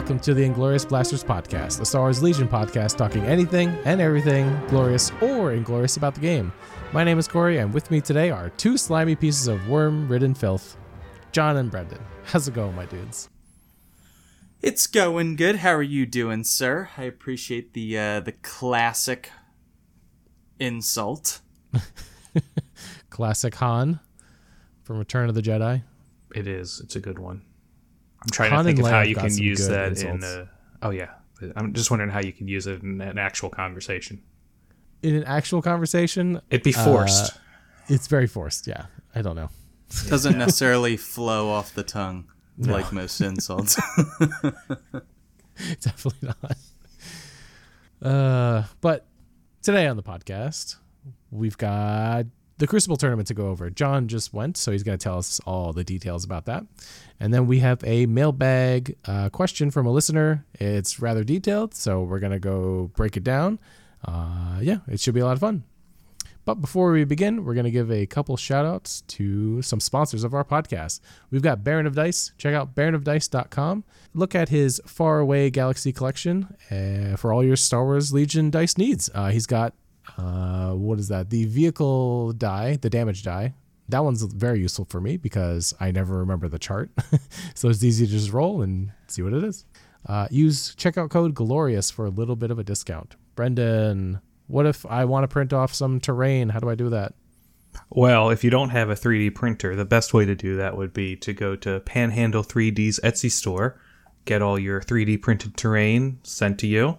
welcome 0.00 0.18
to 0.18 0.32
the 0.32 0.42
Inglorious 0.42 0.86
Blasters 0.86 1.22
podcast, 1.22 1.78
the 1.78 1.84
Star 1.84 2.00
Wars 2.00 2.22
Legion 2.22 2.48
podcast 2.48 2.96
talking 2.96 3.22
anything 3.24 3.68
and 3.84 4.00
everything 4.00 4.58
glorious 4.68 5.12
or 5.20 5.52
inglorious 5.52 5.98
about 5.98 6.14
the 6.14 6.22
game. 6.22 6.54
My 6.94 7.04
name 7.04 7.18
is 7.18 7.28
Corey, 7.28 7.58
and 7.58 7.74
with 7.74 7.90
me 7.90 8.00
today 8.00 8.30
are 8.30 8.48
two 8.48 8.78
slimy 8.78 9.14
pieces 9.14 9.46
of 9.46 9.68
worm 9.68 10.08
ridden 10.08 10.32
filth, 10.32 10.78
John 11.32 11.58
and 11.58 11.70
Brendan. 11.70 11.98
How's 12.24 12.48
it 12.48 12.54
going, 12.54 12.74
my 12.74 12.86
dudes? 12.86 13.28
It's 14.62 14.86
going 14.86 15.36
good. 15.36 15.56
How 15.56 15.74
are 15.74 15.82
you 15.82 16.06
doing, 16.06 16.44
sir? 16.44 16.88
I 16.96 17.02
appreciate 17.02 17.74
the 17.74 17.98
uh, 17.98 18.20
the 18.20 18.32
classic 18.32 19.30
insult. 20.58 21.42
Classic 23.10 23.54
Han 23.56 24.00
from 24.82 24.98
Return 24.98 25.28
of 25.28 25.34
the 25.34 25.42
Jedi. 25.42 25.82
It 26.34 26.48
is. 26.48 26.80
It's 26.82 26.96
a 26.96 27.00
good 27.00 27.18
one. 27.18 27.42
I'm 28.22 28.28
trying 28.30 28.50
Han 28.50 28.64
to 28.64 28.68
think 28.68 28.78
and 28.78 28.86
of 28.86 28.92
how 28.92 29.00
you 29.02 29.14
can 29.14 29.36
use 29.36 29.66
that 29.68 29.88
insults. 29.88 30.24
in. 30.24 30.40
Uh, 30.42 30.46
oh 30.82 30.90
yeah, 30.90 31.10
I'm 31.56 31.72
just 31.72 31.90
wondering 31.90 32.10
how 32.10 32.20
you 32.20 32.32
can 32.32 32.48
use 32.48 32.66
it 32.66 32.82
in 32.82 33.00
an 33.00 33.18
actual 33.18 33.48
conversation. 33.50 34.22
In 35.02 35.14
an 35.16 35.24
actual 35.24 35.62
conversation, 35.62 36.40
It'd 36.50 36.62
be 36.62 36.72
forced. 36.72 37.38
it's 37.88 38.06
very 38.06 38.26
forced. 38.26 38.66
Yeah, 38.66 38.86
I 39.14 39.22
don't 39.22 39.36
know. 39.36 39.48
It 39.88 40.08
Doesn't 40.10 40.36
necessarily 40.38 40.96
flow 40.98 41.48
off 41.48 41.74
the 41.74 41.82
tongue 41.82 42.26
like 42.58 42.92
most 42.92 43.20
insults. 43.22 43.76
Definitely 45.80 46.28
not. 46.28 46.56
Uh, 48.02 48.64
but 48.80 49.06
today 49.62 49.86
on 49.86 49.96
the 49.96 50.02
podcast, 50.02 50.76
we've 51.30 51.58
got 51.58 52.26
the 52.60 52.66
Crucible 52.66 52.96
tournament 52.96 53.26
to 53.28 53.34
go 53.34 53.48
over. 53.48 53.70
John 53.70 54.06
just 54.06 54.32
went, 54.32 54.56
so 54.56 54.70
he's 54.70 54.82
going 54.82 54.96
to 54.96 55.02
tell 55.02 55.18
us 55.18 55.40
all 55.46 55.72
the 55.72 55.82
details 55.82 56.24
about 56.24 56.44
that. 56.44 56.64
And 57.18 57.32
then 57.32 57.46
we 57.46 57.58
have 57.60 57.82
a 57.84 58.06
mailbag 58.06 58.96
uh, 59.06 59.30
question 59.30 59.70
from 59.70 59.86
a 59.86 59.90
listener. 59.90 60.44
It's 60.54 61.00
rather 61.00 61.24
detailed, 61.24 61.74
so 61.74 62.02
we're 62.02 62.20
going 62.20 62.32
to 62.32 62.38
go 62.38 62.90
break 62.94 63.16
it 63.16 63.24
down. 63.24 63.58
Uh, 64.04 64.58
yeah, 64.60 64.78
it 64.88 65.00
should 65.00 65.14
be 65.14 65.20
a 65.20 65.24
lot 65.24 65.32
of 65.32 65.40
fun. 65.40 65.64
But 66.44 66.56
before 66.56 66.92
we 66.92 67.04
begin, 67.04 67.44
we're 67.44 67.54
going 67.54 67.64
to 67.64 67.70
give 67.70 67.90
a 67.90 68.06
couple 68.06 68.36
shout 68.36 68.66
outs 68.66 69.02
to 69.02 69.62
some 69.62 69.80
sponsors 69.80 70.24
of 70.24 70.34
our 70.34 70.44
podcast. 70.44 71.00
We've 71.30 71.42
got 71.42 71.64
Baron 71.64 71.86
of 71.86 71.94
Dice. 71.94 72.32
Check 72.38 72.54
out 72.54 72.74
baronofdice.com. 72.74 73.84
Look 74.14 74.34
at 74.34 74.48
his 74.48 74.80
Faraway 74.86 75.50
Galaxy 75.50 75.92
collection 75.92 76.56
uh, 76.70 77.16
for 77.16 77.32
all 77.32 77.44
your 77.44 77.56
Star 77.56 77.84
Wars 77.84 78.12
Legion 78.12 78.50
dice 78.50 78.76
needs. 78.76 79.08
Uh, 79.14 79.30
he's 79.30 79.46
got, 79.46 79.74
uh, 80.16 80.72
what 80.72 80.98
is 80.98 81.08
that? 81.08 81.30
The 81.30 81.44
vehicle 81.44 82.32
die, 82.32 82.76
the 82.76 82.90
damage 82.90 83.22
die. 83.22 83.54
That 83.88 84.04
one's 84.04 84.22
very 84.22 84.60
useful 84.60 84.86
for 84.88 85.00
me 85.00 85.16
because 85.16 85.74
I 85.80 85.90
never 85.90 86.18
remember 86.18 86.48
the 86.48 86.58
chart. 86.58 86.90
so 87.54 87.68
it's 87.68 87.82
easy 87.82 88.06
to 88.06 88.12
just 88.12 88.32
roll 88.32 88.62
and 88.62 88.92
see 89.08 89.22
what 89.22 89.32
it 89.32 89.42
is. 89.42 89.64
Uh, 90.06 90.28
use 90.30 90.74
checkout 90.76 91.10
code 91.10 91.34
Glorious 91.34 91.90
for 91.90 92.06
a 92.06 92.10
little 92.10 92.36
bit 92.36 92.50
of 92.50 92.58
a 92.58 92.64
discount. 92.64 93.16
Brendan, 93.34 94.20
what 94.46 94.66
if 94.66 94.86
I 94.86 95.04
want 95.04 95.24
to 95.24 95.28
print 95.28 95.52
off 95.52 95.74
some 95.74 96.00
terrain? 96.00 96.50
How 96.50 96.60
do 96.60 96.70
I 96.70 96.74
do 96.74 96.88
that? 96.90 97.14
Well, 97.90 98.30
if 98.30 98.42
you 98.42 98.50
don't 98.50 98.70
have 98.70 98.90
a 98.90 98.94
3D 98.94 99.34
printer, 99.34 99.76
the 99.76 99.84
best 99.84 100.14
way 100.14 100.24
to 100.24 100.34
do 100.34 100.56
that 100.56 100.76
would 100.76 100.92
be 100.92 101.16
to 101.16 101.32
go 101.32 101.56
to 101.56 101.80
Panhandle 101.80 102.42
3D's 102.42 103.00
Etsy 103.02 103.30
store, 103.30 103.80
get 104.24 104.42
all 104.42 104.58
your 104.58 104.80
3D 104.80 105.20
printed 105.22 105.56
terrain 105.56 106.18
sent 106.22 106.58
to 106.60 106.66
you. 106.66 106.98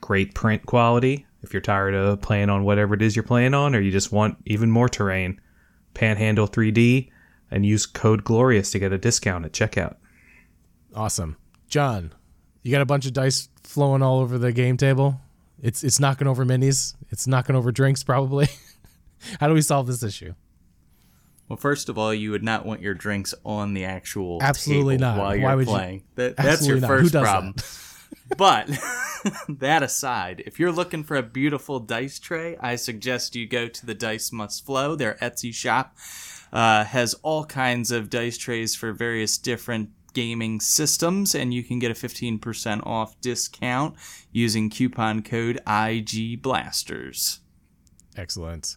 Great 0.00 0.34
print 0.34 0.66
quality. 0.66 1.25
If 1.42 1.52
you're 1.52 1.60
tired 1.62 1.94
of 1.94 2.20
playing 2.20 2.50
on 2.50 2.64
whatever 2.64 2.94
it 2.94 3.02
is 3.02 3.14
you're 3.14 3.22
playing 3.22 3.54
on, 3.54 3.74
or 3.74 3.80
you 3.80 3.90
just 3.92 4.10
want 4.12 4.38
even 4.46 4.70
more 4.70 4.88
terrain, 4.88 5.40
Panhandle 5.94 6.48
3D 6.48 7.10
and 7.50 7.64
use 7.64 7.86
code 7.86 8.24
Glorious 8.24 8.70
to 8.72 8.78
get 8.78 8.92
a 8.92 8.98
discount 8.98 9.44
at 9.44 9.52
checkout. 9.52 9.96
Awesome. 10.94 11.36
John, 11.68 12.12
you 12.62 12.72
got 12.72 12.82
a 12.82 12.86
bunch 12.86 13.06
of 13.06 13.12
dice 13.12 13.48
flowing 13.62 14.02
all 14.02 14.20
over 14.20 14.38
the 14.38 14.52
game 14.52 14.76
table. 14.76 15.20
It's 15.62 15.84
it's 15.84 16.00
knocking 16.00 16.26
over 16.26 16.44
minis. 16.44 16.94
It's 17.10 17.26
knocking 17.26 17.56
over 17.56 17.70
drinks 17.72 18.02
probably. 18.02 18.48
How 19.40 19.48
do 19.48 19.54
we 19.54 19.62
solve 19.62 19.86
this 19.86 20.02
issue? 20.02 20.34
well, 21.48 21.56
first 21.56 21.88
of 21.88 21.96
all, 21.96 22.12
you 22.12 22.32
would 22.32 22.42
not 22.42 22.66
want 22.66 22.80
your 22.82 22.94
drinks 22.94 23.32
on 23.44 23.72
the 23.74 23.84
actual 23.84 24.38
Absolutely 24.42 24.96
table 24.96 25.06
not. 25.14 25.18
while 25.18 25.36
you're 25.36 25.56
would 25.56 25.66
you- 25.66 25.72
playing. 25.72 26.02
That, 26.16 26.36
that's 26.36 26.66
your 26.66 26.76
Absolutely 26.76 26.80
not. 26.80 26.88
Who 26.90 26.98
first 27.02 27.12
does 27.12 27.22
problem. 27.22 27.54
but 28.36 28.68
that 29.48 29.82
aside, 29.82 30.42
if 30.46 30.58
you're 30.58 30.72
looking 30.72 31.04
for 31.04 31.16
a 31.16 31.22
beautiful 31.22 31.80
dice 31.80 32.18
tray, 32.18 32.56
I 32.58 32.76
suggest 32.76 33.36
you 33.36 33.46
go 33.46 33.68
to 33.68 33.86
the 33.86 33.94
Dice 33.94 34.32
Must 34.32 34.64
Flow. 34.64 34.94
Their 34.94 35.14
Etsy 35.14 35.54
shop 35.54 35.96
uh, 36.52 36.84
has 36.84 37.14
all 37.22 37.44
kinds 37.44 37.90
of 37.90 38.10
dice 38.10 38.36
trays 38.36 38.74
for 38.74 38.92
various 38.92 39.38
different 39.38 39.90
gaming 40.12 40.60
systems, 40.60 41.34
and 41.34 41.52
you 41.52 41.62
can 41.62 41.78
get 41.78 41.90
a 41.90 41.94
15% 41.94 42.86
off 42.86 43.20
discount 43.20 43.94
using 44.32 44.70
coupon 44.70 45.22
code 45.22 45.60
IG 45.66 46.40
Blasters. 46.40 47.40
Excellent. 48.16 48.76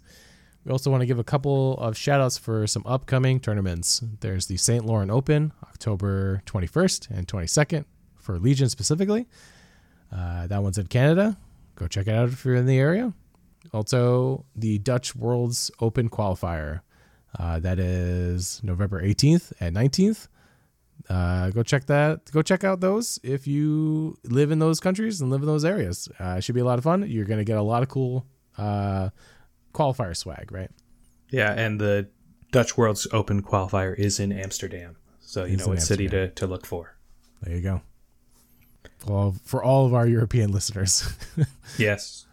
We 0.66 0.72
also 0.72 0.92
want 0.92 1.02
to 1.02 1.08
give 1.08 1.20
a 1.20 1.24
couple 1.24 1.78
of 1.78 1.96
shout 1.96 2.20
outs 2.20 2.38
for 2.38 2.68
some 2.68 2.84
upcoming 2.86 3.40
tournaments. 3.40 4.04
There's 4.20 4.48
the 4.48 4.58
St. 4.58 4.86
Lauren 4.86 5.10
Open, 5.10 5.54
October 5.64 6.44
21st 6.46 7.10
and 7.10 7.28
22nd 7.28 7.86
for 8.30 8.38
Legion 8.38 8.70
specifically. 8.70 9.26
Uh, 10.16 10.46
that 10.46 10.62
one's 10.62 10.78
in 10.78 10.86
Canada. 10.86 11.36
Go 11.74 11.88
check 11.88 12.06
it 12.06 12.14
out 12.14 12.30
if 12.30 12.46
you're 12.46 12.54
in 12.54 12.68
the 12.68 12.78
area. 12.78 13.12
Also, 13.74 14.46
the 14.56 14.78
Dutch 14.78 15.16
Worlds 15.16 15.72
Open 15.80 16.10
qualifier. 16.10 16.82
Uh, 17.40 17.58
that 17.60 17.80
is 17.80 18.62
November 18.64 19.02
18th 19.02 19.52
and 19.60 19.76
19th. 19.76 20.28
Uh, 21.10 21.50
go 21.50 21.64
check 21.64 21.88
that. 21.88 22.30
Go 22.32 22.44
check 22.44 22.64
out 22.64 22.82
those 22.82 23.20
if 23.24 23.48
you 23.48 24.16
live 24.26 24.52
in 24.52 24.60
those 24.60 24.80
countries 24.80 25.22
and 25.22 25.32
live 25.32 25.42
in 25.42 25.48
those 25.48 25.66
areas. 25.66 26.08
Uh, 26.20 26.36
it 26.38 26.44
should 26.44 26.54
be 26.54 26.62
a 26.62 26.66
lot 26.66 26.78
of 26.78 26.84
fun. 26.84 27.10
You're 27.10 27.26
gonna 27.26 27.44
get 27.44 27.58
a 27.58 27.64
lot 27.64 27.82
of 27.82 27.90
cool 27.90 28.28
uh, 28.60 29.10
qualifier 29.74 30.16
swag, 30.16 30.52
right? 30.52 30.70
Yeah, 31.32 31.52
and 31.54 31.82
the 31.82 32.10
Dutch 32.52 32.78
World's 32.78 33.08
Open 33.12 33.42
qualifier 33.42 33.98
is 33.98 34.20
in 34.20 34.32
Amsterdam. 34.32 34.98
So 35.20 35.46
you 35.46 35.56
It's 35.56 35.66
know 35.66 35.70
what 35.70 35.82
city 35.82 36.08
to, 36.10 36.30
to 36.30 36.46
look 36.46 36.68
for. 36.68 36.96
There 37.42 37.56
you 37.56 37.62
go. 37.62 37.82
Well, 39.08 39.36
for 39.44 39.64
all 39.64 39.86
of 39.86 39.94
our 39.94 40.08
European 40.08 40.52
listeners, 40.52 41.12
Yes. 41.78 42.26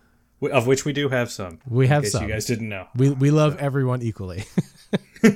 Wh- 0.43 0.51
Of 0.51 0.67
which 0.67 0.85
we 0.85 0.93
do 0.93 1.09
have 1.09 1.31
some. 1.31 1.61
we 1.69 1.87
have 1.87 2.07
some. 2.07 2.25
you 2.25 2.29
guys 2.29 2.45
didn't 2.47 2.69
know. 2.69 2.87
We 2.97 3.11
we 3.11 3.31
love 3.31 3.57
everyone 3.59 4.03
equally. 4.03 4.45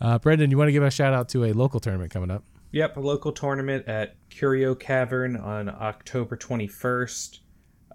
uh, 0.00 0.18
Brendan, 0.18 0.50
you 0.50 0.58
want 0.58 0.68
to 0.68 0.72
give 0.72 0.82
a 0.82 0.90
shout 0.90 1.12
out 1.12 1.28
to 1.30 1.44
a 1.44 1.52
local 1.52 1.80
tournament 1.80 2.12
coming 2.12 2.30
up? 2.30 2.44
Yep, 2.72 2.96
a 2.98 3.00
local 3.00 3.32
tournament 3.32 3.88
at 3.88 4.16
Curio 4.30 4.74
Cavern 4.74 5.36
on 5.36 5.68
October 5.68 6.36
21st 6.36 7.38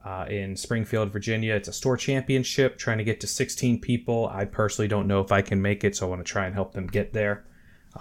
uh, 0.04 0.26
in 0.30 0.58
Springfield, 0.58 1.12
Virginia. 1.12 1.54
It's 1.56 1.68
a 1.68 1.74
store 1.74 1.96
championship, 1.96 2.78
trying 2.78 2.98
to 2.98 3.04
get 3.04 3.22
to 3.22 3.28
16 3.28 3.80
people. 3.82 4.30
I 4.34 4.46
personally 4.46 4.88
don't 4.88 5.08
know 5.08 5.22
if 5.22 5.32
I 5.32 5.42
can 5.42 5.62
make 5.62 5.84
it, 5.84 5.96
so 5.96 6.08
I 6.08 6.10
want 6.10 6.26
to 6.26 6.30
try 6.32 6.46
and 6.46 6.56
help 6.56 6.74
them 6.74 6.88
get 6.88 7.14
there. 7.14 7.46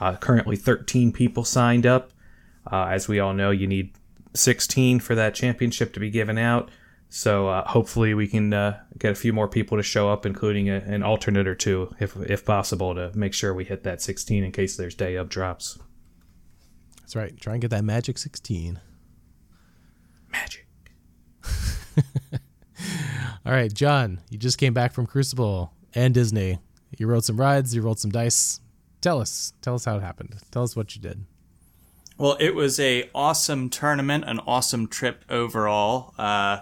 Uh, 0.00 0.16
currently, 0.16 0.56
13 0.56 1.12
people 1.12 1.44
signed 1.44 1.84
up. 1.86 2.12
Uh, 2.70 2.86
as 2.86 3.08
we 3.08 3.18
all 3.18 3.34
know, 3.34 3.50
you 3.50 3.66
need 3.66 3.92
16 4.34 5.00
for 5.00 5.14
that 5.14 5.34
championship 5.34 5.92
to 5.94 6.00
be 6.00 6.10
given 6.10 6.38
out. 6.38 6.70
So 7.08 7.48
uh, 7.48 7.68
hopefully 7.68 8.14
we 8.14 8.26
can 8.26 8.54
uh, 8.54 8.80
get 8.98 9.12
a 9.12 9.14
few 9.14 9.32
more 9.32 9.48
people 9.48 9.76
to 9.76 9.82
show 9.82 10.10
up, 10.10 10.24
including 10.24 10.70
a, 10.70 10.76
an 10.76 11.02
alternate 11.02 11.46
or 11.46 11.54
two, 11.54 11.94
if 12.00 12.16
if 12.16 12.46
possible, 12.46 12.94
to 12.94 13.12
make 13.14 13.34
sure 13.34 13.52
we 13.52 13.64
hit 13.64 13.82
that 13.82 14.00
16 14.00 14.42
in 14.42 14.50
case 14.50 14.76
there's 14.76 14.94
day 14.94 15.16
of 15.16 15.28
drops. 15.28 15.78
That's 17.12 17.16
right. 17.16 17.38
Try 17.38 17.52
and 17.52 17.60
get 17.60 17.70
that 17.72 17.84
magic 17.84 18.16
sixteen. 18.16 18.80
Magic. 20.30 20.66
All 23.44 23.52
right, 23.52 23.70
John, 23.70 24.20
you 24.30 24.38
just 24.38 24.56
came 24.56 24.72
back 24.72 24.94
from 24.94 25.06
Crucible 25.06 25.74
and 25.94 26.14
Disney. 26.14 26.58
You 26.96 27.06
rode 27.06 27.24
some 27.24 27.38
rides. 27.38 27.74
You 27.74 27.82
rolled 27.82 27.98
some 27.98 28.10
dice. 28.10 28.60
Tell 29.02 29.20
us. 29.20 29.52
Tell 29.60 29.74
us 29.74 29.84
how 29.84 29.96
it 29.98 30.02
happened. 30.02 30.36
Tell 30.50 30.62
us 30.62 30.74
what 30.74 30.96
you 30.96 31.02
did. 31.02 31.26
Well, 32.22 32.36
it 32.38 32.54
was 32.54 32.78
a 32.78 33.10
awesome 33.16 33.68
tournament, 33.68 34.22
an 34.28 34.38
awesome 34.46 34.86
trip 34.86 35.24
overall. 35.28 36.14
Uh, 36.16 36.60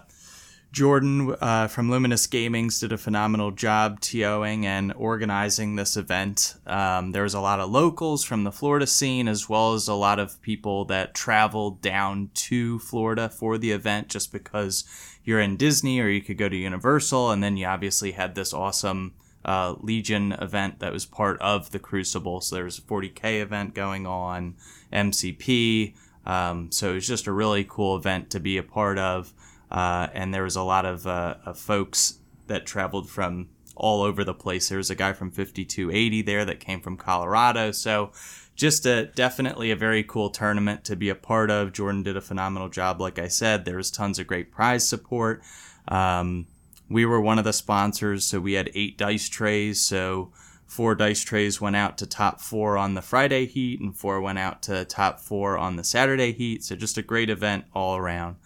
Jordan 0.72 1.36
uh, 1.38 1.66
from 1.68 1.90
Luminous 1.90 2.26
Gamings 2.26 2.80
did 2.80 2.92
a 2.92 2.96
phenomenal 2.96 3.50
job 3.50 4.00
TOing 4.00 4.64
and 4.64 4.90
organizing 4.94 5.76
this 5.76 5.98
event. 5.98 6.54
Um, 6.66 7.12
there 7.12 7.24
was 7.24 7.34
a 7.34 7.42
lot 7.42 7.60
of 7.60 7.70
locals 7.70 8.24
from 8.24 8.44
the 8.44 8.50
Florida 8.50 8.86
scene, 8.86 9.28
as 9.28 9.50
well 9.50 9.74
as 9.74 9.86
a 9.86 9.92
lot 9.92 10.18
of 10.18 10.40
people 10.40 10.86
that 10.86 11.12
traveled 11.12 11.82
down 11.82 12.30
to 12.32 12.78
Florida 12.78 13.28
for 13.28 13.58
the 13.58 13.72
event 13.72 14.08
just 14.08 14.32
because 14.32 14.84
you're 15.24 15.40
in 15.40 15.58
Disney 15.58 16.00
or 16.00 16.08
you 16.08 16.22
could 16.22 16.38
go 16.38 16.48
to 16.48 16.56
Universal. 16.56 17.32
And 17.32 17.42
then 17.44 17.58
you 17.58 17.66
obviously 17.66 18.12
had 18.12 18.34
this 18.34 18.54
awesome 18.54 19.12
uh, 19.44 19.74
Legion 19.80 20.32
event 20.32 20.78
that 20.80 20.92
was 20.92 21.06
part 21.06 21.40
of 21.40 21.70
the 21.70 21.78
Crucible. 21.78 22.40
So 22.40 22.56
there 22.56 22.64
was 22.64 22.78
a 22.78 22.82
40K 22.82 23.40
event 23.40 23.74
going 23.74 24.06
on, 24.06 24.54
MCP. 24.92 25.94
Um, 26.26 26.70
so 26.70 26.90
it 26.90 26.94
was 26.94 27.06
just 27.06 27.26
a 27.26 27.32
really 27.32 27.64
cool 27.68 27.96
event 27.96 28.30
to 28.30 28.40
be 28.40 28.56
a 28.56 28.62
part 28.62 28.98
of. 28.98 29.32
Uh, 29.70 30.08
and 30.12 30.34
there 30.34 30.42
was 30.42 30.56
a 30.56 30.62
lot 30.62 30.84
of, 30.84 31.06
uh, 31.06 31.36
of 31.44 31.58
folks 31.58 32.18
that 32.48 32.66
traveled 32.66 33.08
from 33.08 33.48
all 33.76 34.02
over 34.02 34.24
the 34.24 34.34
place. 34.34 34.68
There 34.68 34.78
was 34.78 34.90
a 34.90 34.94
guy 34.94 35.12
from 35.12 35.30
5280 35.30 36.22
there 36.22 36.44
that 36.44 36.60
came 36.60 36.80
from 36.80 36.96
Colorado. 36.96 37.70
So 37.70 38.12
just 38.54 38.84
a 38.84 39.06
definitely 39.06 39.70
a 39.70 39.76
very 39.76 40.02
cool 40.02 40.28
tournament 40.28 40.84
to 40.84 40.96
be 40.96 41.08
a 41.08 41.14
part 41.14 41.50
of. 41.50 41.72
Jordan 41.72 42.02
did 42.02 42.16
a 42.16 42.20
phenomenal 42.20 42.68
job, 42.68 43.00
like 43.00 43.18
I 43.18 43.28
said. 43.28 43.64
There 43.64 43.78
was 43.78 43.90
tons 43.90 44.18
of 44.18 44.26
great 44.26 44.52
prize 44.52 44.86
support. 44.86 45.42
Um, 45.88 46.46
we 46.90 47.06
were 47.06 47.20
one 47.20 47.38
of 47.38 47.44
the 47.44 47.52
sponsors, 47.54 48.26
so 48.26 48.38
we 48.38 48.52
had 48.52 48.70
eight 48.74 48.98
dice 48.98 49.28
trays. 49.28 49.80
So 49.80 50.32
four 50.70 50.94
dice 50.94 51.22
trays 51.22 51.60
went 51.60 51.74
out 51.74 51.98
to 51.98 52.06
top 52.06 52.40
four 52.40 52.78
on 52.78 52.94
the 52.94 53.02
Friday 53.02 53.44
heat, 53.44 53.80
and 53.80 53.96
four 53.96 54.20
went 54.20 54.38
out 54.38 54.62
to 54.62 54.84
top 54.84 55.18
four 55.18 55.58
on 55.58 55.74
the 55.74 55.82
Saturday 55.82 56.32
heat. 56.32 56.62
So 56.62 56.76
just 56.76 56.96
a 56.96 57.02
great 57.02 57.28
event 57.28 57.64
all 57.74 57.96
around. 57.96 58.36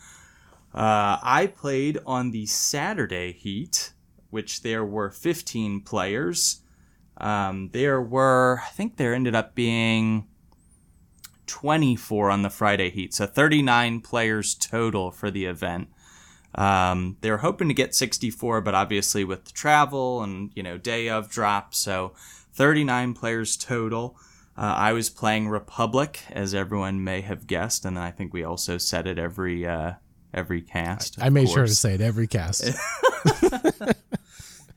Uh, 0.74 1.18
I 1.22 1.52
played 1.54 1.98
on 2.06 2.30
the 2.30 2.46
Saturday 2.46 3.32
heat, 3.32 3.92
which 4.30 4.62
there 4.62 4.84
were 4.84 5.10
15 5.10 5.82
players. 5.82 6.62
Um, 7.18 7.68
there 7.72 8.00
were, 8.00 8.62
I 8.64 8.70
think 8.70 8.96
there 8.96 9.12
ended 9.12 9.34
up 9.34 9.54
being 9.54 10.26
24 11.46 12.30
on 12.30 12.40
the 12.40 12.48
Friday 12.48 12.88
heat, 12.88 13.12
so 13.12 13.26
39 13.26 14.00
players 14.00 14.54
total 14.54 15.10
for 15.10 15.30
the 15.30 15.44
event. 15.44 15.88
Um, 16.54 17.16
they 17.20 17.30
were 17.30 17.38
hoping 17.38 17.68
to 17.68 17.74
get 17.74 17.94
64, 17.94 18.60
but 18.60 18.74
obviously 18.74 19.24
with 19.24 19.44
the 19.46 19.52
travel 19.52 20.22
and 20.22 20.50
you 20.54 20.62
know 20.62 20.78
day 20.78 21.08
of 21.08 21.28
drop, 21.30 21.74
so 21.74 22.14
39 22.52 23.14
players 23.14 23.56
total. 23.56 24.16
Uh, 24.56 24.74
I 24.76 24.92
was 24.92 25.10
playing 25.10 25.48
Republic, 25.48 26.20
as 26.30 26.54
everyone 26.54 27.02
may 27.02 27.22
have 27.22 27.48
guessed, 27.48 27.84
and 27.84 27.98
I 27.98 28.12
think 28.12 28.32
we 28.32 28.44
also 28.44 28.78
said 28.78 29.08
it 29.08 29.18
every 29.18 29.66
uh, 29.66 29.94
every 30.32 30.62
cast. 30.62 31.20
I 31.20 31.28
made 31.28 31.46
course. 31.46 31.54
sure 31.54 31.66
to 31.66 31.74
say 31.74 31.94
it 31.94 32.00
every 32.00 32.28
cast. 32.28 32.64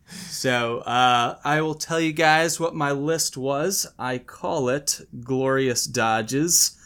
so 0.07 0.79
uh, 0.79 1.37
I 1.43 1.61
will 1.61 1.75
tell 1.75 1.99
you 1.99 2.11
guys 2.11 2.59
what 2.59 2.73
my 2.73 2.91
list 2.91 3.37
was. 3.37 3.85
I 3.99 4.17
call 4.17 4.69
it 4.69 4.99
Glorious 5.19 5.85
Dodges. 5.85 6.76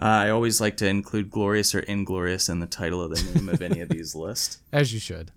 Uh, 0.00 0.04
I 0.04 0.30
always 0.30 0.60
like 0.60 0.76
to 0.78 0.86
include 0.86 1.30
glorious 1.30 1.74
or 1.74 1.80
inglorious 1.80 2.48
in 2.48 2.60
the 2.60 2.66
title 2.66 3.02
of 3.02 3.10
the 3.10 3.34
name 3.34 3.48
of 3.48 3.60
any 3.60 3.80
of 3.80 3.88
these 3.88 4.14
lists. 4.14 4.58
As 4.72 4.94
you 4.94 5.00
should. 5.00 5.32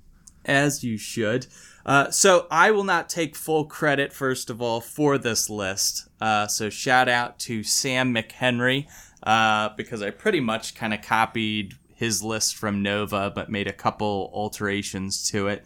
As 0.45 0.83
you 0.83 0.97
should. 0.97 1.47
Uh, 1.85 2.11
so 2.11 2.47
I 2.51 2.71
will 2.71 2.83
not 2.83 3.09
take 3.09 3.35
full 3.35 3.65
credit, 3.65 4.13
first 4.13 4.49
of 4.49 4.61
all, 4.61 4.79
for 4.79 5.17
this 5.17 5.49
list. 5.49 6.07
Uh, 6.19 6.47
so 6.47 6.69
shout 6.69 7.09
out 7.09 7.39
to 7.39 7.63
Sam 7.63 8.13
McHenry 8.13 8.87
uh, 9.23 9.69
because 9.75 10.01
I 10.01 10.11
pretty 10.11 10.39
much 10.39 10.75
kind 10.75 10.93
of 10.93 11.01
copied 11.01 11.75
his 11.95 12.23
list 12.23 12.55
from 12.55 12.83
Nova, 12.83 13.31
but 13.33 13.49
made 13.49 13.67
a 13.67 13.73
couple 13.73 14.31
alterations 14.33 15.29
to 15.31 15.47
it. 15.47 15.65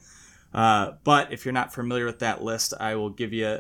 Uh, 0.54 0.94
but 1.04 1.34
if 1.34 1.44
you're 1.44 1.54
not 1.54 1.74
familiar 1.74 2.06
with 2.06 2.20
that 2.20 2.42
list, 2.42 2.74
I 2.80 2.96
will 2.96 3.10
give 3.10 3.34
you 3.34 3.60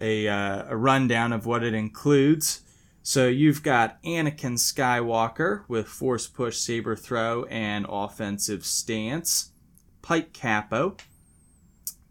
a, 0.00 0.28
uh, 0.28 0.64
a 0.68 0.76
rundown 0.76 1.32
of 1.32 1.46
what 1.46 1.62
it 1.62 1.72
includes. 1.72 2.60
So 3.06 3.28
you've 3.28 3.62
got 3.62 4.02
Anakin 4.02 4.58
Skywalker 4.58 5.62
with 5.68 5.86
Force 5.86 6.26
Push, 6.26 6.56
Saber 6.56 6.96
Throw, 6.96 7.44
and 7.44 7.86
Offensive 7.88 8.66
Stance. 8.66 9.52
Pike 10.02 10.32
Capo. 10.32 10.96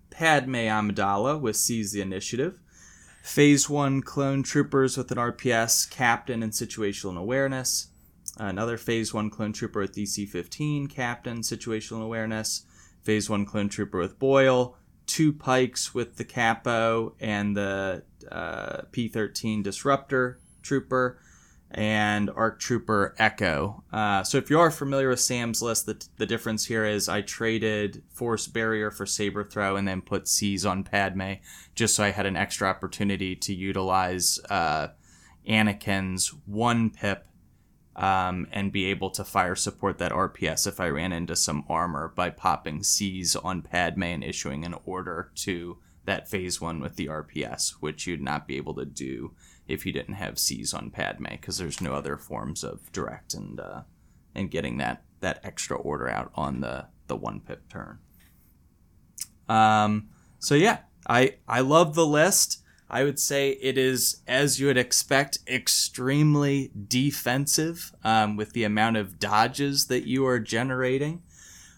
Padme 0.10 0.56
Amidala 0.56 1.38
with 1.38 1.58
Seize 1.58 1.92
the 1.92 2.00
Initiative. 2.00 2.62
Phase 3.22 3.70
1 3.70 4.04
Clone 4.04 4.42
Troopers 4.42 4.96
with 4.96 5.12
an 5.12 5.18
RPS, 5.18 5.90
Captain, 5.90 6.42
and 6.42 6.54
Situational 6.54 7.18
Awareness. 7.18 7.88
Another 8.38 8.78
Phase 8.78 9.14
1 9.14 9.30
Clone 9.30 9.52
Trooper 9.52 9.82
with 9.82 9.94
DC 9.94 10.30
15, 10.30 10.88
Captain, 10.88 11.42
Situational 11.42 12.04
Awareness. 12.04 12.66
Phase 13.02 13.30
1 13.30 13.46
Clone 13.46 13.68
Trooper 13.68 14.00
with 14.00 14.18
Boil. 14.18 14.78
Two 15.08 15.34
Pikes 15.34 15.94
with 15.94 16.16
the 16.16 16.24
Capo 16.24 17.16
and 17.20 17.58
the 17.58 18.04
uh, 18.32 18.84
P 18.94 19.10
13 19.10 19.62
Disruptor, 19.62 20.40
Trooper 20.66 21.20
and 21.72 22.30
ARC 22.30 22.60
Trooper 22.60 23.16
Echo. 23.18 23.84
Uh, 23.92 24.24
so 24.24 24.38
if 24.38 24.50
you 24.50 24.60
are 24.60 24.72
familiar 24.72 25.10
with 25.10 25.20
Sam's 25.20 25.62
list, 25.62 25.86
the, 25.86 26.06
the 26.18 26.26
difference 26.26 26.66
here 26.66 26.86
is 26.86 27.10
I 27.10 27.22
traded 27.22 28.04
Force 28.10 28.48
Barrier 28.48 28.92
for 28.92 29.06
Saber 29.06 29.44
Throw 29.44 29.76
and 29.76 29.88
then 29.88 30.02
put 30.02 30.28
Seize 30.28 30.66
on 30.66 30.84
Padme 30.84 31.34
just 31.74 31.96
so 31.96 32.04
I 32.04 32.12
had 32.12 32.26
an 32.26 32.38
extra 32.38 32.70
opportunity 32.70 33.36
to 33.36 33.54
utilize 33.54 34.40
uh, 34.50 34.90
Anakin's 35.48 36.34
one 36.46 36.90
pip 36.90 37.28
um, 37.96 38.48
and 38.52 38.72
be 38.72 38.86
able 38.86 39.10
to 39.12 39.24
fire 39.24 39.56
support 39.56 39.98
that 39.98 40.12
RPS 40.12 40.68
if 40.68 40.80
I 40.80 40.88
ran 40.90 41.14
into 41.14 41.36
some 41.36 41.64
armor 41.70 42.12
by 42.16 42.30
popping 42.30 42.84
Seize 42.84 43.36
on 43.36 43.62
Padme 43.62 44.04
and 44.04 44.24
issuing 44.24 44.66
an 44.66 44.76
order 44.86 45.32
to 45.36 45.78
that 46.06 46.30
phase 46.30 46.62
one 46.62 46.80
with 46.80 46.96
the 46.96 47.08
RPS, 47.08 47.72
which 47.80 48.06
you'd 48.06 48.22
not 48.22 48.48
be 48.48 48.58
able 48.58 48.76
to 48.76 48.86
do 48.86 49.34
if 49.68 49.86
you 49.86 49.92
didn't 49.92 50.16
have 50.16 50.40
Seize 50.40 50.74
on 50.74 50.92
Padme, 50.92 51.26
because 51.32 51.58
there's 51.58 51.82
no 51.82 51.94
other 51.94 52.18
forms 52.18 52.64
of 52.64 52.92
direct 52.92 53.34
and 53.34 53.60
uh, 53.60 53.82
and 54.34 54.52
getting 54.52 54.78
that 54.78 55.04
that 55.22 55.40
extra 55.44 55.78
order 55.78 56.10
out 56.10 56.32
on 56.36 56.62
the 56.62 56.88
the 57.08 57.16
one 57.16 57.40
pip 57.40 57.68
turn. 57.70 58.00
Um, 59.48 60.10
so 60.40 60.56
yeah, 60.56 60.80
I 61.08 61.36
I 61.48 61.62
love 61.62 61.96
the 61.96 62.06
list. 62.06 62.62
I 62.88 63.04
would 63.04 63.20
say 63.20 63.52
it 63.62 63.80
is, 63.80 64.22
as 64.28 64.60
you 64.60 64.68
would 64.68 64.78
expect, 64.78 65.40
extremely 65.48 66.72
defensive 66.88 67.92
um, 68.04 68.38
with 68.38 68.54
the 68.54 68.64
amount 68.64 68.98
of 68.98 69.18
dodges 69.18 69.88
that 69.88 70.08
you 70.08 70.26
are 70.28 70.40
generating 70.40 71.24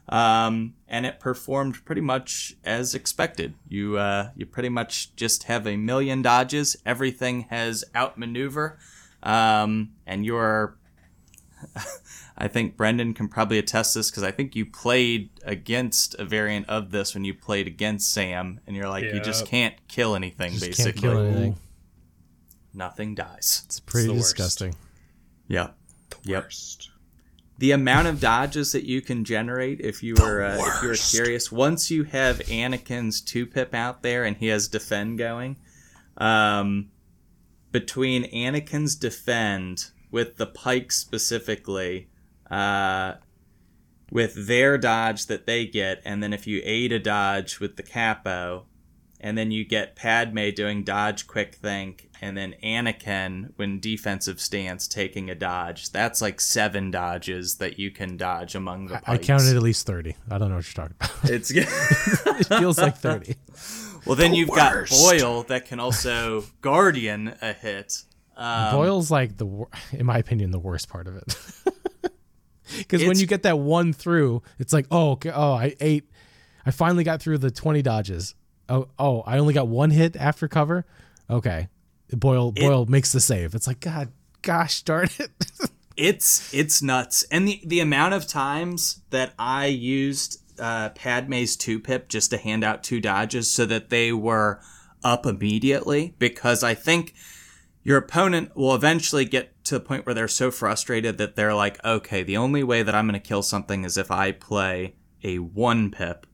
um, 0.09 0.73
and 0.87 1.05
it 1.05 1.19
performed 1.19 1.83
pretty 1.85 2.01
much 2.01 2.55
as 2.63 2.95
expected. 2.95 3.55
You 3.67 3.97
uh, 3.97 4.29
you 4.35 4.45
pretty 4.45 4.69
much 4.69 5.15
just 5.15 5.43
have 5.43 5.67
a 5.67 5.75
million 5.75 6.21
dodges. 6.21 6.77
Everything 6.85 7.41
has 7.49 7.83
outmaneuver, 7.95 8.79
um, 9.23 9.91
and 10.05 10.25
you're. 10.25 10.77
I 12.39 12.47
think 12.47 12.77
Brendan 12.77 13.15
can 13.15 13.29
probably 13.29 13.57
attest 13.57 13.95
this 13.95 14.11
because 14.11 14.21
I 14.21 14.29
think 14.29 14.55
you 14.55 14.63
played 14.63 15.31
against 15.43 16.13
a 16.19 16.23
variant 16.23 16.69
of 16.69 16.91
this 16.91 17.15
when 17.15 17.23
you 17.23 17.33
played 17.33 17.65
against 17.65 18.13
Sam, 18.13 18.59
and 18.67 18.75
you're 18.75 18.87
like, 18.87 19.05
you 19.05 19.19
just 19.19 19.47
can't 19.47 19.73
kill 19.87 20.15
anything. 20.15 20.51
Just 20.51 20.65
basically, 20.67 20.91
can't 20.91 21.01
kill 21.01 21.19
anything. 21.19 21.57
Nothing 22.75 23.15
dies. 23.15 23.63
It's 23.65 23.79
pretty 23.79 24.11
it's 24.13 24.21
disgusting. 24.21 24.75
Yeah. 25.47 25.69
Yep. 26.25 26.43
Worst 26.43 26.91
the 27.57 27.71
amount 27.71 28.07
of 28.07 28.19
dodges 28.19 28.71
that 28.71 28.83
you 28.83 29.01
can 29.01 29.23
generate 29.23 29.81
if 29.81 30.03
you 30.03 30.15
were 30.15 30.43
uh, 30.43 30.57
if 30.59 30.83
you 30.83 30.89
were 30.89 30.95
curious 30.95 31.51
once 31.51 31.89
you 31.89 32.03
have 32.03 32.37
Anakin's 32.39 33.21
two 33.21 33.45
pip 33.45 33.73
out 33.73 34.03
there 34.03 34.23
and 34.23 34.37
he 34.37 34.47
has 34.47 34.67
defend 34.67 35.17
going 35.17 35.57
um, 36.17 36.89
between 37.71 38.23
Anakin's 38.31 38.95
defend 38.95 39.91
with 40.11 40.37
the 40.37 40.45
pike 40.45 40.91
specifically 40.91 42.09
uh, 42.49 43.13
with 44.11 44.47
their 44.47 44.77
dodge 44.77 45.25
that 45.25 45.45
they 45.45 45.65
get 45.65 46.01
and 46.05 46.21
then 46.21 46.33
if 46.33 46.47
you 46.47 46.61
aid 46.63 46.91
a 46.91 46.99
dodge 46.99 47.59
with 47.59 47.75
the 47.75 47.83
capo 47.83 48.65
and 49.19 49.37
then 49.37 49.51
you 49.51 49.65
get 49.65 49.95
Padme 49.95 50.49
doing 50.55 50.83
dodge 50.83 51.27
quick 51.27 51.55
think 51.55 52.09
and 52.21 52.37
then 52.37 52.55
Anakin 52.63 53.51
when 53.55 53.79
defensive 53.79 54.39
stance 54.39 54.87
taking 54.87 55.29
a 55.29 55.35
dodge. 55.35 55.91
That's 55.91 56.21
like 56.21 56.41
seven 56.41 56.91
dodges 56.91 57.55
that 57.55 57.77
you 57.79 57.91
can 57.91 58.17
dodge 58.17 58.55
among 58.55 58.87
the. 58.87 58.95
Pikes. 58.95 59.07
I 59.07 59.17
counted 59.17 59.55
at 59.55 59.61
least 59.63 59.85
thirty. 59.85 60.15
I 60.29 60.37
don't 60.37 60.49
know 60.49 60.55
what 60.55 60.77
you're 60.77 60.85
talking 60.85 60.95
about. 60.99 61.31
It's 61.31 61.51
it 61.51 62.45
feels 62.59 62.77
like 62.77 62.97
thirty. 62.97 63.35
Well, 64.05 64.15
then 64.15 64.31
the 64.31 64.37
you've 64.37 64.49
worst. 64.49 64.91
got 64.91 65.19
Boil 65.19 65.43
that 65.43 65.65
can 65.65 65.79
also 65.79 66.45
guardian 66.61 67.35
a 67.41 67.53
hit. 67.53 68.03
Um, 68.35 68.75
Boil's 68.75 69.09
like 69.09 69.37
the, 69.37 69.65
in 69.91 70.05
my 70.05 70.19
opinion, 70.19 70.51
the 70.51 70.59
worst 70.59 70.89
part 70.89 71.07
of 71.07 71.15
it. 71.17 71.35
Because 72.77 73.05
when 73.05 73.17
you 73.17 73.27
get 73.27 73.43
that 73.43 73.59
one 73.59 73.93
through, 73.93 74.43
it's 74.59 74.73
like, 74.73 74.87
oh, 74.91 75.11
okay, 75.11 75.31
oh, 75.33 75.53
I 75.53 75.75
ate, 75.79 76.09
I 76.65 76.71
finally 76.71 77.05
got 77.05 77.21
through 77.21 77.37
the 77.37 77.49
twenty 77.51 77.81
dodges. 77.81 78.35
Oh, 78.69 78.87
oh, 78.99 79.21
I 79.21 79.37
only 79.37 79.53
got 79.53 79.67
one 79.67 79.91
hit 79.91 80.15
after 80.15 80.47
cover. 80.47 80.85
Okay, 81.29 81.69
Boil 82.55 82.83
it, 82.83 82.89
makes 82.89 83.11
the 83.11 83.19
save. 83.19 83.55
It's 83.55 83.67
like 83.67 83.79
God, 83.79 84.11
gosh 84.41 84.81
darn 84.83 85.09
it. 85.19 85.31
it's 85.97 86.53
it's 86.53 86.81
nuts, 86.81 87.23
and 87.31 87.47
the 87.47 87.61
the 87.65 87.79
amount 87.79 88.13
of 88.13 88.27
times 88.27 89.01
that 89.09 89.33
I 89.37 89.67
used 89.67 90.41
uh, 90.59 90.89
Padme's 90.89 91.55
two 91.55 91.79
pip 91.79 92.09
just 92.09 92.31
to 92.31 92.37
hand 92.37 92.63
out 92.63 92.83
two 92.83 93.01
dodges 93.01 93.49
so 93.49 93.65
that 93.65 93.89
they 93.89 94.11
were 94.11 94.61
up 95.03 95.25
immediately 95.25 96.15
because 96.17 96.63
I 96.63 96.73
think 96.73 97.13
your 97.83 97.97
opponent 97.97 98.55
will 98.55 98.75
eventually 98.75 99.25
get 99.25 99.63
to 99.65 99.75
the 99.75 99.79
point 99.79 100.05
where 100.05 100.15
they're 100.15 100.27
so 100.27 100.51
frustrated 100.51 101.17
that 101.17 101.35
they're 101.35 101.53
like, 101.53 101.83
okay, 101.85 102.23
the 102.23 102.37
only 102.37 102.63
way 102.63 102.83
that 102.83 102.95
I'm 102.95 103.07
going 103.07 103.19
to 103.19 103.25
kill 103.25 103.43
something 103.43 103.85
is 103.85 103.97
if 103.97 104.11
I 104.11 104.31
play 104.31 104.95
a 105.23 105.39
one 105.39 105.91
pip 105.91 106.25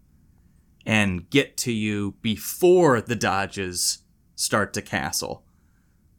and 0.86 1.30
get 1.30 1.58
to 1.58 1.72
you 1.72 2.16
before 2.22 3.02
the 3.02 3.16
dodges 3.16 4.00
start 4.36 4.74
to 4.74 4.82
castle. 4.82 5.44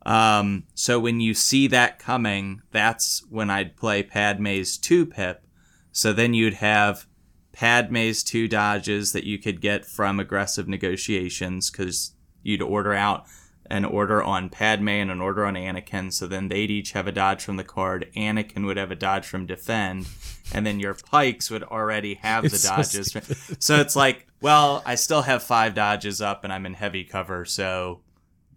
Um, 0.06 0.64
so 0.74 1.00
when 1.00 1.20
you 1.20 1.34
see 1.34 1.66
that 1.68 1.98
coming, 1.98 2.62
that's 2.70 3.24
when 3.30 3.50
I'd 3.50 3.76
play 3.76 4.02
Padme's 4.02 4.76
two 4.76 5.06
pip. 5.06 5.46
So 5.92 6.12
then 6.12 6.34
you'd 6.34 6.54
have 6.54 7.06
Padme's 7.52 8.22
two 8.22 8.48
dodges 8.48 9.12
that 9.12 9.24
you 9.24 9.38
could 9.38 9.60
get 9.60 9.84
from 9.84 10.18
aggressive 10.18 10.68
negotiations 10.68 11.70
because 11.70 12.14
you'd 12.42 12.62
order 12.62 12.92
out 12.92 13.26
an 13.70 13.84
order 13.84 14.22
on 14.22 14.50
Padme 14.50 14.88
and 14.88 15.10
an 15.10 15.20
order 15.20 15.46
on 15.46 15.54
Anakin. 15.54 16.12
So 16.12 16.26
then 16.26 16.48
they'd 16.48 16.70
each 16.70 16.92
have 16.92 17.06
a 17.06 17.12
dodge 17.12 17.42
from 17.42 17.56
the 17.56 17.64
card. 17.64 18.10
Anakin 18.14 18.66
would 18.66 18.76
have 18.76 18.90
a 18.90 18.94
dodge 18.94 19.26
from 19.26 19.46
defend, 19.46 20.06
and 20.52 20.66
then 20.66 20.80
your 20.80 20.94
pikes 20.94 21.50
would 21.50 21.62
already 21.62 22.14
have 22.14 22.44
It's 22.44 22.52
the 22.52 22.58
so 22.58 22.68
dodges. 22.76 23.06
stupid. 23.08 23.62
So, 23.62 23.76
it's 23.80 23.96
like, 23.96 24.26
well, 24.42 24.82
I 24.84 24.96
still 24.96 25.22
have 25.22 25.42
five 25.42 25.74
dodges 25.74 26.20
up, 26.20 26.44
and 26.44 26.52
I'm 26.52 26.66
in 26.66 26.74
heavy 26.74 27.04
cover. 27.04 27.46
So 27.46 28.02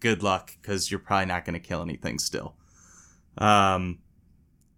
good 0.01 0.21
luck, 0.21 0.51
because 0.61 0.91
you're 0.91 0.99
probably 0.99 1.27
not 1.27 1.45
going 1.45 1.53
to 1.59 1.65
kill 1.65 1.81
anything 1.81 2.19
still. 2.19 2.55
Um, 3.37 3.99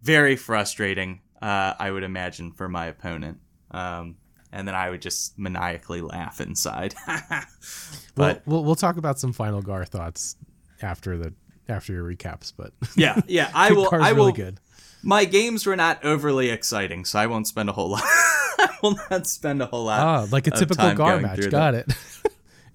very 0.04 0.36
frustrating, 0.36 1.22
uh, 1.42 1.74
I 1.80 1.90
would 1.90 2.04
imagine, 2.04 2.52
for 2.52 2.70
my 2.70 2.86
opponent. 2.86 3.40
Um, 3.72 4.18
and 4.52 4.68
then 4.68 4.76
I 4.76 4.90
would 4.90 5.02
just 5.02 5.38
maniacally 5.38 6.02
laugh 6.02 6.42
inside. 6.42 6.96
but 8.16 8.42
we'll, 8.46 8.58
we'll 8.58 8.64
we'll 8.64 8.76
talk 8.76 8.98
about 8.98 9.20
some 9.20 9.34
final 9.34 9.62
Gar 9.62 9.86
thoughts 9.86 10.36
after 10.82 11.18
the 11.18 11.34
after 11.68 11.94
your 11.94 12.04
recaps, 12.04 12.52
but 12.56 12.74
yeah, 12.96 13.22
yeah, 13.28 13.52
I 13.54 13.72
will. 13.72 13.90
Gar's 13.90 14.04
I 14.04 14.12
will. 14.14 14.26
really 14.26 14.34
good. 14.34 14.60
My 15.02 15.24
games 15.26 15.66
were 15.66 15.78
not 15.78 16.04
overly 16.04 16.50
exciting, 16.50 17.06
so 17.06 17.20
I 17.20 17.28
won't 17.28 17.48
spend 17.48 17.70
a 17.70 17.72
whole 17.72 17.90
lot. 17.90 18.04
I 18.06 18.70
will 18.84 19.00
not 19.10 19.28
spend 19.28 19.62
a 19.62 19.66
whole 19.66 19.86
lot. 19.86 20.00
Ah, 20.02 20.28
like 20.32 20.48
a 20.48 20.52
typical 20.52 20.94
Gar 20.94 21.22
match. 21.22 21.40
through 21.40 21.52
Got 21.52 21.76
it. 21.76 21.94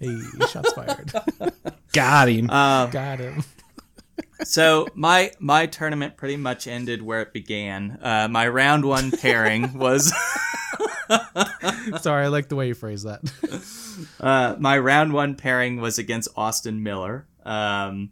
hey, 0.00 0.18
shots 0.50 0.72
fired. 0.72 1.12
Got 1.92 2.28
him. 2.28 2.48
Um, 2.48 2.90
Got 2.90 3.18
him. 3.18 3.44
so 4.42 4.86
my 4.94 5.32
my 5.38 5.66
tournament 5.66 6.16
pretty 6.16 6.36
much 6.38 6.66
ended 6.66 7.02
where 7.02 7.20
it 7.20 7.34
began. 7.34 7.98
Uh, 8.00 8.28
my 8.30 8.48
round 8.48 8.86
one 8.86 9.10
pairing 9.10 9.76
was 9.76 10.10
Sorry, 12.00 12.24
I 12.24 12.28
like 12.28 12.48
the 12.48 12.56
way 12.56 12.68
you 12.68 12.74
phrase 12.74 13.02
that. 13.02 13.20
uh, 14.20 14.56
my 14.58 14.78
round 14.78 15.12
one 15.12 15.34
pairing 15.34 15.80
was 15.80 15.98
against 15.98 16.28
Austin 16.36 16.82
Miller. 16.82 17.26
Um, 17.44 18.10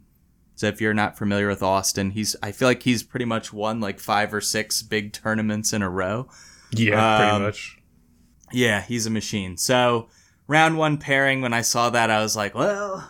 so 0.55 0.67
if 0.67 0.79
you're 0.81 0.93
not 0.93 1.17
familiar 1.17 1.47
with 1.47 1.63
Austin, 1.63 2.11
he's 2.11 2.35
I 2.43 2.51
feel 2.51 2.67
like 2.67 2.83
he's 2.83 3.03
pretty 3.03 3.25
much 3.25 3.51
won 3.51 3.79
like 3.79 3.99
five 3.99 4.33
or 4.33 4.41
six 4.41 4.81
big 4.81 5.13
tournaments 5.13 5.73
in 5.73 5.81
a 5.81 5.89
row. 5.89 6.29
yeah, 6.71 7.17
pretty 7.17 7.31
um, 7.31 7.41
much. 7.43 7.79
Yeah, 8.51 8.81
he's 8.81 9.05
a 9.05 9.09
machine. 9.09 9.57
So 9.57 10.09
round 10.47 10.77
one 10.77 10.97
pairing, 10.97 11.41
when 11.41 11.53
I 11.53 11.61
saw 11.61 11.89
that, 11.89 12.09
I 12.09 12.21
was 12.21 12.35
like, 12.35 12.53
well, 12.53 13.09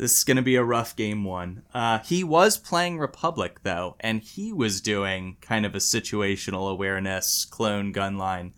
this 0.00 0.16
is 0.16 0.24
gonna 0.24 0.40
be 0.40 0.56
a 0.56 0.64
rough 0.64 0.96
game 0.96 1.24
one. 1.24 1.62
Uh, 1.74 1.98
he 1.98 2.24
was 2.24 2.56
playing 2.56 2.98
Republic 2.98 3.60
though, 3.64 3.96
and 4.00 4.22
he 4.22 4.50
was 4.50 4.80
doing 4.80 5.36
kind 5.42 5.66
of 5.66 5.74
a 5.74 5.78
situational 5.78 6.70
awareness 6.70 7.44
clone 7.44 7.92
gun 7.92 8.16
line. 8.16 8.54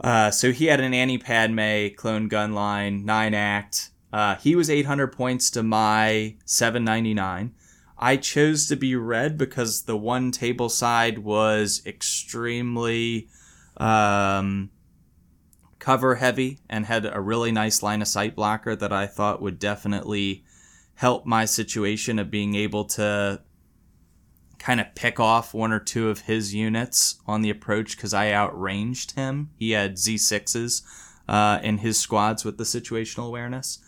Uh, 0.00 0.30
so 0.30 0.52
he 0.52 0.66
had 0.66 0.78
an 0.78 0.94
Annie 0.94 1.18
Padme 1.18 1.88
clone 1.96 2.28
gun 2.28 2.54
line, 2.54 3.04
nine 3.04 3.34
act. 3.34 3.90
Uh, 4.12 4.36
he 4.36 4.54
was 4.54 4.70
800 4.70 5.08
points 5.08 5.50
to 5.50 5.64
my 5.64 6.36
799. 6.44 7.52
I 7.98 8.16
chose 8.16 8.68
to 8.68 8.76
be 8.76 8.94
red 8.94 9.36
because 9.36 9.82
the 9.82 9.96
one 9.96 10.30
table 10.30 10.68
side 10.68 11.18
was 11.18 11.82
extremely 11.84 13.28
um, 13.78 14.70
cover 15.86 16.16
heavy 16.16 16.58
and 16.68 16.84
had 16.84 17.06
a 17.06 17.20
really 17.20 17.52
nice 17.52 17.80
line 17.80 18.02
of 18.02 18.08
sight 18.08 18.34
blocker 18.34 18.74
that 18.74 18.92
I 18.92 19.06
thought 19.06 19.40
would 19.40 19.56
definitely 19.56 20.42
help 20.96 21.24
my 21.24 21.44
situation 21.44 22.18
of 22.18 22.28
being 22.28 22.56
able 22.56 22.86
to 22.86 23.40
kind 24.58 24.80
of 24.80 24.92
pick 24.96 25.20
off 25.20 25.54
one 25.54 25.70
or 25.70 25.78
two 25.78 26.08
of 26.08 26.22
his 26.22 26.52
units 26.52 27.20
on 27.24 27.40
the 27.40 27.50
approach 27.50 27.96
because 27.96 28.12
I 28.12 28.32
outranged 28.32 29.12
him. 29.12 29.50
He 29.60 29.70
had 29.70 29.94
Z6s 29.94 30.82
uh, 31.28 31.60
in 31.62 31.78
his 31.78 32.00
squads 32.00 32.44
with 32.44 32.58
the 32.58 32.64
situational 32.64 33.28
awareness. 33.28 33.78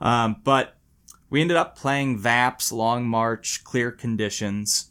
Um, 0.00 0.40
but 0.42 0.76
we 1.30 1.40
ended 1.40 1.56
up 1.56 1.78
playing 1.78 2.18
VAPS, 2.18 2.72
Long 2.72 3.06
March, 3.06 3.62
Clear 3.62 3.92
Conditions. 3.92 4.90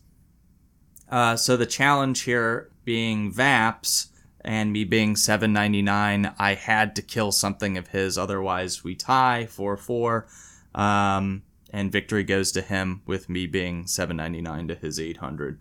Uh, 1.12 1.36
so 1.36 1.58
the 1.58 1.65
challenge 1.65 2.22
here 2.22 2.72
being 2.86 3.34
VAPS 3.34 4.12
and 4.43 4.71
me 4.71 4.83
being 4.83 5.15
799, 5.15 6.33
I 6.38 6.53
had 6.53 6.95
to 6.95 7.01
kill 7.01 7.31
something 7.31 7.77
of 7.77 7.88
his. 7.88 8.17
Otherwise, 8.17 8.83
we 8.83 8.95
tie 8.95 9.45
4 9.45 9.77
4. 9.77 10.27
Um, 10.75 11.43
and 11.71 11.91
victory 11.91 12.23
goes 12.23 12.51
to 12.51 12.62
him 12.62 13.01
with 13.05 13.29
me 13.29 13.47
being 13.47 13.88
799 13.88 14.67
to 14.67 14.75
his 14.75 15.00
800. 15.00 15.59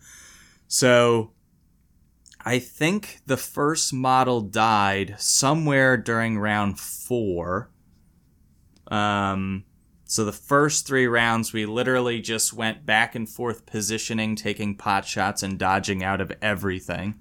So 0.68 1.32
I 2.44 2.58
think 2.58 3.20
the 3.26 3.36
first 3.36 3.92
model 3.92 4.40
died 4.40 5.14
somewhere 5.18 5.96
during 5.96 6.38
round 6.38 6.78
four. 6.80 7.70
Um, 8.88 9.64
so 10.04 10.24
the 10.24 10.32
first 10.32 10.86
three 10.86 11.06
rounds, 11.06 11.52
we 11.52 11.64
literally 11.64 12.20
just 12.20 12.52
went 12.52 12.84
back 12.84 13.14
and 13.14 13.28
forth 13.28 13.64
positioning, 13.64 14.36
taking 14.36 14.76
pot 14.76 15.06
shots, 15.06 15.42
and 15.42 15.58
dodging 15.58 16.02
out 16.02 16.20
of 16.20 16.32
everything. 16.42 17.14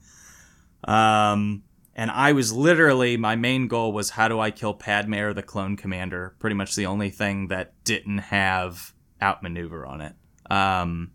Um, 0.83 1.63
and 1.95 2.09
I 2.09 2.31
was 2.31 2.53
literally 2.53 3.17
my 3.17 3.35
main 3.35 3.67
goal 3.67 3.91
was 3.91 4.11
how 4.11 4.27
do 4.27 4.39
I 4.39 4.51
kill 4.51 4.73
Padme 4.73 5.15
or 5.15 5.33
the 5.33 5.43
clone 5.43 5.75
commander? 5.75 6.35
Pretty 6.39 6.55
much 6.55 6.75
the 6.75 6.85
only 6.85 7.09
thing 7.09 7.47
that 7.47 7.73
didn't 7.83 8.19
have 8.19 8.93
outmaneuver 9.21 9.85
on 9.85 10.01
it. 10.01 10.15
Um, 10.50 11.11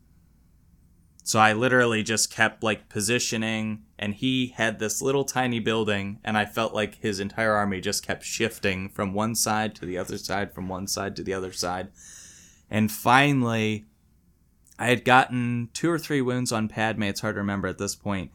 so 1.27 1.41
I 1.41 1.55
literally 1.55 2.05
just 2.05 2.31
kept 2.31 2.63
like 2.63 2.89
positioning, 2.89 3.83
and 3.99 4.15
he 4.15 4.55
had 4.57 4.79
this 4.79 5.03
little 5.03 5.25
tiny 5.25 5.59
building, 5.59 6.21
and 6.23 6.39
I 6.39 6.45
felt 6.45 6.73
like 6.73 7.01
his 7.01 7.19
entire 7.19 7.53
army 7.53 7.81
just 7.81 8.07
kept 8.07 8.23
shifting 8.23 8.89
from 8.91 9.13
one 9.13 9.35
side 9.35 9.75
to 9.75 9.87
the 9.87 9.99
other 9.99 10.19
side, 10.19 10.55
from 10.55 10.69
one 10.69 10.87
side 10.87 11.17
to 11.17 11.25
the 11.25 11.35
other 11.35 11.53
side. 11.53 11.89
And 12.71 12.93
finally, 12.93 13.87
I 14.79 14.87
had 14.87 15.05
gotten 15.05 15.69
two 15.73 15.91
or 15.91 15.99
three 15.99 16.21
wounds 16.21 16.53
on 16.53 16.69
Padme. 16.69 17.03
It's 17.03 17.23
hard 17.23 17.35
to 17.35 17.41
remember 17.41 17.67
at 17.67 17.79
this 17.79 17.97
point. 17.97 18.31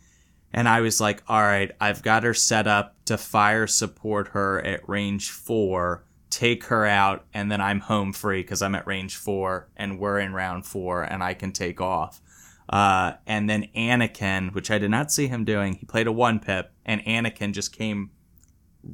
And 0.53 0.67
I 0.67 0.81
was 0.81 0.99
like, 0.99 1.23
all 1.27 1.41
right, 1.41 1.71
I've 1.79 2.03
got 2.03 2.23
her 2.23 2.33
set 2.33 2.67
up 2.67 2.95
to 3.05 3.17
fire 3.17 3.67
support 3.67 4.29
her 4.29 4.61
at 4.65 4.87
range 4.87 5.29
four, 5.31 6.03
take 6.29 6.65
her 6.65 6.85
out, 6.85 7.25
and 7.33 7.51
then 7.51 7.61
I'm 7.61 7.79
home 7.79 8.13
free 8.13 8.41
because 8.41 8.61
I'm 8.61 8.75
at 8.75 8.87
range 8.87 9.15
four 9.15 9.69
and 9.77 9.99
we're 9.99 10.19
in 10.19 10.33
round 10.33 10.65
four 10.65 11.03
and 11.03 11.23
I 11.23 11.33
can 11.33 11.51
take 11.51 11.79
off. 11.79 12.21
Uh, 12.69 13.13
and 13.27 13.49
then 13.49 13.67
Anakin, 13.75 14.53
which 14.53 14.71
I 14.71 14.77
did 14.77 14.91
not 14.91 15.11
see 15.11 15.27
him 15.27 15.43
doing, 15.43 15.75
he 15.75 15.85
played 15.85 16.07
a 16.07 16.11
one 16.11 16.39
pip, 16.39 16.71
and 16.85 17.01
Anakin 17.01 17.53
just 17.53 17.75
came 17.75 18.11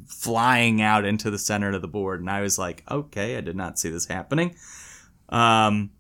flying 0.08 0.82
out 0.82 1.06
into 1.06 1.30
the 1.30 1.38
center 1.38 1.72
of 1.72 1.82
the 1.82 1.88
board. 1.88 2.20
And 2.20 2.30
I 2.30 2.42
was 2.42 2.58
like, 2.58 2.84
okay, 2.90 3.38
I 3.38 3.42
did 3.42 3.56
not 3.56 3.78
see 3.78 3.90
this 3.90 4.08
happening. 4.08 4.56
Um, 5.30 5.92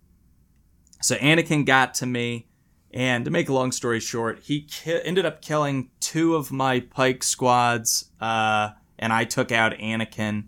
so 1.02 1.16
Anakin 1.16 1.66
got 1.66 1.94
to 1.96 2.06
me, 2.06 2.47
and 2.94 3.26
to 3.26 3.32
make 3.32 3.50
a 3.50 3.54
long 3.54 3.72
story 3.72 4.00
short, 4.00 4.40
he 4.44 4.62
ki- 4.62 5.02
ended 5.04 5.26
up 5.26 5.42
killing 5.42 5.90
two 6.00 6.36
of 6.36 6.52
my 6.52 6.80
Pike 6.80 7.24
squads, 7.24 8.10
uh, 8.22 8.70
and 8.98 9.12
I 9.14 9.24
took 9.26 9.52
out 9.52 9.74
Anakin. 9.74 10.46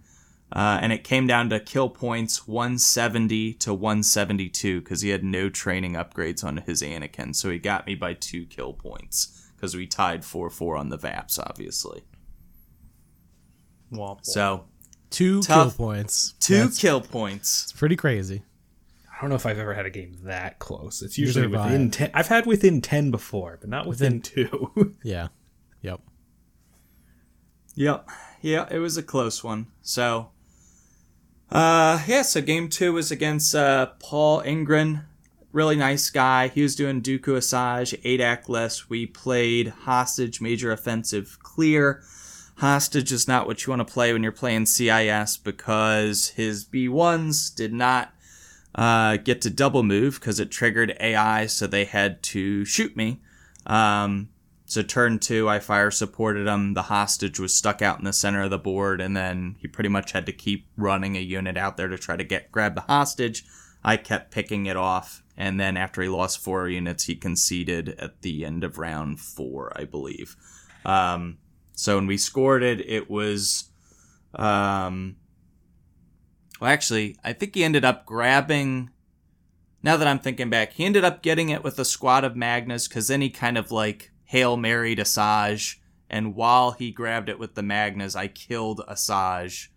Uh, 0.52 0.80
and 0.82 0.92
it 0.92 1.04
came 1.04 1.28
down 1.28 1.48
to 1.52 1.60
kill 1.60 1.90
points 1.90 2.48
170 2.48 3.54
to 3.54 3.72
172 3.72 4.82
because 4.82 5.02
he 5.02 5.10
had 5.10 5.24
no 5.24 5.48
training 5.48 5.94
upgrades 5.94 6.44
on 6.44 6.58
his 6.58 6.82
Anakin. 6.82 7.36
So 7.36 7.52
he 7.52 7.60
got 7.60 7.86
me 7.86 7.94
by 7.94 8.16
two 8.16 8.48
kill 8.48 8.74
points 8.74 9.48
because 9.56 9.76
we 9.76 9.86
tied 9.86 10.26
4 10.26 10.50
4 10.50 10.76
on 10.76 10.90
the 10.90 10.98
VAPs, 10.98 11.38
obviously. 11.38 12.04
So 14.24 14.66
Two 15.10 15.42
Tough. 15.42 15.78
kill 15.78 15.86
points. 15.88 16.34
two 16.40 16.58
That's 16.58 16.80
kill 16.80 17.02
points. 17.02 17.64
It's 17.64 17.72
pretty 17.74 17.96
crazy. 17.96 18.44
I 19.20 19.24
don't 19.24 19.32
know 19.32 19.36
if 19.36 19.46
I've 19.46 19.60
ever 19.60 19.74
had 19.74 19.86
a 19.86 19.90
game 19.90 20.18
that 20.24 20.60
close. 20.60 21.02
It's 21.02 21.18
usually 21.18 21.42
have 21.42 21.52
within 21.52 21.92
ten. 21.92 22.10
I've 22.14 22.30
had 22.30 22.46
within 22.46 22.80
ten 22.80 23.12
before, 23.12 23.58
but 23.60 23.70
not 23.70 23.86
within, 23.86 24.22
two. 24.22 24.96
Yeah. 25.04 25.28
Yep. 25.82 26.00
Yep. 27.76 28.08
Yeah, 28.42 28.68
it 28.72 28.80
was 28.80 28.96
a 28.96 29.04
close 29.04 29.44
one. 29.44 29.68
So, 29.82 30.30
uh, 31.52 32.02
yeah, 32.08 32.22
so 32.22 32.42
game 32.42 32.70
two 32.70 32.94
was 32.94 33.12
against 33.12 33.54
uh, 33.54 33.88
Paul 34.00 34.42
Ingren. 34.44 35.04
Really 35.52 35.76
nice 35.76 36.10
guy. 36.10 36.48
He 36.48 36.62
was 36.62 36.78
doing 36.78 37.02
Dooku 37.02 37.36
Asajj, 37.36 38.00
8 38.02 38.22
act 38.22 38.48
list. 38.48 38.90
We 38.90 39.06
played 39.06 39.68
Hostage, 39.70 40.40
Major 40.40 40.72
Offensive, 40.72 41.40
Clear. 41.44 42.04
Hostage 42.58 43.12
is 43.12 43.28
not 43.28 43.48
what 43.48 43.66
you 43.66 43.72
want 43.72 43.86
to 43.86 43.94
play 43.94 44.14
when 44.14 44.24
you're 44.24 44.32
playing 44.32 44.66
CIS 44.68 45.36
because 45.38 46.30
his 46.30 46.64
B1s 46.64 47.54
did 47.54 47.74
not 47.74 48.14
uh, 48.76 49.18
get 49.18 49.42
to 49.42 49.50
double 49.50 49.84
move 49.84 50.20
because 50.20 50.40
it 50.40 50.52
triggered 50.52 50.96
AI, 51.00 51.46
so 51.48 51.68
they 51.68 51.86
had 51.86 52.22
to 52.24 52.66
shoot 52.66 52.96
me. 52.96 53.20
Um, 53.66 54.30
so 54.66 54.84
turn 54.84 55.18
two, 55.18 55.50
I 55.50 55.60
fire 55.60 55.90
supported 55.90 56.48
him. 56.48 56.76
The 56.76 56.84
hostage 56.84 57.40
was 57.40 57.56
stuck 57.56 57.82
out 57.82 57.98
in 57.98 58.06
the 58.06 58.14
center 58.14 58.44
of 58.44 58.52
the 58.52 58.60
board, 58.60 59.02
and 59.02 59.18
then 59.18 59.56
he 59.60 59.68
pretty 59.68 59.90
much 59.90 60.12
had 60.12 60.28
to 60.28 60.32
keep 60.32 60.68
running 60.78 61.18
a 61.18 61.22
unit 61.22 61.58
out 61.58 61.76
there 61.76 61.88
to 61.88 61.98
try 61.98 62.16
to 62.16 62.24
get 62.24 62.52
grab 62.52 62.76
the 62.76 62.82
hostage. 62.82 63.46
I 63.84 63.98
kept 63.98 64.32
picking 64.32 64.68
it 64.68 64.78
off, 64.78 65.24
and 65.36 65.60
then 65.60 65.76
after 65.76 66.02
he 66.02 66.10
lost 66.10 66.44
four 66.44 66.70
units, 66.70 67.06
he 67.06 67.16
conceded 67.16 67.96
at 67.98 68.22
the 68.22 68.46
end 68.46 68.64
of 68.64 68.78
round 68.78 69.20
four, 69.20 69.74
I 69.76 69.86
believe. 69.86 70.36
Um, 70.86 71.40
so 71.74 71.96
when 71.96 72.06
we 72.06 72.18
scored 72.18 72.62
it, 72.62 72.80
it 72.88 73.10
was 73.10 73.70
um, 74.36 75.16
Well, 76.60 76.70
actually, 76.70 77.18
I 77.24 77.34
think 77.34 77.56
he 77.56 77.64
ended 77.64 77.86
up 77.86 78.06
grabbing. 78.06 78.90
Now 79.82 79.96
that 79.96 80.08
I'm 80.08 80.20
thinking 80.20 80.50
back, 80.50 80.74
he 80.74 80.86
ended 80.86 81.06
up 81.06 81.22
getting 81.22 81.50
it 81.50 81.64
with 81.64 81.80
a 81.80 81.86
squad 81.86 82.24
of 82.24 82.36
Magnas 82.36 82.88
because 82.88 83.08
then 83.08 83.22
he 83.22 83.30
kind 83.30 83.58
of 83.58 83.72
like 83.72 84.12
Hail 84.26 84.58
Mary 84.58 84.96
Asajj. 84.96 85.78
And 86.10 86.36
while 86.36 86.72
he 86.72 86.92
grabbed 86.92 87.30
it 87.30 87.40
with 87.40 87.56
the 87.56 87.64
Magnas, 87.64 88.16
I 88.16 88.28
killed 88.28 88.82
Asajj. 88.90 89.68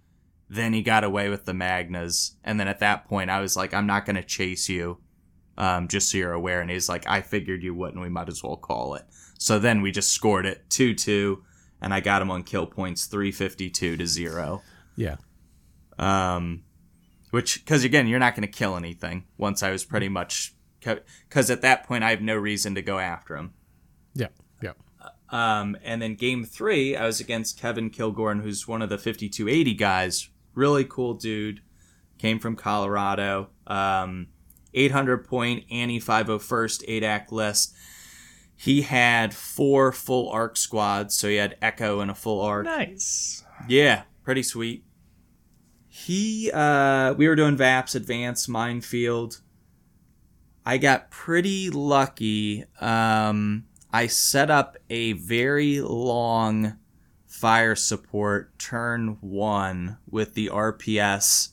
Then 0.48 0.72
he 0.72 0.82
got 0.82 1.04
away 1.04 1.28
with 1.28 1.44
the 1.44 1.54
Magnas. 1.54 2.36
And 2.42 2.58
then 2.58 2.68
at 2.68 2.80
that 2.80 3.06
point, 3.06 3.30
I 3.30 3.40
was 3.40 3.56
like, 3.56 3.72
I'm 3.72 3.86
not 3.86 4.04
going 4.04 4.16
to 4.16 4.22
chase 4.22 4.68
you, 4.68 4.98
um, 5.56 5.88
just 5.88 6.10
so 6.10 6.18
you're 6.18 6.32
aware. 6.32 6.60
And 6.60 6.70
he's 6.70 6.88
like, 6.88 7.08
I 7.08 7.20
figured 7.20 7.62
you 7.62 7.74
wouldn't. 7.74 8.02
We 8.02 8.08
might 8.08 8.28
as 8.28 8.42
well 8.42 8.56
call 8.56 8.94
it. 8.94 9.04
So 9.38 9.58
then 9.58 9.82
we 9.82 9.92
just 9.92 10.12
scored 10.12 10.46
it 10.46 10.68
2 10.70 10.94
2. 10.94 11.42
And 11.80 11.94
I 11.94 12.00
got 12.00 12.22
him 12.22 12.30
on 12.30 12.42
kill 12.42 12.66
points 12.66 13.06
352 13.06 13.96
to 13.96 14.06
0. 14.06 14.62
Yeah. 14.96 15.16
Um, 15.98 16.64
which, 17.32 17.64
because 17.64 17.82
again, 17.82 18.06
you're 18.06 18.18
not 18.18 18.36
going 18.36 18.46
to 18.46 18.58
kill 18.58 18.76
anything 18.76 19.24
once 19.38 19.62
I 19.62 19.70
was 19.70 19.84
pretty 19.84 20.08
much. 20.08 20.54
Because 20.80 21.50
at 21.50 21.62
that 21.62 21.84
point, 21.84 22.04
I 22.04 22.10
have 22.10 22.20
no 22.20 22.36
reason 22.36 22.74
to 22.74 22.82
go 22.82 22.98
after 22.98 23.36
him. 23.36 23.54
Yeah. 24.14 24.28
Yeah. 24.60 24.72
Um, 25.30 25.76
and 25.82 26.02
then 26.02 26.14
game 26.14 26.44
three, 26.44 26.94
I 26.94 27.06
was 27.06 27.20
against 27.20 27.58
Kevin 27.58 27.88
Kilgorn, 27.88 28.42
who's 28.42 28.68
one 28.68 28.82
of 28.82 28.90
the 28.90 28.98
5280 28.98 29.74
guys. 29.74 30.28
Really 30.54 30.84
cool 30.84 31.14
dude. 31.14 31.62
Came 32.18 32.38
from 32.38 32.54
Colorado. 32.54 33.48
Um, 33.66 34.26
800 34.74 35.26
point 35.26 35.64
Annie 35.70 36.00
501st 36.00 36.84
8 36.86 37.02
act 37.02 37.32
list. 37.32 37.74
He 38.54 38.82
had 38.82 39.32
four 39.32 39.90
full 39.90 40.28
arc 40.28 40.58
squads, 40.58 41.16
so 41.16 41.28
he 41.28 41.36
had 41.36 41.56
Echo 41.62 42.00
and 42.00 42.10
a 42.10 42.14
full 42.14 42.42
arc. 42.42 42.66
Nice. 42.66 43.42
Yeah, 43.66 44.02
pretty 44.22 44.42
sweet. 44.42 44.84
He, 45.94 46.50
uh, 46.50 47.12
we 47.18 47.28
were 47.28 47.36
doing 47.36 47.54
VAPS 47.54 47.94
Advanced 47.94 48.48
Minefield. 48.48 49.42
I 50.64 50.78
got 50.78 51.10
pretty 51.10 51.68
lucky. 51.68 52.64
Um, 52.80 53.66
I 53.92 54.06
set 54.06 54.50
up 54.50 54.78
a 54.88 55.12
very 55.12 55.82
long 55.82 56.78
fire 57.26 57.76
support 57.76 58.58
turn 58.58 59.18
one 59.20 59.98
with 60.10 60.32
the 60.32 60.46
RPS 60.48 61.50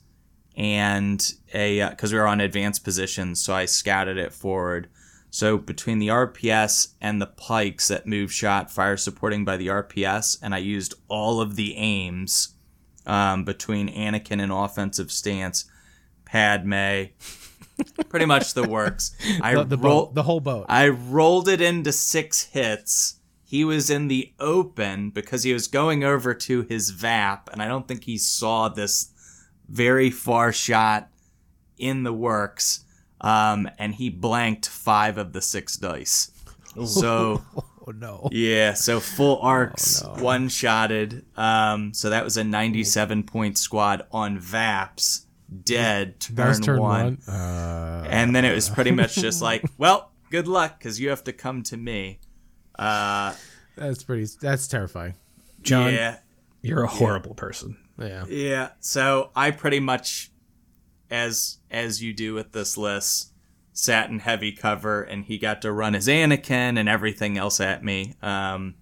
and 0.55 1.33
a 1.53 1.89
because 1.89 2.13
uh, 2.13 2.15
we 2.15 2.19
were 2.21 2.27
on 2.27 2.39
advanced 2.39 2.85
positions, 2.85 3.41
so 3.41 3.53
I 3.53 3.65
scouted 3.65 4.17
it 4.17 4.31
forward. 4.31 4.87
So 5.29 5.57
between 5.57 5.99
the 5.99 6.07
RPS 6.07 6.93
and 7.01 7.21
the 7.21 7.27
pikes 7.27 7.89
that 7.89 8.07
move 8.07 8.31
shot 8.31 8.71
fire 8.71 8.95
supporting 8.95 9.43
by 9.43 9.57
the 9.57 9.67
RPS, 9.67 10.39
and 10.41 10.55
I 10.55 10.59
used 10.59 10.93
all 11.09 11.41
of 11.41 11.57
the 11.57 11.75
aims 11.75 12.55
um, 13.05 13.43
between 13.43 13.89
Anakin 13.89 14.41
and 14.41 14.51
offensive 14.51 15.11
stance, 15.11 15.65
Padme, 16.25 17.05
pretty 18.09 18.25
much 18.25 18.53
the 18.53 18.67
works. 18.67 19.15
I 19.41 19.55
the, 19.55 19.63
the, 19.63 19.77
boat, 19.77 20.13
the 20.13 20.23
whole 20.23 20.39
boat. 20.39 20.65
I 20.69 20.87
rolled 20.89 21.47
it 21.47 21.61
into 21.61 21.91
six 21.91 22.45
hits. 22.45 23.15
He 23.43 23.65
was 23.65 23.89
in 23.89 24.09
the 24.09 24.31
open 24.39 25.09
because 25.09 25.43
he 25.43 25.53
was 25.53 25.67
going 25.67 26.03
over 26.03 26.33
to 26.35 26.61
his 26.63 26.91
VAP, 26.91 27.49
and 27.51 27.61
I 27.61 27.67
don't 27.67 27.87
think 27.87 28.03
he 28.03 28.17
saw 28.17 28.69
this 28.69 29.09
very 29.67 30.11
far 30.11 30.51
shot 30.53 31.09
in 31.77 32.03
the 32.03 32.13
works. 32.13 32.85
Um, 33.21 33.69
and 33.77 33.95
he 33.95 34.09
blanked 34.09 34.67
five 34.67 35.17
of 35.17 35.33
the 35.33 35.41
six 35.41 35.75
dice. 35.75 36.31
So, 36.85 37.43
no, 37.91 38.29
yeah, 38.31 38.73
so 38.73 38.99
full 38.99 39.39
arcs, 39.41 40.03
oh, 40.03 40.15
no. 40.15 40.23
one 40.23 40.49
shotted. 40.49 41.25
Um, 41.35 41.93
so 41.93 42.09
that 42.09 42.23
was 42.23 42.37
a 42.37 42.43
97 42.43 43.23
point 43.23 43.57
squad 43.57 44.05
on 44.11 44.39
VAPS 44.39 45.25
dead 45.63 46.19
turn, 46.19 46.61
turn 46.61 46.79
one. 46.79 47.17
one. 47.25 47.35
Uh, 47.35 48.05
and 48.09 48.35
then 48.35 48.45
it 48.45 48.53
was 48.53 48.69
pretty 48.69 48.91
much 48.91 49.15
just 49.15 49.41
like, 49.41 49.63
well, 49.77 50.11
good 50.29 50.47
luck 50.47 50.77
because 50.77 50.99
you 50.99 51.09
have 51.09 51.23
to 51.25 51.33
come 51.33 51.63
to 51.63 51.77
me. 51.77 52.19
Uh, 52.77 53.33
that's 53.75 54.03
pretty. 54.03 54.27
That's 54.41 54.67
terrifying. 54.67 55.15
John, 55.61 55.93
yeah, 55.93 56.19
you're 56.61 56.83
a 56.83 56.87
horrible 56.87 57.31
yeah. 57.31 57.41
person. 57.41 57.77
Yeah. 57.99 58.25
Yeah. 58.27 58.69
So 58.79 59.31
I 59.35 59.51
pretty 59.51 59.79
much, 59.79 60.31
as 61.09 61.57
as 61.69 62.01
you 62.01 62.13
do 62.13 62.33
with 62.33 62.51
this 62.51 62.77
list, 62.77 63.28
sat 63.83 64.09
in 64.09 64.19
heavy 64.19 64.51
cover, 64.51 65.01
and 65.01 65.25
he 65.25 65.37
got 65.37 65.61
to 65.63 65.71
run 65.71 65.93
his 65.93 66.07
Anakin 66.07 66.77
and 66.77 66.89
everything 66.89 67.37
else 67.37 67.59
at 67.59 67.83
me. 67.83 68.15
Um, 68.21 68.75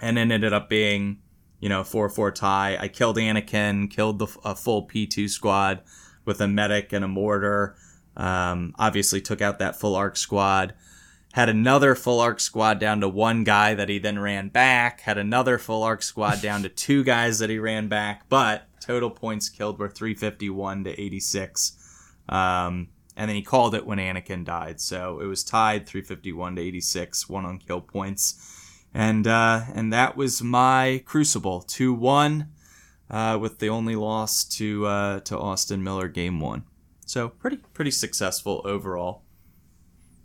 and 0.00 0.18
it 0.18 0.30
ended 0.30 0.52
up 0.52 0.68
being 0.68 1.18
you 1.62 1.68
know, 1.68 1.84
4 1.84 2.10
4 2.10 2.32
tie. 2.32 2.76
I 2.78 2.88
killed 2.88 3.16
Anakin, 3.16 3.88
killed 3.88 4.18
the 4.18 4.26
a 4.44 4.56
full 4.56 4.86
P2 4.88 5.30
squad 5.30 5.82
with 6.24 6.40
a 6.40 6.48
medic 6.48 6.92
and 6.92 7.04
a 7.04 7.08
mortar. 7.08 7.76
Um, 8.16 8.74
obviously, 8.80 9.20
took 9.20 9.40
out 9.40 9.60
that 9.60 9.78
full 9.78 9.94
arc 9.94 10.16
squad. 10.16 10.74
Had 11.34 11.48
another 11.48 11.94
full 11.94 12.20
arc 12.20 12.40
squad 12.40 12.80
down 12.80 13.00
to 13.00 13.08
one 13.08 13.44
guy 13.44 13.74
that 13.74 13.88
he 13.88 14.00
then 14.00 14.18
ran 14.18 14.48
back. 14.48 15.02
Had 15.02 15.18
another 15.18 15.56
full 15.56 15.84
arc 15.84 16.02
squad 16.02 16.42
down 16.42 16.64
to 16.64 16.68
two 16.68 17.04
guys 17.04 17.38
that 17.38 17.48
he 17.48 17.60
ran 17.60 17.86
back. 17.86 18.28
But 18.28 18.64
total 18.80 19.08
points 19.08 19.48
killed 19.48 19.78
were 19.78 19.88
351 19.88 20.82
to 20.82 21.00
86. 21.00 21.78
Um, 22.28 22.88
and 23.16 23.28
then 23.28 23.36
he 23.36 23.42
called 23.42 23.74
it 23.74 23.86
when 23.86 23.98
Anakin 23.98 24.44
died. 24.44 24.80
So 24.80 25.20
it 25.20 25.26
was 25.26 25.44
tied 25.44 25.86
351 25.86 26.56
to 26.56 26.62
86, 26.62 27.28
one 27.28 27.44
on 27.44 27.58
kill 27.58 27.80
points 27.80 28.52
and 28.94 29.26
uh, 29.26 29.62
and 29.74 29.92
that 29.92 30.16
was 30.16 30.42
my 30.42 31.02
Crucible 31.04 31.62
two 31.62 31.92
one, 31.92 32.48
uh, 33.10 33.38
with 33.40 33.58
the 33.58 33.68
only 33.68 33.96
loss 33.96 34.44
to 34.44 34.86
uh, 34.86 35.20
to 35.20 35.38
Austin 35.38 35.82
Miller 35.82 36.08
game 36.08 36.40
one. 36.40 36.64
So 37.06 37.28
pretty 37.28 37.56
pretty 37.56 37.90
successful 37.90 38.62
overall. 38.64 39.22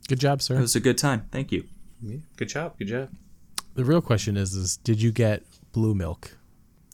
Good 0.08 0.20
job, 0.20 0.42
sir. 0.42 0.56
It 0.56 0.62
was 0.62 0.76
a 0.76 0.80
good 0.80 0.98
time. 0.98 1.28
Thank 1.32 1.52
you. 1.52 1.66
Yeah, 2.02 2.18
good 2.36 2.50
job. 2.50 2.78
Good 2.78 2.88
job. 2.88 3.10
The 3.76 3.86
real 3.86 4.02
question 4.02 4.38
is: 4.38 4.54
Is 4.54 4.78
did 4.78 5.02
you 5.02 5.12
get 5.12 5.44
blue 5.72 5.96
milk? 5.96 6.37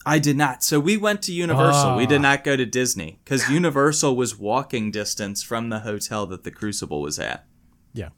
I 0.06 0.18
did 0.18 0.36
not. 0.36 0.62
So 0.62 0.80
we 0.80 0.96
went 0.96 1.22
to 1.22 1.32
Universal. 1.32 1.96
We 1.96 2.06
did 2.06 2.18
ah. 2.18 2.22
not 2.22 2.44
go 2.44 2.56
to 2.56 2.66
Disney 2.66 3.20
because 3.24 3.48
Universal 3.48 4.16
was 4.16 4.38
walking 4.38 4.90
distance 4.90 5.42
from 5.42 5.68
the 5.70 5.80
hotel 5.80 6.26
that 6.26 6.44
the 6.44 6.50
Crucible 6.50 7.00
was 7.00 7.18
at. 7.18 7.46
Yeah, 7.92 8.10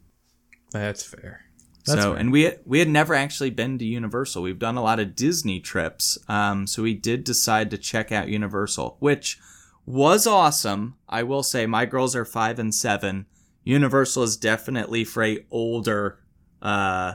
that's 0.73 1.05
fair. 1.05 1.47
That's 1.85 2.03
so, 2.03 2.15
and 2.15 2.33
we 2.33 2.43
had, 2.43 2.61
we 2.65 2.81
had 2.81 2.89
never 2.89 3.15
actually 3.15 3.51
been 3.51 3.79
to 3.79 3.85
Universal. 3.85 4.43
We've 4.43 4.59
done 4.59 4.77
a 4.77 4.83
lot 4.83 4.99
of 4.99 5.15
Disney 5.15 5.61
trips, 5.61 6.19
um, 6.29 6.67
so 6.67 6.83
we 6.83 6.95
did 6.95 7.23
decide 7.23 7.71
to 7.71 7.79
check 7.79 8.11
out 8.11 8.29
Universal, 8.29 8.97
which 8.99 9.39
was 9.85 10.27
awesome. 10.27 10.97
I 11.09 11.23
will 11.23 11.45
say, 11.45 11.65
my 11.67 11.87
girls 11.87 12.17
are 12.17 12.25
five 12.25 12.59
and 12.59 12.75
seven. 12.75 13.27
Universal 13.63 14.25
is 14.25 14.37
definitely 14.37 15.05
for 15.05 15.23
a 15.23 15.47
older, 15.53 16.19
uh, 16.61 17.15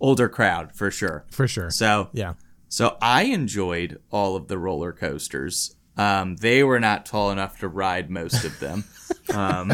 older 0.00 0.28
crowd 0.28 0.74
for 0.74 0.90
sure. 0.90 1.24
For 1.30 1.46
sure. 1.46 1.70
So 1.70 2.08
yeah. 2.12 2.34
So 2.72 2.96
I 3.02 3.24
enjoyed 3.24 4.00
all 4.10 4.34
of 4.34 4.48
the 4.48 4.56
roller 4.56 4.94
coasters. 4.94 5.76
Um, 5.98 6.36
they 6.36 6.64
were 6.64 6.80
not 6.80 7.04
tall 7.04 7.30
enough 7.30 7.58
to 7.58 7.68
ride 7.68 8.10
most 8.10 8.44
of 8.44 8.58
them. 8.60 8.84
Um, 9.32 9.72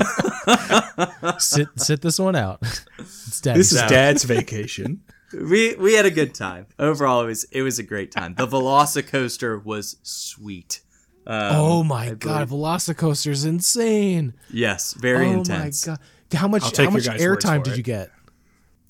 sit 1.38 1.68
sit 1.76 2.02
this 2.02 2.18
one 2.18 2.37
out. 2.37 2.61
This 2.98 3.72
is 3.72 3.80
Dad's 3.82 4.24
vacation. 4.24 5.00
we 5.32 5.74
we 5.76 5.94
had 5.94 6.04
a 6.06 6.11
good 6.11 6.34
time. 6.34 6.66
Overall, 6.78 7.22
it 7.22 7.26
was 7.26 7.44
it 7.44 7.62
was 7.62 7.78
a 7.78 7.82
great 7.82 8.12
time. 8.12 8.34
The 8.34 8.46
Velocicoaster 8.46 9.64
was 9.64 9.96
sweet. 10.02 10.80
Um, 11.26 11.56
oh 11.56 11.82
my 11.82 12.14
god, 12.14 12.48
Velocicoaster 12.48 13.30
is 13.30 13.44
insane. 13.44 14.34
Yes, 14.50 14.92
very 14.92 15.28
oh 15.28 15.38
intense. 15.38 15.88
Oh 15.88 15.92
my 15.92 15.96
god, 15.96 16.38
how 16.38 16.48
much 16.48 16.76
how 16.76 16.90
much 16.90 17.04
airtime 17.04 17.64
did 17.64 17.76
you 17.76 17.82
get? 17.82 18.11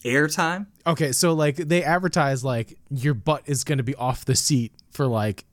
Airtime? 0.05 0.67
Okay, 0.89 1.13
so 1.13 1.35
like 1.35 1.57
they 1.57 1.85
advertise 1.85 2.43
like 2.43 2.79
your 2.91 3.13
butt 3.13 3.43
is 3.45 3.63
going 3.63 3.79
to 3.79 3.85
be 3.85 3.95
off 3.95 4.25
the 4.25 4.35
seat 4.35 4.73
for 4.91 5.07
like 5.07 5.45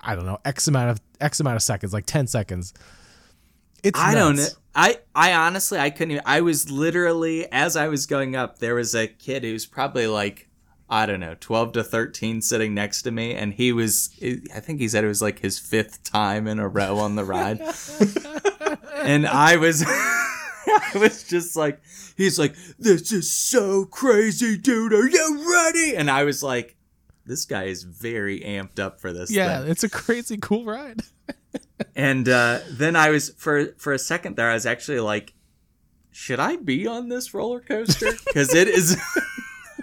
I 0.00 0.14
don't 0.14 0.24
know 0.26 0.38
x 0.44 0.68
amount 0.68 0.90
of 0.90 1.00
x 1.20 1.40
amount 1.40 1.56
of 1.56 1.62
seconds, 1.62 1.92
like 1.92 2.06
ten 2.06 2.28
seconds. 2.28 2.72
It's 3.82 3.98
I 3.98 4.14
nuts. 4.14 4.16
don't 4.16 4.36
know. 4.36 4.46
I 4.76 4.98
I 5.14 5.32
honestly 5.34 5.78
I 5.80 5.90
couldn't 5.90 6.12
even. 6.12 6.22
I 6.24 6.40
was 6.40 6.70
literally 6.70 7.50
as 7.50 7.76
I 7.76 7.88
was 7.88 8.06
going 8.06 8.36
up, 8.36 8.58
there 8.60 8.76
was 8.76 8.94
a 8.94 9.08
kid 9.08 9.42
who's 9.42 9.66
probably 9.66 10.06
like 10.06 10.48
I 10.88 11.04
don't 11.06 11.18
know, 11.18 11.34
12 11.40 11.72
to 11.72 11.84
13 11.84 12.40
sitting 12.42 12.72
next 12.72 13.02
to 13.02 13.10
me. 13.10 13.34
And 13.34 13.52
he 13.52 13.72
was, 13.72 14.10
I 14.54 14.60
think 14.60 14.78
he 14.78 14.88
said 14.88 15.02
it 15.02 15.08
was 15.08 15.20
like 15.20 15.40
his 15.40 15.58
fifth 15.58 16.04
time 16.04 16.46
in 16.46 16.60
a 16.60 16.68
row 16.68 16.98
on 16.98 17.16
the 17.16 17.24
ride. 17.24 17.60
and 19.02 19.26
I 19.26 19.56
was, 19.56 19.84
I 20.94 20.98
was 20.98 21.24
just 21.24 21.56
like, 21.56 21.80
he's 22.16 22.38
like, 22.38 22.54
this 22.78 23.12
is 23.12 23.32
so 23.32 23.84
crazy, 23.84 24.56
dude. 24.56 24.92
Are 24.92 25.08
you 25.08 25.52
ready? 25.52 25.96
And 25.96 26.10
I 26.10 26.24
was 26.24 26.42
like, 26.42 26.76
this 27.24 27.44
guy 27.44 27.64
is 27.64 27.82
very 27.82 28.40
amped 28.40 28.78
up 28.78 29.00
for 29.00 29.12
this. 29.12 29.30
Yeah, 29.30 29.60
thing. 29.60 29.70
it's 29.70 29.84
a 29.84 29.88
crazy 29.90 30.36
cool 30.36 30.64
ride 30.64 31.02
and 31.96 32.28
uh, 32.28 32.60
then 32.70 32.96
I 32.96 33.10
was 33.10 33.30
for 33.30 33.66
for 33.76 33.92
a 33.92 33.98
second 33.98 34.36
there, 34.36 34.50
I 34.50 34.54
was 34.54 34.66
actually 34.66 35.00
like, 35.00 35.34
should 36.12 36.40
I 36.40 36.56
be 36.56 36.86
on 36.86 37.08
this 37.08 37.34
roller 37.34 37.60
coaster? 37.60 38.12
Because 38.26 38.54
it 38.54 38.68
is. 38.68 38.96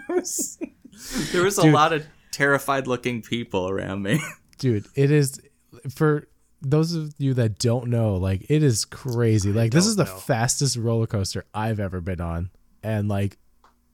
there 0.07 1.43
was 1.43 1.57
a 1.57 1.63
Dude. 1.63 1.73
lot 1.73 1.93
of 1.93 2.05
terrified 2.31 2.87
looking 2.87 3.21
people 3.21 3.69
around 3.69 4.03
me. 4.03 4.21
Dude, 4.57 4.85
it 4.95 5.11
is 5.11 5.41
for 5.89 6.27
those 6.63 6.93
of 6.93 7.13
you 7.17 7.33
that 7.35 7.59
don't 7.59 7.87
know, 7.87 8.15
like 8.15 8.45
it 8.49 8.63
is 8.63 8.85
crazy. 8.85 9.51
Like 9.51 9.71
this 9.71 9.85
is 9.85 9.95
the 9.95 10.05
know. 10.05 10.17
fastest 10.17 10.77
roller 10.77 11.07
coaster 11.07 11.45
I've 11.53 11.79
ever 11.79 12.01
been 12.01 12.21
on, 12.21 12.49
and 12.81 13.07
like 13.07 13.37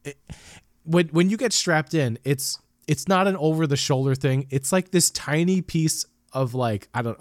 it, 0.03 0.17
when 0.83 1.07
when 1.09 1.29
you 1.29 1.37
get 1.37 1.51
strapped 1.51 1.93
in, 1.93 2.19
it's 2.23 2.59
it's 2.87 3.07
not 3.07 3.27
an 3.27 3.35
over 3.37 3.67
the 3.67 3.75
shoulder 3.75 4.15
thing. 4.15 4.47
It's 4.49 4.71
like 4.71 4.91
this 4.91 5.09
tiny 5.11 5.61
piece 5.61 6.05
of 6.31 6.53
like 6.53 6.87
I 6.93 7.01
don't 7.01 7.19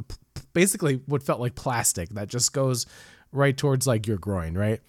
basically 0.53 1.01
what 1.07 1.23
felt 1.23 1.41
like 1.41 1.55
plastic 1.55 2.11
that 2.11 2.29
just 2.29 2.53
goes 2.53 2.87
right 3.33 3.57
towards 3.57 3.87
like 3.87 4.07
your 4.07 4.19
groin, 4.19 4.57
right? 4.57 4.81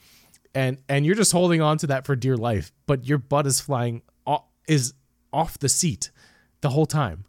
And 0.53 0.77
and 0.89 1.05
you're 1.05 1.15
just 1.15 1.31
holding 1.31 1.61
on 1.61 1.77
to 1.79 1.87
that 1.87 2.05
for 2.05 2.15
dear 2.15 2.35
life, 2.35 2.71
but 2.85 3.05
your 3.05 3.17
butt 3.17 3.47
is 3.47 3.61
flying 3.61 4.01
off, 4.25 4.43
is 4.67 4.93
off 5.31 5.57
the 5.59 5.69
seat 5.69 6.11
the 6.61 6.69
whole 6.69 6.85
time. 6.85 7.23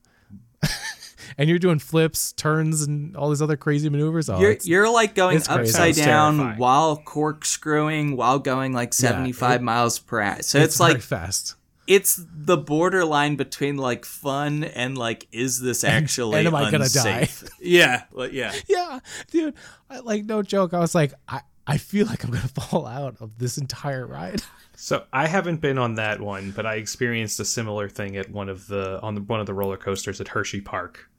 and 1.38 1.48
you're 1.48 1.58
doing 1.58 1.78
flips, 1.78 2.32
turns, 2.32 2.82
and 2.82 3.16
all 3.16 3.30
these 3.30 3.42
other 3.42 3.56
crazy 3.56 3.88
maneuvers. 3.88 4.28
Oh, 4.28 4.40
You're 4.40 4.56
you're 4.62 4.90
like 4.92 5.14
going 5.14 5.38
upside 5.48 5.94
down 5.94 6.36
terrifying. 6.36 6.58
while 6.58 6.96
corkscrewing 6.96 8.16
while 8.16 8.38
going 8.38 8.72
like 8.72 8.92
75 8.92 9.60
it- 9.60 9.62
miles 9.62 9.98
per 9.98 10.20
hour. 10.20 10.42
So 10.42 10.58
it's, 10.58 10.74
it's, 10.74 10.80
like 10.80 11.00
fast. 11.00 11.54
it's 11.86 12.22
the 12.32 12.56
borderline 12.56 13.36
between 13.36 13.76
like 13.76 14.04
fun 14.04 14.64
and 14.64 14.96
like 14.96 15.26
is 15.32 15.60
this 15.60 15.84
actually 15.84 16.38
and 16.38 16.48
am 16.48 16.54
I 16.54 16.70
gonna 16.70 16.84
unsafe? 16.84 17.44
yeah, 17.60 18.04
well, 18.12 18.28
yeah. 18.30 18.52
Yeah, 18.68 19.00
dude. 19.30 19.54
I, 19.88 20.00
like 20.00 20.24
no 20.24 20.42
joke. 20.42 20.74
I 20.74 20.78
was 20.78 20.94
like, 20.94 21.12
I 21.28 21.40
I 21.66 21.76
feel 21.78 22.06
like 22.06 22.24
I'm 22.24 22.30
gonna 22.30 22.48
fall 22.48 22.86
out 22.86 23.16
of 23.20 23.38
this 23.38 23.58
entire 23.58 24.06
ride. 24.06 24.42
So 24.76 25.04
I 25.12 25.26
haven't 25.26 25.60
been 25.60 25.76
on 25.76 25.96
that 25.96 26.20
one, 26.22 26.52
but 26.52 26.64
I 26.64 26.76
experienced 26.76 27.38
a 27.38 27.44
similar 27.44 27.86
thing 27.88 28.16
at 28.16 28.30
one 28.30 28.48
of 28.48 28.66
the 28.66 28.98
on 29.02 29.14
the, 29.14 29.20
one 29.20 29.38
of 29.38 29.44
the 29.46 29.52
roller 29.52 29.76
coasters 29.76 30.20
at 30.22 30.28
Hershey 30.28 30.62
Park. 30.62 31.09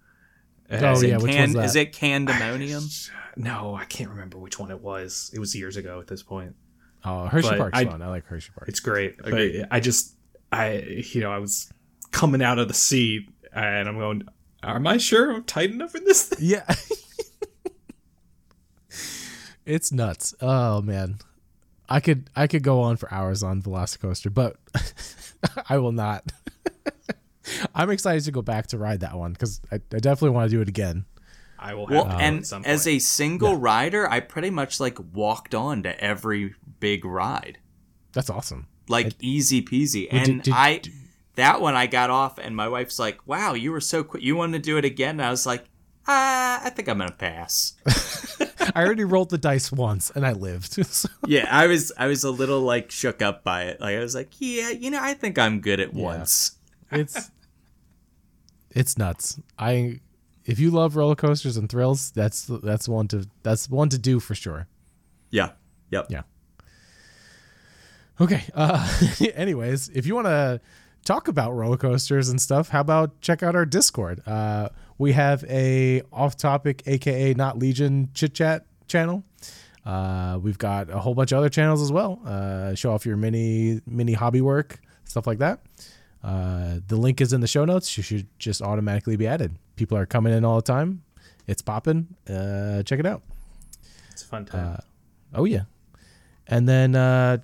Oh, 0.71 0.91
Is 0.93 1.03
yeah, 1.03 1.15
it 1.15 1.21
which 1.21 1.31
can, 1.31 1.41
one's 1.41 1.53
that? 1.55 1.65
Is 1.65 1.75
it 1.75 1.93
Candymonium? 1.93 3.09
No, 3.37 3.75
I 3.75 3.85
can't 3.85 4.09
remember 4.09 4.37
which 4.37 4.59
one 4.59 4.71
it 4.71 4.81
was. 4.81 5.31
It 5.33 5.39
was 5.39 5.55
years 5.55 5.77
ago 5.77 6.01
at 6.01 6.07
this 6.07 6.21
point. 6.21 6.53
Oh, 7.05 7.27
Hershey 7.27 7.47
But 7.49 7.57
Park's 7.59 7.79
I- 7.79 7.85
fun. 7.85 8.01
I 8.01 8.07
like 8.09 8.25
Hershey 8.25 8.51
Park. 8.53 8.67
It's 8.67 8.81
great, 8.81 9.15
Agreed. 9.23 9.61
but 9.61 9.69
I 9.71 9.79
just 9.79 10.15
I 10.51 11.03
you 11.13 11.21
know 11.21 11.31
I 11.31 11.37
was 11.39 11.71
coming 12.11 12.41
out 12.41 12.59
of 12.59 12.67
the 12.67 12.73
seat 12.73 13.29
and 13.53 13.87
I'm 13.87 13.97
going. 13.97 14.23
Am 14.63 14.85
I 14.85 14.97
sure 14.97 15.31
I'm 15.31 15.45
tight 15.45 15.71
enough 15.71 15.95
in 15.95 16.03
this 16.03 16.25
thing? 16.27 16.39
Yeah. 16.41 16.65
it's 19.65 19.91
nuts. 19.91 20.33
Oh 20.41 20.81
man. 20.81 21.19
I 21.89 21.99
could 21.99 22.29
I 22.35 22.47
could 22.47 22.63
go 22.63 22.81
on 22.81 22.97
for 22.97 23.11
hours 23.13 23.43
on 23.43 23.61
Velocicoaster, 23.61 24.33
but 24.33 24.57
I 25.69 25.77
will 25.77 25.91
not. 25.93 26.31
I'm 27.75 27.89
excited 27.89 28.23
to 28.25 28.31
go 28.31 28.41
back 28.41 28.67
to 28.67 28.77
ride 28.77 28.99
that 29.01 29.17
one 29.17 29.33
because 29.33 29.61
I, 29.71 29.75
I 29.75 29.99
definitely 29.99 30.31
want 30.31 30.49
to 30.49 30.55
do 30.55 30.61
it 30.61 30.67
again. 30.69 31.05
I 31.59 31.73
will 31.75 31.85
Well, 31.87 32.05
to 32.05 32.11
and 32.11 32.39
at 32.39 32.45
some 32.47 32.63
as 32.65 32.85
point. 32.85 32.95
a 32.95 32.99
single 32.99 33.55
rider, 33.55 34.09
I 34.09 34.19
pretty 34.19 34.49
much 34.49 34.79
like 34.79 34.97
walked 35.13 35.53
on 35.53 35.83
to 35.83 35.99
every 36.03 36.55
big 36.79 37.05
ride. 37.05 37.59
That's 38.13 38.29
awesome. 38.29 38.67
like 38.87 39.13
easy 39.21 39.61
peasy. 39.61 40.11
Well, 40.11 40.19
And 40.21 40.25
did- 40.27 40.43
did- 40.43 40.53
I 40.55 40.81
that 41.35 41.61
one 41.61 41.75
I 41.75 41.87
got 41.87 42.09
off, 42.09 42.37
and 42.39 42.55
my 42.55 42.67
wife's 42.67 42.99
like, 42.99 43.25
"Wow, 43.25 43.53
you 43.53 43.71
were 43.71 43.79
so 43.79 44.03
quick. 44.03 44.21
You 44.21 44.35
want 44.35 44.51
to 44.53 44.59
do 44.59 44.75
it 44.77 44.83
again?" 44.83 45.11
And 45.11 45.21
I 45.25 45.29
was 45.29 45.45
like, 45.45 45.63
"Ah, 46.07 46.59
I 46.63 46.69
think 46.71 46.89
I'm 46.89 46.97
gonna 46.97 47.11
pass." 47.11 47.73
I 48.75 48.83
already 48.83 49.05
rolled 49.05 49.29
the 49.29 49.37
dice 49.37 49.71
once 49.71 50.11
and 50.13 50.25
I 50.25 50.33
lived. 50.33 50.73
So- 50.85 51.09
yeah, 51.25 51.47
I 51.49 51.67
was 51.67 51.91
I 51.97 52.07
was 52.07 52.23
a 52.25 52.31
little 52.31 52.61
like 52.61 52.91
shook 52.91 53.21
up 53.21 53.43
by 53.45 53.63
it. 53.63 53.79
Like 53.79 53.95
I 53.95 53.99
was 53.99 54.13
like, 54.15 54.31
"Yeah, 54.39 54.71
you 54.71 54.89
know, 54.91 54.99
I 55.01 55.13
think 55.13 55.37
I'm 55.39 55.61
good 55.61 55.79
at 55.79 55.93
Yeah. 55.93 56.03
once." 56.03 56.57
it's 56.91 57.31
it's 58.71 58.97
nuts. 58.97 59.39
I 59.57 59.99
if 60.45 60.59
you 60.59 60.71
love 60.71 60.95
roller 60.95 61.15
coasters 61.15 61.57
and 61.57 61.69
thrills, 61.69 62.11
that's 62.11 62.45
that's 62.45 62.87
one 62.87 63.07
to 63.09 63.27
that's 63.43 63.69
one 63.69 63.89
to 63.89 63.97
do 63.97 64.19
for 64.19 64.35
sure. 64.35 64.67
Yeah. 65.29 65.51
Yep. 65.91 66.07
Yeah. 66.09 66.21
Okay. 68.19 68.43
Uh, 68.53 68.87
anyways, 69.35 69.89
if 69.89 70.05
you 70.05 70.15
want 70.15 70.27
to 70.27 70.61
talk 71.05 71.27
about 71.27 71.53
roller 71.53 71.77
coasters 71.77 72.29
and 72.29 72.41
stuff, 72.41 72.69
how 72.69 72.81
about 72.81 73.19
check 73.21 73.43
out 73.43 73.55
our 73.55 73.65
Discord? 73.65 74.25
Uh, 74.27 74.69
we 74.97 75.13
have 75.13 75.43
a 75.45 76.03
off-topic, 76.13 76.83
aka 76.85 77.33
not 77.33 77.57
Legion 77.57 78.09
chit 78.13 78.33
chat 78.33 78.65
channel. 78.87 79.23
Uh, 79.85 80.37
we've 80.41 80.59
got 80.59 80.89
a 80.91 80.99
whole 80.99 81.15
bunch 81.15 81.31
of 81.31 81.39
other 81.39 81.49
channels 81.49 81.81
as 81.81 81.91
well. 81.91 82.21
Uh, 82.25 82.75
show 82.75 82.93
off 82.93 83.05
your 83.05 83.17
mini 83.17 83.81
mini 83.87 84.13
hobby 84.13 84.41
work, 84.41 84.79
stuff 85.05 85.25
like 85.25 85.39
that. 85.39 85.59
Uh, 86.23 86.79
the 86.87 86.95
link 86.95 87.21
is 87.21 87.33
in 87.33 87.41
the 87.41 87.47
show 87.47 87.65
notes. 87.65 87.97
You 87.97 88.03
should 88.03 88.27
just 88.37 88.61
automatically 88.61 89.15
be 89.15 89.27
added. 89.27 89.55
People 89.75 89.97
are 89.97 90.05
coming 90.05 90.33
in 90.33 90.45
all 90.45 90.57
the 90.57 90.61
time. 90.61 91.03
It's 91.47 91.61
popping. 91.61 92.07
Uh, 92.29 92.83
check 92.83 92.99
it 92.99 93.05
out. 93.05 93.23
it's 94.11 94.23
a 94.23 94.27
fun 94.27 94.45
time. 94.45 94.79
Oh 95.33 95.45
yeah. 95.45 95.63
And 96.47 96.67
then 96.67 96.95
a 96.95 96.99
uh, 96.99 97.37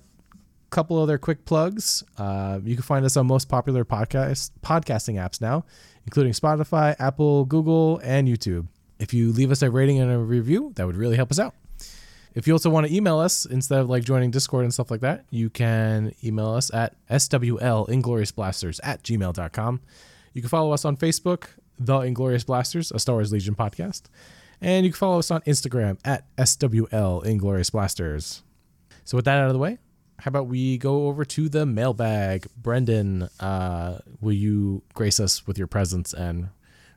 couple 0.70 0.98
other 0.98 1.18
quick 1.18 1.44
plugs. 1.44 2.04
Uh, 2.16 2.60
you 2.62 2.74
can 2.74 2.82
find 2.82 3.04
us 3.04 3.16
on 3.16 3.26
most 3.26 3.48
popular 3.48 3.84
podcast 3.84 4.50
podcasting 4.62 5.14
apps 5.14 5.40
now, 5.40 5.64
including 6.04 6.32
Spotify, 6.32 6.94
Apple, 6.98 7.44
Google, 7.44 8.00
and 8.04 8.28
YouTube. 8.28 8.66
If 8.98 9.14
you 9.14 9.32
leave 9.32 9.50
us 9.50 9.62
a 9.62 9.70
rating 9.70 9.98
and 9.98 10.10
a 10.10 10.18
review, 10.18 10.72
that 10.76 10.86
would 10.86 10.96
really 10.96 11.16
help 11.16 11.30
us 11.30 11.38
out. 11.38 11.54
If 12.38 12.46
you 12.46 12.52
also 12.52 12.70
want 12.70 12.86
to 12.86 12.94
email 12.94 13.18
us 13.18 13.46
instead 13.46 13.80
of 13.80 13.90
like 13.90 14.04
joining 14.04 14.30
Discord 14.30 14.62
and 14.62 14.72
stuff 14.72 14.92
like 14.92 15.00
that, 15.00 15.24
you 15.28 15.50
can 15.50 16.14
email 16.22 16.50
us 16.50 16.72
at 16.72 16.94
swlingloriouswl 17.10 18.80
at 18.84 19.02
gmail.com. 19.02 19.80
You 20.34 20.42
can 20.42 20.48
follow 20.48 20.70
us 20.70 20.84
on 20.84 20.96
Facebook, 20.96 21.46
The 21.80 21.98
Inglorious 21.98 22.44
Blasters, 22.44 22.92
a 22.92 23.00
Star 23.00 23.16
Wars 23.16 23.32
Legion 23.32 23.56
podcast. 23.56 24.02
And 24.60 24.86
you 24.86 24.92
can 24.92 24.98
follow 24.98 25.18
us 25.18 25.32
on 25.32 25.40
Instagram 25.40 25.98
at 26.04 26.26
SWL 26.36 27.26
Inglorious 27.26 27.70
Blasters. 27.70 28.44
So 29.04 29.16
with 29.16 29.24
that 29.24 29.40
out 29.40 29.48
of 29.48 29.52
the 29.52 29.58
way, 29.58 29.78
how 30.20 30.28
about 30.28 30.46
we 30.46 30.78
go 30.78 31.08
over 31.08 31.24
to 31.24 31.48
the 31.48 31.66
mailbag? 31.66 32.46
Brendan, 32.56 33.30
uh, 33.40 33.98
will 34.20 34.32
you 34.32 34.84
grace 34.94 35.18
us 35.18 35.44
with 35.48 35.58
your 35.58 35.66
presence 35.66 36.14
and 36.14 36.50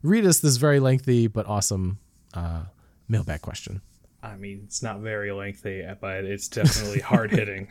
read 0.03 0.23
us 0.23 0.39
this 0.39 0.57
very 0.57 0.79
lengthy 0.79 1.25
but 1.25 1.47
awesome 1.47 1.97
uh, 2.35 2.65
mailbag 3.07 3.41
question? 3.41 3.81
I 4.23 4.35
mean, 4.35 4.61
it's 4.65 4.83
not 4.83 4.99
very 4.99 5.31
lengthy, 5.31 5.83
but 5.99 6.23
it's 6.25 6.47
definitely 6.47 6.99
hard 6.99 7.31
hitting. 7.31 7.67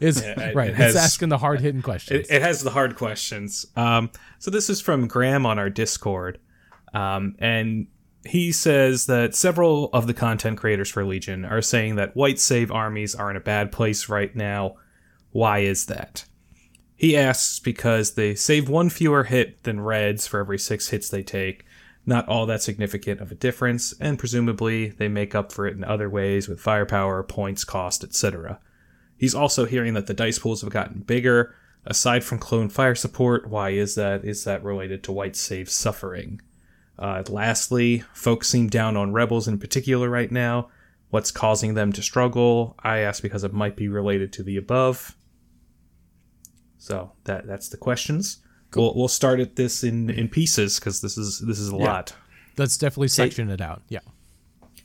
Is 0.00 0.20
it- 0.22 0.54
right. 0.54 0.70
it 0.70 0.74
has- 0.76 0.94
it's 0.94 1.04
asking 1.04 1.28
the 1.28 1.38
hard 1.38 1.60
hitting 1.60 1.82
questions. 1.82 2.26
It, 2.28 2.36
it 2.36 2.42
has 2.42 2.62
the 2.62 2.70
hard 2.70 2.96
questions. 2.96 3.66
Um, 3.76 4.10
so 4.38 4.50
this 4.50 4.70
is 4.70 4.80
from 4.80 5.06
Graham 5.06 5.44
on 5.44 5.58
our 5.58 5.70
Discord, 5.70 6.38
um, 6.94 7.34
and 7.38 7.86
he 8.24 8.52
says 8.52 9.06
that 9.06 9.34
several 9.34 9.90
of 9.92 10.06
the 10.06 10.14
content 10.14 10.56
creators 10.58 10.88
for 10.88 11.04
Legion 11.04 11.44
are 11.44 11.60
saying 11.60 11.96
that 11.96 12.14
white 12.16 12.38
save 12.38 12.70
armies 12.70 13.14
are 13.16 13.28
in 13.30 13.36
a 13.36 13.40
bad 13.40 13.72
place 13.72 14.08
right 14.08 14.34
now. 14.36 14.76
Why 15.32 15.58
is 15.60 15.86
that? 15.86 16.24
He 16.94 17.16
asks 17.16 17.58
because 17.58 18.12
they 18.14 18.36
save 18.36 18.68
one 18.68 18.88
fewer 18.90 19.24
hit 19.24 19.64
than 19.64 19.80
reds 19.80 20.26
for 20.28 20.38
every 20.38 20.58
six 20.58 20.88
hits 20.90 21.08
they 21.08 21.24
take. 21.24 21.64
Not 22.04 22.28
all 22.28 22.46
that 22.46 22.62
significant 22.62 23.20
of 23.20 23.30
a 23.30 23.36
difference, 23.36 23.94
and 24.00 24.18
presumably 24.18 24.88
they 24.88 25.08
make 25.08 25.34
up 25.34 25.52
for 25.52 25.66
it 25.66 25.76
in 25.76 25.84
other 25.84 26.10
ways 26.10 26.48
with 26.48 26.60
firepower, 26.60 27.22
points, 27.22 27.64
cost, 27.64 28.02
etc. 28.02 28.58
He's 29.16 29.34
also 29.36 29.66
hearing 29.66 29.94
that 29.94 30.08
the 30.08 30.14
dice 30.14 30.40
pools 30.40 30.62
have 30.62 30.70
gotten 30.70 31.00
bigger. 31.00 31.54
Aside 31.84 32.24
from 32.24 32.38
clone 32.38 32.68
fire 32.68 32.96
support, 32.96 33.48
why 33.48 33.70
is 33.70 33.94
that? 33.94 34.24
Is 34.24 34.44
that 34.44 34.64
related 34.64 35.04
to 35.04 35.12
white 35.12 35.36
save 35.36 35.70
suffering? 35.70 36.40
Uh, 36.98 37.22
lastly, 37.28 38.04
folks 38.12 38.48
seem 38.48 38.68
down 38.68 38.96
on 38.96 39.12
rebels 39.12 39.46
in 39.46 39.58
particular 39.58 40.08
right 40.08 40.30
now. 40.30 40.68
What's 41.10 41.30
causing 41.30 41.74
them 41.74 41.92
to 41.92 42.02
struggle? 42.02 42.74
I 42.82 42.98
ask 42.98 43.22
because 43.22 43.44
it 43.44 43.52
might 43.52 43.76
be 43.76 43.88
related 43.88 44.32
to 44.34 44.42
the 44.42 44.56
above. 44.56 45.16
So 46.78 47.12
that 47.24 47.46
that's 47.46 47.68
the 47.68 47.76
questions. 47.76 48.41
We'll 48.74 48.94
we'll 48.94 49.08
start 49.08 49.40
at 49.40 49.56
this 49.56 49.84
in 49.84 50.10
in 50.10 50.28
pieces 50.28 50.78
because 50.78 51.00
this 51.00 51.18
is 51.18 51.40
this 51.40 51.58
is 51.58 51.70
a 51.72 51.76
Yeah. 51.76 51.84
lot. 51.84 52.14
Let's 52.56 52.76
definitely 52.76 53.08
section 53.08 53.50
it 53.50 53.60
out. 53.60 53.82
Yeah. 53.88 54.00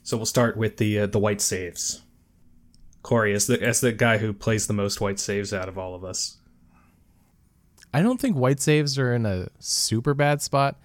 So 0.04 0.16
we'll 0.18 0.26
start 0.26 0.58
with 0.58 0.78
the 0.78 1.00
uh, 1.00 1.08
the 1.08 1.20
white 1.20 1.42
saves. 1.42 2.02
Corey, 3.04 3.34
as 3.34 3.48
the 3.48 3.62
as 3.62 3.80
the 3.82 3.92
guy 3.92 4.18
who 4.18 4.34
plays 4.34 4.68
the 4.68 4.74
most 4.74 5.00
white 5.02 5.20
saves 5.20 5.54
out 5.54 5.70
of 5.70 5.78
all 5.78 5.96
of 5.96 6.04
us. 6.04 6.38
I 7.94 8.02
don't 8.02 8.20
think 8.20 8.36
white 8.36 8.60
saves 8.60 9.00
are 9.00 9.14
in 9.14 9.26
a 9.26 9.48
super 9.60 10.14
bad 10.14 10.42
spot. 10.42 10.78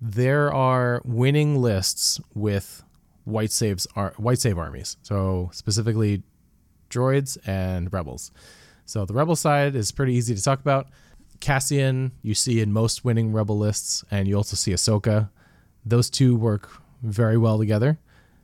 There 0.00 0.52
are 0.52 1.00
winning 1.04 1.60
lists 1.62 2.20
with 2.34 2.82
white 3.24 3.52
saves 3.52 3.86
are 3.96 4.12
white 4.16 4.38
save 4.38 4.58
armies. 4.58 4.96
So 5.02 5.48
specifically 5.52 6.22
droids 6.90 7.38
and 7.46 7.90
rebels. 7.92 8.32
So 8.84 9.04
the 9.06 9.14
rebel 9.14 9.36
side 9.36 9.74
is 9.74 9.92
pretty 9.92 10.14
easy 10.14 10.34
to 10.34 10.42
talk 10.42 10.60
about. 10.60 10.88
Cassian 11.42 12.12
you 12.22 12.34
see 12.34 12.60
in 12.60 12.72
most 12.72 13.04
winning 13.04 13.32
rebel 13.32 13.58
lists, 13.58 14.04
and 14.10 14.28
you 14.28 14.36
also 14.36 14.54
see 14.54 14.70
Ahsoka. 14.70 15.28
Those 15.84 16.08
two 16.08 16.36
work 16.36 16.70
very 17.02 17.36
well 17.36 17.58
together. 17.58 17.98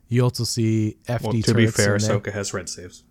You 0.08 0.22
also 0.22 0.42
see 0.42 0.96
FD 1.06 1.22
Well, 1.22 1.42
to 1.42 1.54
be 1.54 1.68
fair. 1.68 1.96
Ahsoka 1.96 2.32
has 2.32 2.52
red 2.52 2.68
saves. 2.68 3.04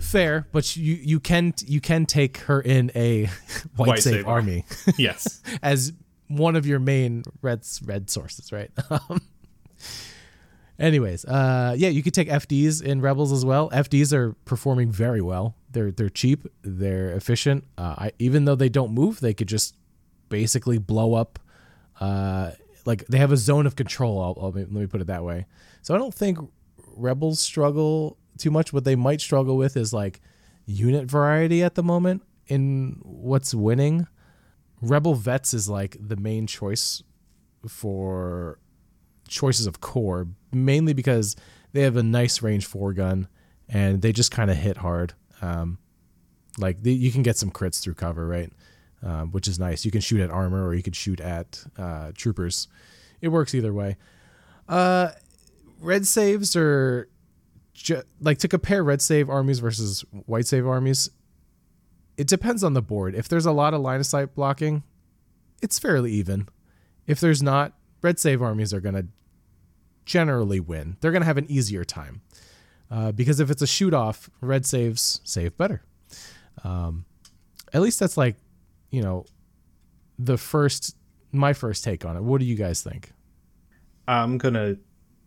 Fair, 0.00 0.48
but 0.52 0.76
you 0.76 0.94
you 0.94 1.20
can 1.20 1.54
you 1.66 1.80
can 1.80 2.04
take 2.04 2.38
her 2.38 2.60
in 2.60 2.90
a 2.96 3.26
white, 3.76 3.88
White 3.88 4.02
save, 4.02 4.14
save 4.14 4.26
army 4.26 4.64
Yes. 4.98 5.40
as 5.62 5.92
one 6.26 6.56
of 6.56 6.66
your 6.66 6.80
main 6.80 7.22
red 7.42 7.64
red 7.84 8.10
sources, 8.10 8.50
right? 8.50 8.70
Um, 8.90 9.22
Anyways, 10.78 11.24
uh, 11.24 11.74
yeah, 11.76 11.88
you 11.88 12.02
could 12.02 12.14
take 12.14 12.28
FDs 12.28 12.80
in 12.82 13.00
Rebels 13.00 13.32
as 13.32 13.44
well. 13.44 13.68
FDs 13.70 14.12
are 14.12 14.34
performing 14.44 14.92
very 14.92 15.20
well. 15.20 15.56
They're 15.72 15.90
they're 15.90 16.08
cheap. 16.08 16.46
They're 16.62 17.10
efficient. 17.10 17.64
Uh, 17.76 17.94
I, 17.98 18.12
even 18.18 18.44
though 18.44 18.54
they 18.54 18.68
don't 18.68 18.92
move, 18.92 19.18
they 19.18 19.34
could 19.34 19.48
just 19.48 19.76
basically 20.28 20.78
blow 20.78 21.14
up. 21.14 21.40
Uh, 22.00 22.52
like 22.84 23.06
they 23.08 23.18
have 23.18 23.32
a 23.32 23.36
zone 23.36 23.66
of 23.66 23.74
control. 23.74 24.20
I'll, 24.22 24.38
I'll, 24.40 24.52
let 24.52 24.70
me 24.70 24.86
put 24.86 25.00
it 25.00 25.08
that 25.08 25.24
way. 25.24 25.46
So 25.82 25.94
I 25.94 25.98
don't 25.98 26.14
think 26.14 26.38
Rebels 26.96 27.40
struggle 27.40 28.16
too 28.38 28.52
much. 28.52 28.72
What 28.72 28.84
they 28.84 28.96
might 28.96 29.20
struggle 29.20 29.56
with 29.56 29.76
is 29.76 29.92
like 29.92 30.20
unit 30.64 31.06
variety 31.10 31.62
at 31.62 31.74
the 31.74 31.82
moment 31.82 32.22
in 32.46 33.00
what's 33.02 33.52
winning. 33.52 34.06
Rebel 34.80 35.14
Vets 35.14 35.54
is 35.54 35.68
like 35.68 35.96
the 36.00 36.16
main 36.16 36.46
choice 36.46 37.02
for 37.66 38.60
choices 39.28 39.66
of 39.66 39.80
core, 39.80 40.28
mainly 40.52 40.92
because 40.92 41.36
they 41.72 41.82
have 41.82 41.96
a 41.96 42.02
nice 42.02 42.42
range 42.42 42.66
four 42.66 42.92
gun 42.92 43.28
and 43.68 44.02
they 44.02 44.12
just 44.12 44.30
kind 44.30 44.50
of 44.50 44.56
hit 44.56 44.78
hard. 44.78 45.14
Um, 45.42 45.78
like 46.58 46.82
the, 46.82 46.92
you 46.92 47.12
can 47.12 47.22
get 47.22 47.36
some 47.36 47.50
crits 47.50 47.80
through 47.80 47.94
cover, 47.94 48.26
right? 48.26 48.52
Um, 49.02 49.30
which 49.30 49.46
is 49.46 49.58
nice. 49.58 49.84
You 49.84 49.90
can 49.90 50.00
shoot 50.00 50.20
at 50.20 50.30
armor 50.30 50.66
or 50.66 50.74
you 50.74 50.82
could 50.82 50.96
shoot 50.96 51.20
at 51.20 51.64
uh, 51.76 52.12
troopers. 52.14 52.66
It 53.20 53.28
works 53.28 53.54
either 53.54 53.72
way. 53.72 53.96
Uh, 54.68 55.10
red 55.80 56.06
saves 56.06 56.56
are 56.56 57.08
ju- 57.74 58.02
like 58.20 58.38
to 58.38 58.48
compare 58.48 58.82
red 58.82 59.00
save 59.00 59.30
armies 59.30 59.60
versus 59.60 60.04
white 60.26 60.46
save 60.46 60.66
armies. 60.66 61.10
It 62.16 62.26
depends 62.26 62.64
on 62.64 62.74
the 62.74 62.82
board. 62.82 63.14
If 63.14 63.28
there's 63.28 63.46
a 63.46 63.52
lot 63.52 63.74
of 63.74 63.80
line 63.80 64.00
of 64.00 64.06
sight 64.06 64.34
blocking, 64.34 64.82
it's 65.62 65.78
fairly 65.78 66.12
even. 66.12 66.48
If 67.06 67.20
there's 67.20 67.42
not, 67.42 67.74
red 68.02 68.18
save 68.18 68.42
armies 68.42 68.74
are 68.74 68.80
going 68.80 68.96
to 68.96 69.06
generally 70.08 70.58
win. 70.58 70.96
They're 71.00 71.12
going 71.12 71.20
to 71.22 71.26
have 71.26 71.36
an 71.36 71.48
easier 71.50 71.84
time. 71.84 72.22
Uh, 72.90 73.12
because 73.12 73.38
if 73.38 73.50
it's 73.50 73.60
a 73.62 73.66
shoot 73.66 73.92
off, 73.92 74.30
red 74.40 74.64
saves 74.64 75.20
save 75.22 75.56
better. 75.58 75.82
Um, 76.64 77.04
at 77.74 77.82
least 77.82 78.00
that's 78.00 78.16
like, 78.16 78.36
you 78.90 79.02
know, 79.02 79.26
the 80.18 80.38
first, 80.38 80.96
my 81.30 81.52
first 81.52 81.84
take 81.84 82.06
on 82.06 82.16
it. 82.16 82.22
What 82.22 82.40
do 82.40 82.46
you 82.46 82.54
guys 82.56 82.82
think? 82.82 83.12
I'm 84.08 84.38
going 84.38 84.54
to 84.54 84.78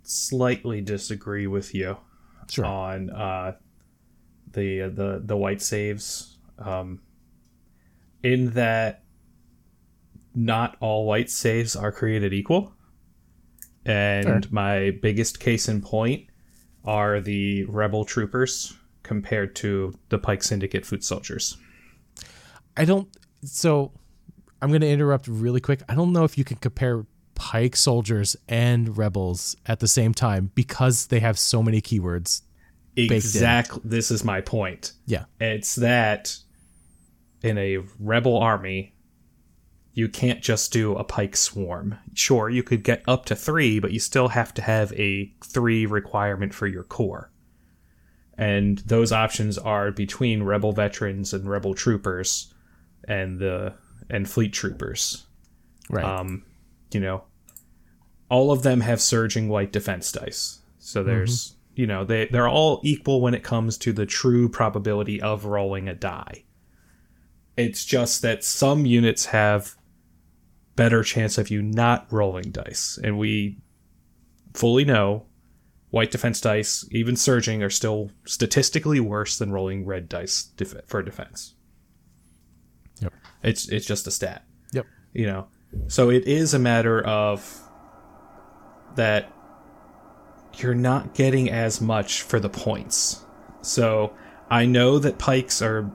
slightly 0.02 0.82
disagree 0.82 1.46
with 1.46 1.76
you 1.76 1.98
Sure. 2.50 2.66
on 2.66 3.12
uh, 3.12 3.54
the 4.52 4.90
the 4.90 5.22
the 5.24 5.38
white 5.38 5.62
saves. 5.62 6.40
Um, 6.58 7.02
in 8.24 8.50
that, 8.54 9.04
not 10.34 10.76
all 10.80 11.06
white 11.06 11.30
saves 11.30 11.76
are 11.76 11.92
created 11.92 12.34
equal, 12.34 12.74
and 13.86 14.26
Fair. 14.26 14.42
my 14.52 14.92
biggest 15.02 15.40
case 15.40 15.68
in 15.68 15.82
point 15.82 16.28
are 16.86 17.20
the 17.20 17.64
rebel 17.66 18.06
troopers 18.06 18.76
compared 19.04 19.56
to 19.58 19.94
the 20.10 20.18
Pike 20.18 20.44
Syndicate 20.44 20.86
foot 20.86 21.04
soldiers. 21.04 21.58
I 22.78 22.86
don't. 22.86 23.08
So 23.44 23.92
I'm 24.62 24.70
going 24.70 24.82
to 24.82 24.90
interrupt 24.90 25.28
really 25.28 25.60
quick. 25.60 25.82
I 25.90 25.96
don't 25.96 26.14
know 26.14 26.24
if 26.24 26.38
you 26.38 26.44
can 26.44 26.58
compare 26.58 27.06
Pike 27.36 27.76
soldiers 27.76 28.36
and 28.48 28.96
rebels 28.98 29.56
at 29.66 29.80
the 29.80 29.88
same 29.88 30.14
time 30.14 30.52
because 30.54 31.08
they 31.08 31.20
have 31.20 31.40
so 31.40 31.64
many 31.64 31.82
keywords. 31.82 32.42
Exactly. 32.96 33.82
This 33.84 34.12
is 34.12 34.24
my 34.24 34.42
point. 34.42 34.94
Yeah. 35.08 35.26
It's 35.40 35.76
that 35.76 36.38
in 37.42 37.58
a 37.58 37.80
rebel 38.00 38.38
army, 38.38 38.94
you 39.94 40.08
can't 40.08 40.42
just 40.42 40.72
do 40.72 40.96
a 40.96 41.04
pike 41.04 41.36
swarm. 41.36 41.98
Sure, 42.14 42.50
you 42.50 42.64
could 42.64 42.84
get 42.84 43.04
up 43.08 43.26
to 43.26 43.36
three, 43.36 43.80
but 43.80 43.92
you 43.92 44.00
still 44.00 44.30
have 44.30 44.54
to 44.54 44.62
have 44.62 44.94
a 44.94 45.34
three 45.44 45.86
requirement 45.86 46.54
for 46.54 46.68
your 46.68 46.84
core. 46.84 47.32
And 48.38 48.80
those 48.80 49.12
options 49.12 49.58
are 49.58 49.92
between 49.92 50.44
rebel 50.44 50.72
veterans 50.72 51.34
and 51.34 51.50
rebel 51.50 51.74
troopers 51.74 52.54
and 53.08 53.40
the 53.40 53.74
and 54.10 54.30
fleet 54.30 54.54
troopers. 54.54 55.26
Right. 55.90 56.06
Um, 56.06 56.44
you 56.92 57.00
know, 57.00 57.24
all 58.30 58.52
of 58.52 58.64
them 58.64 58.82
have 58.82 59.02
surging 59.02 59.50
white 59.50 59.72
defense 59.72 60.12
dice. 60.12 60.62
So 60.80 61.04
there's, 61.04 61.56
you 61.76 61.86
know, 61.86 62.06
they 62.06 62.28
they're 62.28 62.48
all 62.48 62.80
equal 62.84 63.22
when 63.22 63.34
it 63.34 63.44
comes 63.44 63.78
to 63.80 63.92
the 63.92 64.06
true 64.06 64.48
probability 64.48 65.22
of 65.22 65.46
rolling 65.46 65.90
a 65.90 65.94
die. 65.94 66.46
It's 67.58 67.84
just 67.84 68.22
that 68.22 68.44
some 68.44 68.86
units 68.86 69.26
have 69.28 69.76
better 70.76 71.04
chance 71.04 71.38
of 71.38 71.50
you 71.50 71.62
not 71.62 72.08
rolling 72.12 72.52
dice, 72.52 73.00
and 73.04 73.18
we 73.18 73.58
fully 74.54 74.86
know 74.86 75.26
white 75.90 76.12
defense 76.12 76.40
dice, 76.40 76.86
even 76.92 77.16
surging, 77.16 77.62
are 77.62 77.70
still 77.70 78.12
statistically 78.26 79.00
worse 79.00 79.38
than 79.38 79.52
rolling 79.52 79.86
red 79.86 80.08
dice 80.08 80.44
def- 80.44 80.86
for 80.86 81.02
defense. 81.02 81.56
Yep. 83.02 83.14
It's 83.44 83.68
it's 83.70 83.86
just 83.86 84.08
a 84.08 84.12
stat 84.12 84.46
yep. 84.72 84.86
you 85.14 85.26
know 85.26 85.48
so 85.88 86.10
it 86.10 86.26
is 86.26 86.54
a 86.54 86.60
matter 86.60 87.02
of 87.06 87.62
that 88.96 89.32
you're 90.58 90.76
not 90.76 91.14
getting 91.14 91.50
as 91.50 91.80
much 91.80 92.22
for 92.22 92.40
the 92.40 92.50
points 92.50 93.26
so 93.62 94.14
i 94.50 94.66
know 94.66 95.00
that 95.00 95.18
pikes 95.18 95.62
are 95.62 95.90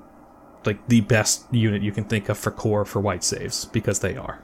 like 0.64 0.88
the 0.88 1.02
best 1.02 1.44
unit 1.52 1.82
you 1.82 1.92
can 1.92 2.04
think 2.04 2.28
of 2.28 2.38
for 2.38 2.50
core 2.50 2.84
for 2.84 3.00
white 3.00 3.22
saves 3.22 3.66
because 3.66 4.00
they 4.00 4.16
are 4.16 4.42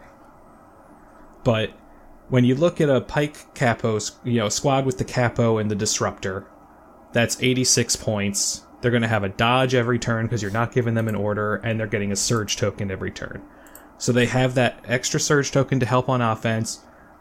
but 1.45 1.71
when 2.29 2.45
you 2.45 2.55
look 2.55 2.81
at 2.81 2.89
a 2.89 3.01
pike 3.01 3.55
capo 3.55 3.99
you 4.25 4.39
know 4.39 4.49
squad 4.49 4.87
with 4.87 4.99
the 4.99 5.05
capo 5.05 5.59
and 5.59 5.71
the 5.71 5.75
disruptor 5.75 6.47
that's 7.13 7.43
86 7.43 7.97
points 7.97 8.63
they're 8.81 8.91
going 8.91 9.03
to 9.03 9.09
have 9.09 9.25
a 9.25 9.29
dodge 9.29 9.75
every 9.75 9.99
turn 9.99 10.27
because 10.27 10.43
you're 10.43 10.51
not 10.51 10.73
giving 10.73 10.95
them 10.95 11.09
an 11.09 11.15
order 11.15 11.57
and 11.57 11.79
they're 11.79 11.87
getting 11.87 12.13
a 12.13 12.17
surge 12.17 12.57
token 12.57 12.91
every 12.91 13.11
turn 13.11 13.43
so 14.03 14.11
they 14.11 14.27
have 14.27 14.57
that 14.57 14.81
extra 14.85 15.21
surge 15.21 15.53
token 15.53 15.79
to 15.79 15.87
help 15.87 16.09
on 16.09 16.21
offense, 16.21 16.81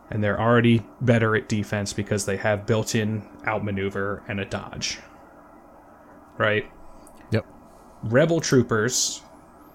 and 0.10 0.24
they're 0.24 0.42
already 0.42 0.84
better 1.00 1.36
at 1.36 1.48
defense 1.48 1.94
because 1.94 2.26
they 2.26 2.38
have 2.38 2.66
built 2.66 2.96
in 2.96 3.22
outmaneuver 3.46 4.24
and 4.28 4.40
a 4.40 4.46
dodge. 4.46 4.98
Right? 6.40 6.66
Yep. 7.30 7.46
Rebel 8.02 8.42
troopers, 8.42 9.22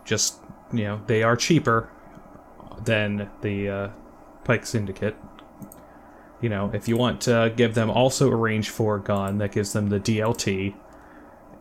just, 0.05 0.41
you 0.73 0.83
know, 0.83 1.01
they 1.07 1.23
are 1.23 1.37
cheaper 1.37 1.89
than 2.85 3.31
the 3.41 3.69
uh, 3.69 3.89
Pike 4.47 4.65
Syndicate. 4.65 5.17
You 6.41 6.49
know, 6.49 6.71
if 6.73 6.87
you 6.87 6.97
want 6.97 7.21
to 7.23 7.53
give 7.57 7.75
them 7.75 7.91
also 7.91 8.31
a 8.31 8.37
range 8.37 8.71
4 8.71 9.01
gun 9.01 9.39
that 9.39 9.51
gives 9.51 9.73
them 9.73 9.89
the 9.89 9.99
DLT, 9.99 10.75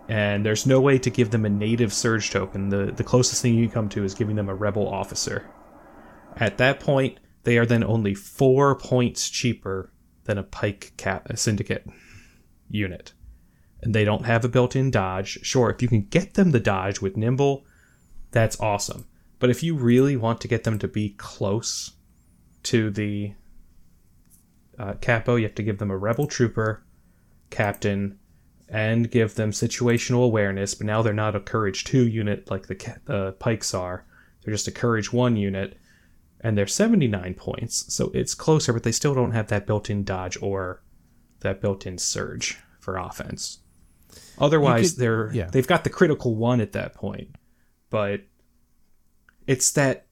and 0.07 0.45
there's 0.45 0.67
no 0.67 0.79
way 0.79 0.99
to 0.99 1.09
give 1.09 1.31
them 1.31 1.45
a 1.45 1.49
native 1.49 1.91
surge 1.91 2.29
token. 2.29 2.69
The 2.69 2.91
the 2.91 3.03
closest 3.03 3.41
thing 3.41 3.55
you 3.55 3.65
can 3.65 3.73
come 3.73 3.89
to 3.89 4.03
is 4.03 4.13
giving 4.13 4.35
them 4.35 4.49
a 4.49 4.55
rebel 4.55 4.87
officer. 4.87 5.49
At 6.35 6.59
that 6.59 6.79
point, 6.79 7.19
they 7.43 7.57
are 7.57 7.65
then 7.65 7.83
only 7.83 8.13
four 8.13 8.75
points 8.75 9.29
cheaper 9.29 9.91
than 10.25 10.37
a 10.37 10.43
pike 10.43 10.93
cap 10.97 11.27
a 11.29 11.37
syndicate 11.37 11.87
unit. 12.69 13.13
And 13.81 13.95
they 13.95 14.03
don't 14.03 14.25
have 14.25 14.45
a 14.45 14.49
built-in 14.49 14.91
dodge. 14.91 15.39
Sure, 15.41 15.71
if 15.71 15.81
you 15.81 15.87
can 15.87 16.03
get 16.05 16.35
them 16.35 16.51
the 16.51 16.59
dodge 16.59 17.01
with 17.01 17.17
nimble, 17.17 17.65
that's 18.31 18.59
awesome. 18.59 19.07
But 19.39 19.49
if 19.49 19.63
you 19.63 19.75
really 19.75 20.17
want 20.17 20.41
to 20.41 20.47
get 20.47 20.63
them 20.63 20.77
to 20.79 20.87
be 20.87 21.09
close 21.17 21.91
to 22.65 22.89
the 22.89 23.33
uh, 24.77 24.93
capo, 25.01 25.35
you 25.35 25.43
have 25.43 25.55
to 25.55 25.63
give 25.63 25.77
them 25.77 25.91
a 25.91 25.97
rebel 25.97 26.27
trooper, 26.27 26.83
captain, 27.49 28.19
and 28.67 29.09
give 29.09 29.35
them 29.35 29.51
situational 29.51 30.25
awareness, 30.25 30.73
but 30.73 30.87
now 30.87 31.01
they're 31.01 31.13
not 31.13 31.35
a 31.35 31.39
courage 31.39 31.83
2 31.83 32.07
unit 32.07 32.49
like 32.49 32.67
the 32.67 32.97
uh, 33.07 33.31
pikes 33.33 33.73
are. 33.73 34.05
They're 34.43 34.53
just 34.53 34.67
a 34.67 34.71
courage 34.71 35.13
1 35.13 35.37
unit, 35.37 35.77
and 36.41 36.57
they're 36.57 36.67
79 36.67 37.35
points, 37.35 37.93
so 37.93 38.11
it's 38.13 38.33
closer, 38.33 38.73
but 38.73 38.83
they 38.83 38.91
still 38.91 39.13
don't 39.13 39.31
have 39.31 39.47
that 39.47 39.67
built 39.67 39.89
in 39.89 40.03
dodge 40.03 40.37
or 40.41 40.81
that 41.41 41.61
built 41.61 41.85
in 41.85 41.97
surge 41.97 42.59
for 42.79 42.97
offense. 42.97 43.59
Otherwise, 44.37 44.91
could- 44.91 45.01
they're 45.01 45.31
yeah. 45.33 45.47
they've 45.51 45.67
got 45.67 45.83
the 45.83 45.89
critical 45.89 46.35
one 46.35 46.61
at 46.61 46.73
that 46.73 46.93
point, 46.93 47.35
but 47.89 48.21
it's 49.47 49.71
that 49.73 50.04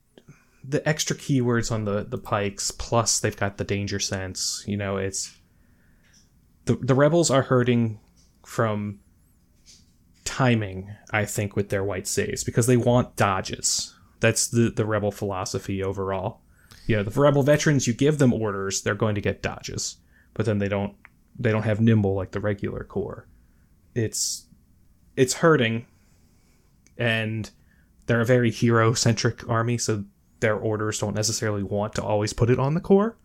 the 0.64 0.88
extra 0.88 1.16
keywords 1.16 1.72
on 1.72 1.86
the 1.86 2.04
the 2.04 2.18
pikes 2.18 2.72
plus 2.72 3.20
they've 3.20 3.38
got 3.38 3.58
the 3.58 3.64
danger 3.64 4.00
sense. 4.00 4.64
You 4.68 4.78
know, 4.78 4.98
it's 4.98 5.38
the 6.66 6.76
the 6.76 6.96
rebels 6.96 7.30
are 7.30 7.44
hurting 7.44 8.00
from 8.46 9.00
timing, 10.26 10.90
I 11.12 11.26
think, 11.26 11.56
with 11.56 11.70
their 11.70 11.84
white 11.84 12.08
saves 12.08 12.44
because 12.44 12.68
they 12.68 12.78
want 12.78 13.16
dodges. 13.16 13.96
That's 14.20 14.48
the 14.48 14.70
the 14.70 14.86
rebel 14.86 15.12
philosophy 15.12 15.84
overall. 15.84 16.42
You 16.88 16.98
know, 16.98 17.04
the 17.04 17.20
rebel 17.20 17.44
veterans, 17.44 17.88
you 17.88 17.94
give 17.94 18.18
them 18.18 18.34
orders, 18.34 18.82
they're 18.82 18.96
going 18.96 19.16
to 19.16 19.22
get 19.22 19.42
dodges, 19.42 19.98
but 20.34 20.46
then 20.46 20.60
they 20.60 20.70
don't 20.70 20.96
they 21.38 21.52
don't 21.52 21.64
have 21.64 21.82
nimble 21.82 22.16
like 22.16 22.32
the 22.32 22.40
regular 22.40 22.84
core. 22.84 23.28
It's 23.96 24.48
it's 25.16 25.36
hurting, 25.36 25.86
and 26.98 27.50
they're 28.06 28.22
a 28.22 28.26
very 28.26 28.52
hero 28.52 28.94
centric 28.94 29.48
army, 29.50 29.78
so 29.78 30.06
their 30.44 30.58
orders 30.58 31.00
don't 31.00 31.16
necessarily 31.16 31.64
want 31.64 31.96
to 31.96 32.04
always 32.04 32.34
put 32.34 32.50
it 32.50 32.60
on 32.60 32.74
the 32.74 32.82
core 32.82 33.18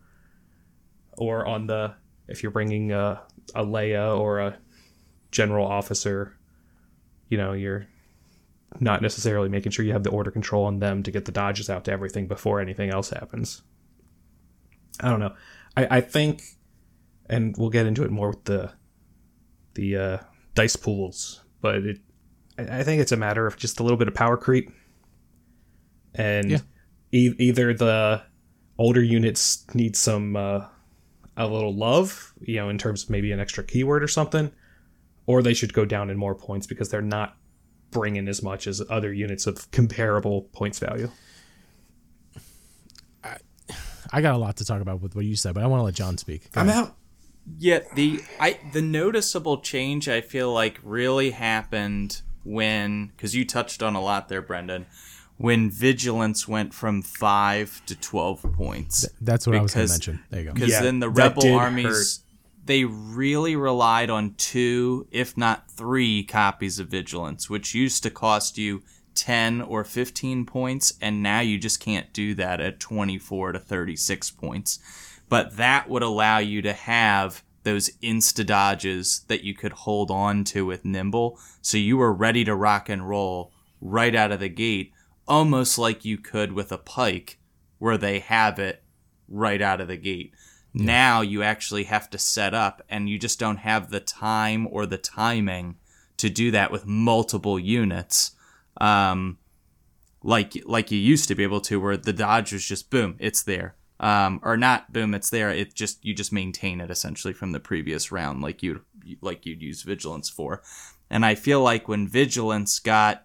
or 1.17 1.45
on 1.45 1.67
the 1.67 1.93
if 2.29 2.41
you're 2.41 2.51
bringing 2.51 2.93
a, 2.93 3.21
a 3.53 3.65
Leia 3.65 4.17
or 4.17 4.39
a 4.39 4.57
general 5.29 5.67
officer, 5.67 6.37
you 7.27 7.37
know, 7.37 7.51
you're 7.51 7.87
not 8.79 9.01
necessarily 9.01 9.49
making 9.49 9.73
sure 9.73 9.83
you 9.83 9.91
have 9.91 10.03
the 10.03 10.11
order 10.11 10.31
control 10.31 10.63
on 10.63 10.79
them 10.79 11.03
to 11.03 11.11
get 11.11 11.25
the 11.25 11.31
dodges 11.33 11.69
out 11.69 11.83
to 11.83 11.91
everything 11.91 12.25
before 12.25 12.61
anything 12.61 12.89
else 12.89 13.09
happens. 13.09 13.63
I 15.01 15.09
don't 15.09 15.19
know. 15.19 15.35
I, 15.75 15.97
I 15.97 16.01
think, 16.01 16.41
and 17.29 17.53
we'll 17.57 17.69
get 17.69 17.85
into 17.85 18.03
it 18.03 18.11
more 18.11 18.29
with 18.29 18.45
the 18.45 18.71
the 19.73 19.97
uh, 19.97 20.17
dice 20.55 20.77
pools, 20.77 21.43
but 21.59 21.75
it 21.75 21.99
I, 22.57 22.83
think 22.83 23.01
it's 23.01 23.11
a 23.11 23.17
matter 23.17 23.45
of 23.45 23.57
just 23.57 23.81
a 23.81 23.83
little 23.83 23.97
bit 23.97 24.07
of 24.07 24.13
power 24.13 24.37
creep, 24.37 24.71
and 26.15 26.51
Yeah. 26.51 26.59
E- 27.11 27.35
either 27.37 27.73
the 27.73 28.21
older 28.77 29.03
units 29.03 29.65
need 29.73 29.95
some 29.95 30.35
uh, 30.35 30.65
a 31.37 31.47
little 31.47 31.75
love, 31.75 32.33
you 32.41 32.57
know, 32.57 32.69
in 32.69 32.77
terms 32.77 33.03
of 33.03 33.09
maybe 33.09 33.31
an 33.31 33.39
extra 33.39 33.63
keyword 33.63 34.03
or 34.03 34.07
something, 34.07 34.51
or 35.25 35.41
they 35.41 35.53
should 35.53 35.73
go 35.73 35.85
down 35.85 36.09
in 36.09 36.17
more 36.17 36.35
points 36.35 36.67
because 36.67 36.89
they're 36.89 37.01
not 37.01 37.37
bringing 37.91 38.27
as 38.27 38.43
much 38.43 38.67
as 38.67 38.81
other 38.89 39.11
units 39.11 39.47
of 39.47 39.69
comparable 39.71 40.43
points 40.53 40.79
value. 40.79 41.09
I 44.11 44.21
got 44.21 44.33
a 44.33 44.37
lot 44.37 44.57
to 44.57 44.65
talk 44.65 44.81
about 44.81 45.01
with 45.01 45.15
what 45.15 45.25
you 45.25 45.35
said, 45.35 45.53
but 45.53 45.63
I 45.63 45.67
want 45.67 45.81
to 45.81 45.83
let 45.83 45.93
John 45.93 46.17
speak. 46.17 46.51
Go 46.51 46.61
I'm 46.61 46.69
ahead. 46.69 46.85
out. 46.85 46.95
Yeah, 47.57 47.79
the 47.95 48.21
I 48.39 48.59
the 48.73 48.81
noticeable 48.81 49.59
change 49.61 50.07
I 50.09 50.21
feel 50.21 50.51
like 50.51 50.79
really 50.83 51.31
happened 51.31 52.21
when 52.43 53.07
because 53.07 53.35
you 53.35 53.45
touched 53.45 53.81
on 53.83 53.95
a 53.95 54.01
lot 54.01 54.27
there, 54.29 54.41
Brendan. 54.41 54.85
When 55.39 55.71
vigilance 55.71 56.47
went 56.47 56.73
from 56.73 57.01
five 57.01 57.81
to 57.87 57.95
twelve 57.95 58.45
points, 58.53 59.07
That's 59.21 59.47
what 59.47 59.55
I 59.55 59.61
was 59.61 59.73
going 59.73 59.87
to 59.87 59.93
mention. 59.93 60.23
There 60.29 60.41
you 60.41 60.47
go. 60.47 60.53
because 60.53 60.69
Yeah, 60.69 60.81
then 60.81 60.99
the 60.99 61.09
rebel 61.09 61.41
did 61.41 61.55
armies 61.55 62.23
they 62.69 62.85
really 62.85 63.55
relied 63.55 64.11
on 64.11 64.35
two, 64.35 65.07
if 65.09 65.35
not 65.35 65.71
three, 65.71 66.21
copies 66.23 66.77
of 66.77 66.87
vigilance, 66.87 67.49
which 67.49 67.73
used 67.73 68.03
to 68.03 68.11
cost 68.11 68.59
you 68.59 68.83
10 69.15 69.63
or 69.63 69.83
15 69.83 70.45
points, 70.45 70.93
and 71.01 71.23
now 71.23 71.39
you 71.39 71.57
just 71.57 71.79
can't 71.79 72.13
do 72.13 72.35
that 72.35 72.61
at 72.61 72.79
24 72.79 73.53
to 73.53 73.59
36 73.59 74.29
points. 74.29 74.77
But 75.29 75.57
that 75.57 75.89
would 75.89 76.03
allow 76.03 76.37
you 76.37 76.61
to 76.61 76.73
have 76.73 77.43
those 77.63 77.89
insta 78.03 78.45
dodges 78.45 79.21
that 79.29 79.43
you 79.43 79.55
could 79.55 79.73
hold 79.73 80.11
on 80.11 80.43
to 80.43 80.63
with 80.63 80.85
nimble, 80.85 81.39
so 81.63 81.75
you 81.75 81.97
were 81.97 82.13
ready 82.13 82.43
to 82.45 82.53
rock 82.53 82.87
and 82.87 83.09
roll 83.09 83.51
right 83.81 84.13
out 84.13 84.31
of 84.31 84.39
the 84.39 84.47
gate, 84.47 84.93
almost 85.29 85.77
like 85.77 86.03
you 86.03 86.17
could 86.17 86.51
with 86.51 86.71
a 86.71 86.77
Pyke, 86.77 87.39
where 87.77 87.97
they 87.97 88.19
have 88.19 88.59
it 88.59 88.83
right 89.29 89.61
out 89.61 89.79
of 89.79 89.87
the 89.87 89.95
gate. 89.95 90.33
Now 90.73 91.21
you 91.21 91.41
actually 91.41 91.85
have 91.85 92.09
to 92.09 92.17
set 92.17 92.53
up, 92.53 92.81
and 92.89 93.07
you 93.07 93.17
just 93.17 93.39
don't 93.39 93.57
have 93.57 93.89
the 93.89 93.99
time 94.01 94.67
or 94.69 94.85
the 94.85 94.97
timing 94.97 95.77
to 96.17 96.29
do 96.29 96.51
that 96.51 96.71
with 96.71 96.85
multiple 96.85 97.57
units, 97.57 98.31
um, 98.81 99.37
like 100.21 100.61
like 100.65 100.91
you 100.91 100.99
used 100.99 101.29
to 101.29 101.35
be 101.35 101.43
able 101.43 101.61
to, 101.61 101.79
where 101.79 101.95
the 101.95 102.11
dodge 102.11 102.51
was 102.51 102.65
just 102.65 102.89
boom, 102.89 103.15
it's 103.19 103.43
there, 103.43 103.75
um, 103.99 104.39
or 104.43 104.57
not 104.57 104.91
boom, 104.91 105.13
it's 105.13 105.29
there. 105.29 105.49
It 105.49 105.73
just 105.73 106.03
you 106.03 106.13
just 106.13 106.33
maintain 106.33 106.81
it 106.81 106.91
essentially 106.91 107.33
from 107.33 107.53
the 107.53 107.59
previous 107.59 108.11
round, 108.11 108.41
like 108.41 108.61
you 108.61 108.81
like 109.21 109.45
you'd 109.45 109.61
use 109.61 109.83
vigilance 109.83 110.29
for. 110.29 110.61
And 111.09 111.25
I 111.25 111.35
feel 111.35 111.61
like 111.61 111.87
when 111.87 112.07
vigilance 112.07 112.79
got 112.79 113.23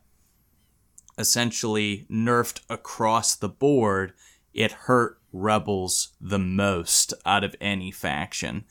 essentially 1.19 2.07
nerfed 2.11 2.61
across 2.69 3.37
the 3.37 3.49
board, 3.49 4.13
it 4.53 4.73
hurt 4.73 5.19
rebels 5.33 6.11
the 6.21 6.39
most 6.39 7.13
out 7.27 7.45
of 7.45 7.57
any 7.61 7.91
faction. 7.91 8.65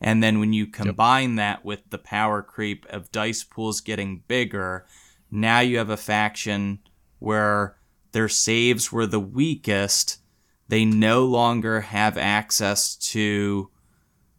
And 0.00 0.22
then 0.22 0.40
when 0.40 0.52
you 0.52 0.66
combine 0.66 1.36
that 1.36 1.64
with 1.64 1.80
the 1.90 1.98
power 1.98 2.42
creep 2.42 2.86
of 2.90 3.12
dice 3.12 3.44
pools 3.44 3.80
getting 3.80 4.22
bigger, 4.28 4.86
now 5.30 5.60
you 5.60 5.78
have 5.78 5.90
a 5.90 5.96
faction 5.96 6.80
where 7.18 7.76
their 8.12 8.28
saves 8.28 8.92
were 8.92 9.06
the 9.06 9.20
weakest. 9.20 10.18
They 10.68 10.84
no 10.84 11.24
longer 11.24 11.82
have 11.82 12.18
access 12.18 12.96
to 12.96 13.70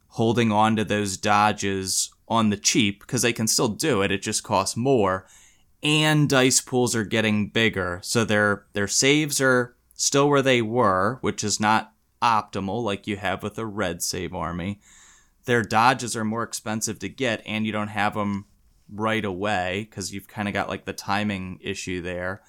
holding 0.10 0.52
on 0.52 0.76
to 0.76 0.84
those 0.84 1.17
dodges 1.17 2.12
on 2.28 2.50
the 2.50 2.58
cheap 2.58 3.00
because 3.00 3.22
they 3.22 3.34
can 3.34 3.48
still 3.48 3.67
do 3.70 4.02
it. 4.02 4.12
It 4.12 4.22
just 4.22 4.43
costs 4.43 4.76
more. 4.76 5.28
And 5.84 6.28
dice 6.28 6.60
pools 6.60 6.96
are 6.96 7.04
getting 7.04 7.50
bigger. 7.50 8.00
So 8.04 8.26
their 8.26 8.66
their 8.74 8.88
saves 8.88 9.40
are 9.40 9.76
still 9.94 10.30
where 10.30 10.42
they 10.42 10.62
were, 10.62 11.18
which 11.22 11.44
is 11.44 11.60
not 11.60 11.94
optimal 12.22 12.84
like 12.84 13.08
you 13.08 13.18
have 13.18 13.44
with 13.44 13.58
a 13.58 13.66
red 13.66 14.02
save 14.02 14.34
army. 14.34 14.80
Their 15.46 15.63
dodges 15.63 16.16
are 16.16 16.26
more 16.26 16.44
expensive 16.44 17.00
to 17.00 17.10
get 17.10 17.42
and 17.46 17.66
you 17.66 17.72
don't 17.72 17.88
have 17.90 18.16
them 18.16 18.46
right 18.92 19.24
away 19.24 19.88
because 19.90 20.13
you've 20.13 20.28
kind 20.28 20.48
of 20.48 20.54
got 20.54 20.70
like 20.70 20.86
the 20.86 20.94
timing 20.94 21.60
issue 21.62 22.02
there. 22.02 22.42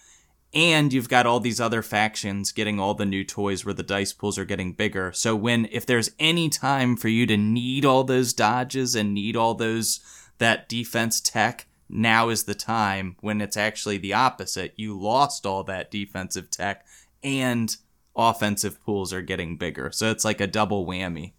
And 0.55 0.93
you've 0.93 1.11
got 1.11 1.27
all 1.27 1.41
these 1.41 1.61
other 1.61 1.83
factions 1.83 2.53
getting 2.53 2.81
all 2.81 2.95
the 2.95 3.05
new 3.05 3.23
toys 3.23 3.65
where 3.65 3.75
the 3.75 3.83
dice 3.83 4.15
pools 4.15 4.39
are 4.39 4.47
getting 4.47 4.73
bigger. 4.73 5.13
So 5.13 5.37
when 5.37 5.69
if 5.71 5.85
there's 5.85 6.11
any 6.19 6.49
time 6.49 6.97
for 6.97 7.09
you 7.09 7.27
to 7.27 7.37
need 7.37 7.85
all 7.85 8.03
those 8.03 8.33
dodges 8.33 8.95
and 8.95 9.13
need 9.13 9.37
all 9.37 9.55
those 9.55 10.01
that 10.39 10.69
defense 10.69 11.21
tech, 11.21 11.67
now 11.89 12.29
is 12.29 12.45
the 12.45 12.55
time 12.55 13.17
when 13.21 13.41
it's 13.41 13.57
actually 13.57 13.99
the 13.99 14.13
opposite. 14.13 14.75
You 14.77 14.99
lost 14.99 15.47
all 15.47 15.65
that 15.65 15.91
defensive 15.91 16.51
tech 16.51 16.87
and 17.23 17.75
offensive 18.17 18.83
pools 18.85 19.13
are 19.13 19.23
getting 19.23 19.57
bigger. 19.57 19.91
So 19.93 20.11
it's 20.11 20.25
like 20.25 20.41
a 20.41 20.47
double 20.47 20.87
whammy. 20.87 21.33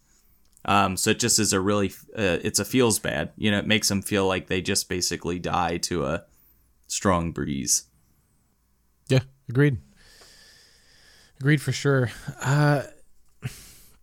Um, 0.65 0.97
so 0.97 1.11
it 1.11 1.19
just 1.19 1.39
is 1.39 1.53
a 1.53 1.59
really, 1.59 1.91
uh, 2.17 2.39
it's 2.43 2.59
a 2.59 2.65
feels 2.65 2.99
bad. 2.99 3.31
You 3.37 3.51
know, 3.51 3.59
it 3.59 3.67
makes 3.67 3.87
them 3.87 4.01
feel 4.01 4.27
like 4.27 4.47
they 4.47 4.61
just 4.61 4.89
basically 4.89 5.39
die 5.39 5.77
to 5.77 6.05
a 6.05 6.25
strong 6.87 7.31
breeze. 7.31 7.83
Yeah, 9.07 9.21
agreed. 9.47 9.77
Agreed 11.39 11.61
for 11.61 11.71
sure. 11.71 12.11
Uh, 12.41 12.83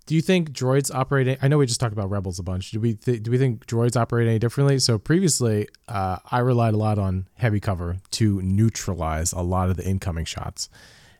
do 0.06 0.14
you 0.14 0.22
think 0.22 0.50
droids 0.50 0.94
operate? 0.94 1.38
I 1.42 1.48
know 1.48 1.58
we 1.58 1.66
just 1.66 1.80
talked 1.80 1.92
about 1.92 2.10
rebels 2.10 2.38
a 2.38 2.42
bunch. 2.42 2.70
Do 2.70 2.80
we 2.80 2.94
th- 2.94 3.22
do 3.22 3.30
we 3.30 3.38
think 3.38 3.66
droids 3.66 3.96
operate 3.96 4.28
any 4.28 4.38
differently? 4.38 4.78
So 4.78 4.98
previously, 4.98 5.68
uh, 5.88 6.18
I 6.30 6.38
relied 6.38 6.74
a 6.74 6.76
lot 6.76 6.98
on 6.98 7.28
heavy 7.34 7.60
cover 7.60 7.96
to 8.12 8.40
neutralize 8.42 9.32
a 9.32 9.40
lot 9.40 9.68
of 9.68 9.76
the 9.76 9.84
incoming 9.84 10.24
shots, 10.24 10.68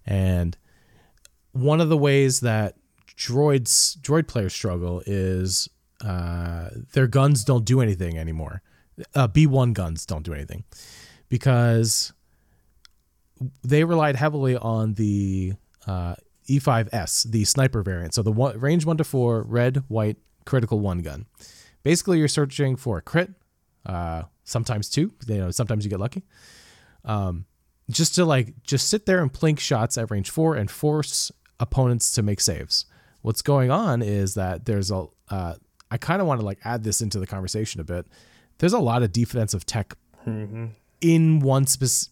and 0.07 0.57
one 1.53 1.81
of 1.81 1.89
the 1.89 1.97
ways 1.97 2.41
that 2.41 2.77
droids 3.17 3.99
droid 3.99 4.29
players 4.29 4.55
struggle 4.55 5.03
is 5.05 5.69
uh, 6.05 6.69
their 6.93 7.09
guns 7.09 7.45
don't 7.45 7.65
do 7.65 7.81
anything 7.81 8.17
anymore. 8.17 8.63
Uh, 9.15 9.27
B 9.27 9.47
one 9.47 9.73
guns 9.73 10.07
don't 10.07 10.23
do 10.23 10.33
anything 10.33 10.65
because 11.29 12.13
they 13.65 13.85
relied 13.85 14.17
heavily 14.17 14.57
on 14.57 14.95
the 14.95 15.55
uh, 15.87 16.15
E5S, 16.49 17.31
the 17.31 17.45
sniper 17.45 17.83
variant. 17.83 18.15
So 18.15 18.23
the 18.23 18.33
one, 18.33 18.59
range 18.59 18.85
one 18.85 18.97
to 18.97 19.05
four, 19.05 19.43
red, 19.43 19.83
white, 19.89 20.17
critical 20.45 20.81
one 20.81 21.03
gun. 21.03 21.27
Basically, 21.83 22.19
you're 22.19 22.29
searching 22.29 22.77
for 22.77 22.99
a 22.99 23.03
crit, 23.03 23.31
uh, 23.85 24.23
sometimes 24.45 24.89
two. 24.89 25.13
You 25.27 25.39
know, 25.39 25.51
sometimes 25.51 25.85
you 25.85 25.91
get 25.91 26.01
lucky. 26.01 26.25
Um, 27.05 27.47
just 27.91 28.15
to 28.17 28.25
like 28.25 28.63
just 28.65 28.89
sit 28.89 29.07
there 29.07 29.23
and 29.23 29.33
plink 29.33 29.61
shots 29.61 29.97
at 29.97 30.11
range 30.11 30.31
four 30.31 30.57
and 30.57 30.71
force 30.71 31.31
opponents 31.61 32.11
to 32.13 32.23
make 32.23 32.41
saves. 32.41 32.87
What's 33.23 33.43
going 33.43 33.71
on 33.71 34.03
is 34.03 34.35
that 34.35 34.65
there's 34.67 34.91
a. 34.91 35.07
Uh, 35.29 35.55
I 35.91 35.99
kind 35.99 36.21
of 36.21 36.27
want 36.27 36.41
to 36.41 36.47
like 36.47 36.59
add 36.65 36.83
this 36.83 37.01
into 37.01 37.21
the 37.21 37.27
conversation 37.27 37.81
a 37.81 37.85
bit. 37.85 38.07
There's 38.59 38.73
a 38.73 38.79
lot 38.79 39.03
of 39.03 39.13
defensive 39.13 39.65
tech 39.67 39.95
in 41.01 41.39
one 41.41 41.67
spec- 41.67 42.11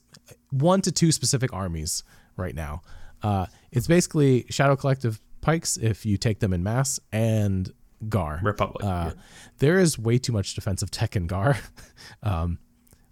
one 0.51 0.81
to 0.83 0.93
two 0.93 1.11
specific 1.11 1.53
armies 1.53 2.05
right 2.37 2.55
now. 2.55 2.83
Uh, 3.23 3.47
it's 3.75 3.87
basically 3.87 4.47
Shadow 4.49 4.77
Collective 4.77 5.21
Pykes 5.41 5.77
if 5.77 6.07
you 6.07 6.17
take 6.17 6.39
them 6.41 6.53
in 6.53 6.63
mass 6.63 7.01
and 7.13 7.73
Gar. 8.09 8.41
Republic. 8.43 8.85
Uh, 8.85 9.13
There 9.59 9.79
is 9.79 9.99
way 9.99 10.19
too 10.19 10.33
much 10.33 10.55
defensive 10.55 10.91
tech 10.91 11.17
in 11.17 11.27
Gar. 11.27 11.59
um, 12.23 12.59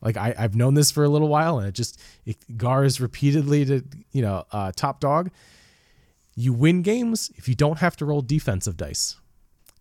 like 0.01 0.17
I, 0.17 0.35
I've 0.39 0.55
known 0.55 0.75
this 0.75 0.91
for 0.91 1.05
a 1.05 1.09
little 1.09 1.29
while, 1.29 1.59
and 1.59 1.69
it 1.69 1.75
just 1.75 2.01
it, 2.25 2.37
Gar 2.57 2.85
is 2.85 3.01
repeatedly 3.01 3.65
to 3.67 3.85
you 4.13 4.23
know 4.23 4.45
uh, 4.53 4.73
top 4.75 5.01
dog. 5.01 5.31
You 6.35 6.53
win 6.53 6.83
games 6.83 7.31
if 7.37 7.49
you 7.49 7.55
don't 7.55 7.79
have 7.79 7.97
to 7.97 8.05
roll 8.05 8.23
defensive 8.23 8.77
dice. 8.77 9.17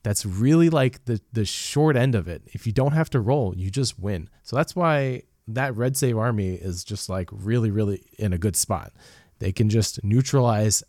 That's 0.04 0.26
really 0.26 0.70
like 0.70 1.06
the 1.06 1.22
the 1.32 1.46
short 1.46 1.96
end 1.96 2.16
of 2.16 2.28
it. 2.28 2.44
If 2.48 2.66
you 2.66 2.74
don't 2.74 2.94
have 2.94 3.10
to 3.12 3.20
roll, 3.20 3.56
you 3.56 3.70
just 3.70 4.00
win. 4.00 4.30
So 4.44 4.56
that's 4.56 4.76
why 4.76 5.24
that 5.48 5.76
red 5.76 5.98
save 5.98 6.18
army 6.18 6.54
is 6.54 6.84
just 6.84 7.10
like 7.10 7.30
really 7.32 7.72
really 7.72 8.04
in 8.20 8.34
a 8.34 8.38
good 8.38 8.56
spot. 8.56 8.94
They 9.42 9.52
can 9.52 9.70
just 9.70 10.04
neutralize 10.04 10.84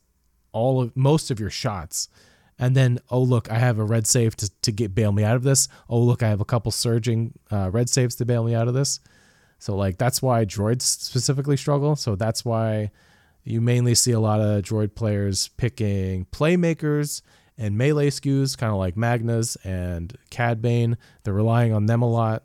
all 0.53 0.81
of 0.81 0.97
most 0.97 1.31
of 1.31 1.41
your 1.41 1.51
shots 1.51 2.09
and 2.59 2.77
then 2.77 2.99
oh 3.11 3.23
look 3.23 3.51
i 3.51 3.59
have 3.59 3.79
a 3.79 3.85
red 3.85 4.07
save 4.07 4.37
to, 4.37 4.51
to 4.61 4.71
get 4.71 4.95
bail 4.95 5.11
me 5.11 5.25
out 5.25 5.35
of 5.35 5.43
this 5.43 5.67
oh 5.89 5.99
look 5.99 6.23
i 6.23 6.29
have 6.29 6.43
a 6.43 6.45
couple 6.45 6.71
surging 6.71 7.33
uh, 7.51 7.71
red 7.71 7.89
saves 7.89 8.15
to 8.15 8.27
bail 8.27 8.45
me 8.45 8.55
out 8.55 8.69
of 8.69 8.75
this 8.75 9.01
so 9.59 9.75
like 9.75 9.97
that's 9.97 10.21
why 10.21 10.45
droids 10.45 10.83
specifically 10.83 11.57
struggle 11.57 11.97
so 11.97 12.15
that's 12.15 12.45
why 12.45 12.91
you 13.45 13.63
mainly 13.63 13.95
see 13.95 14.13
a 14.13 14.21
lot 14.21 14.43
of 14.43 14.63
droid 14.63 14.95
players 14.95 15.49
picking 15.57 16.27
playmakers 16.27 17.23
and 17.59 17.77
melee 17.77 18.11
skews, 18.11 18.57
kind 18.57 18.73
of 18.73 18.79
like 18.79 18.97
Magnas 18.97 19.57
and 19.65 20.17
Cad 20.31 20.63
Bane. 20.63 20.97
They're 21.23 21.35
relying 21.35 21.73
on 21.73 21.87
them 21.87 22.03
a 22.03 22.09
lot 22.09 22.45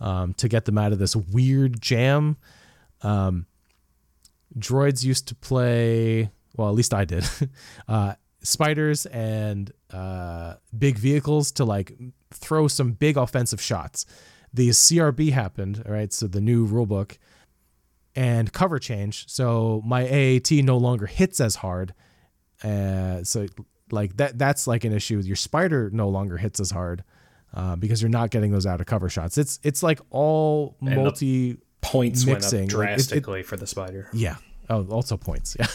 um, 0.00 0.34
to 0.34 0.48
get 0.48 0.64
them 0.64 0.78
out 0.78 0.92
of 0.92 0.98
this 0.98 1.16
weird 1.16 1.80
jam. 1.80 2.36
Um, 3.02 3.46
droids 4.58 5.04
used 5.04 5.28
to 5.28 5.34
play, 5.34 6.30
well, 6.56 6.68
at 6.68 6.74
least 6.74 6.94
I 6.94 7.04
did, 7.04 7.24
uh, 7.88 8.14
spiders 8.42 9.06
and 9.06 9.72
uh, 9.92 10.54
big 10.76 10.98
vehicles 10.98 11.52
to 11.52 11.64
like 11.64 11.96
throw 12.30 12.68
some 12.68 12.92
big 12.92 13.16
offensive 13.16 13.60
shots. 13.60 14.06
The 14.52 14.70
CRB 14.70 15.32
happened, 15.32 15.82
all 15.86 15.92
right, 15.92 16.12
so 16.12 16.26
the 16.26 16.40
new 16.40 16.66
rulebook 16.66 17.16
and 18.14 18.52
cover 18.52 18.78
change. 18.78 19.28
So 19.28 19.82
my 19.84 20.02
AAT 20.02 20.50
no 20.50 20.76
longer 20.76 21.06
hits 21.06 21.40
as 21.40 21.56
hard. 21.56 21.94
Uh, 22.62 23.24
so 23.24 23.46
like 23.90 24.16
that 24.16 24.38
that's 24.38 24.66
like 24.66 24.84
an 24.84 24.92
issue. 24.92 25.18
Your 25.18 25.36
spider 25.36 25.90
no 25.92 26.08
longer 26.08 26.36
hits 26.36 26.60
as 26.60 26.70
hard 26.70 27.04
uh, 27.54 27.76
because 27.76 28.02
you're 28.02 28.10
not 28.10 28.30
getting 28.30 28.50
those 28.50 28.66
out 28.66 28.80
of 28.80 28.86
cover 28.86 29.08
shots. 29.08 29.38
It's 29.38 29.58
it's 29.62 29.82
like 29.82 30.00
all 30.10 30.76
And 30.80 30.96
multi 30.96 31.58
Points 31.82 32.24
Mixing, 32.24 32.32
went 32.32 32.44
up 32.44 32.52
like, 32.52 32.60
it- 32.60 32.64
it- 32.64 32.68
drastically 32.70 33.42
for 33.42 33.56
the 33.56 33.66
spider. 33.66 34.08
yeah. 34.14 34.36
Oh, 34.70 34.86
also 34.88 35.16
points. 35.16 35.56
Yeah. 35.60 35.66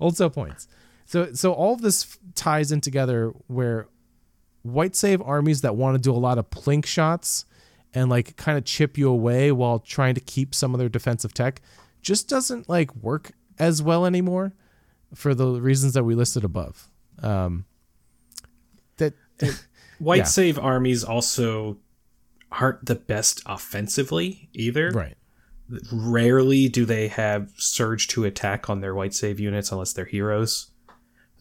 also 0.00 0.30
points. 0.30 0.66
So 1.06 1.32
so 1.34 1.52
all 1.52 1.74
of 1.74 1.82
this 1.82 2.04
f- 2.04 2.18
ties 2.34 2.72
in 2.72 2.80
together 2.80 3.32
where 3.48 3.86
white 4.62 4.96
save 4.96 5.20
armies 5.20 5.60
that 5.60 5.76
want 5.76 5.94
to 5.96 6.00
do 6.00 6.10
a 6.12 6.16
lot 6.18 6.38
of 6.38 6.48
plink 6.50 6.86
shots 6.86 7.44
and 7.92 8.08
like 8.08 8.36
kind 8.36 8.56
of 8.56 8.64
chip 8.64 8.96
you 8.96 9.08
away 9.10 9.52
while 9.52 9.78
trying 9.78 10.14
to 10.14 10.20
keep 10.20 10.54
some 10.54 10.74
of 10.74 10.78
their 10.78 10.88
defensive 10.88 11.34
tech 11.34 11.60
just 12.02 12.28
doesn't 12.28 12.68
like 12.68 12.94
work 12.96 13.32
as 13.58 13.82
well 13.82 14.06
anymore 14.06 14.52
for 15.14 15.34
the 15.34 15.46
reasons 15.60 15.92
that 15.94 16.04
we 16.04 16.14
listed 16.14 16.44
above. 16.44 16.88
Um 17.22 17.64
that 18.96 19.14
White 19.98 20.18
Yeah. 20.18 20.24
save 20.24 20.58
armies 20.58 21.02
also 21.04 21.76
aren't 22.52 22.86
the 22.86 22.94
best 22.94 23.42
offensively 23.46 24.48
either. 24.52 24.90
right. 24.90 25.16
Rarely 25.92 26.68
do 26.68 26.86
they 26.86 27.08
have 27.08 27.50
surge 27.56 28.08
to 28.08 28.24
attack 28.24 28.70
on 28.70 28.80
their 28.80 28.94
white 28.94 29.12
save 29.12 29.38
units 29.38 29.70
unless 29.70 29.92
they're 29.92 30.06
heroes. 30.06 30.70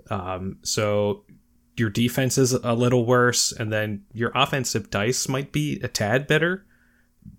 Um, 0.10 0.58
so 0.64 1.24
your 1.78 1.90
defense 1.90 2.38
is 2.38 2.52
a 2.54 2.74
little 2.74 3.06
worse, 3.06 3.52
and 3.52 3.72
then 3.72 4.04
your 4.12 4.32
offensive 4.36 4.90
dice 4.90 5.30
might 5.30 5.52
be 5.52 5.80
a 5.82 5.88
tad 5.88 6.28
better 6.28 6.66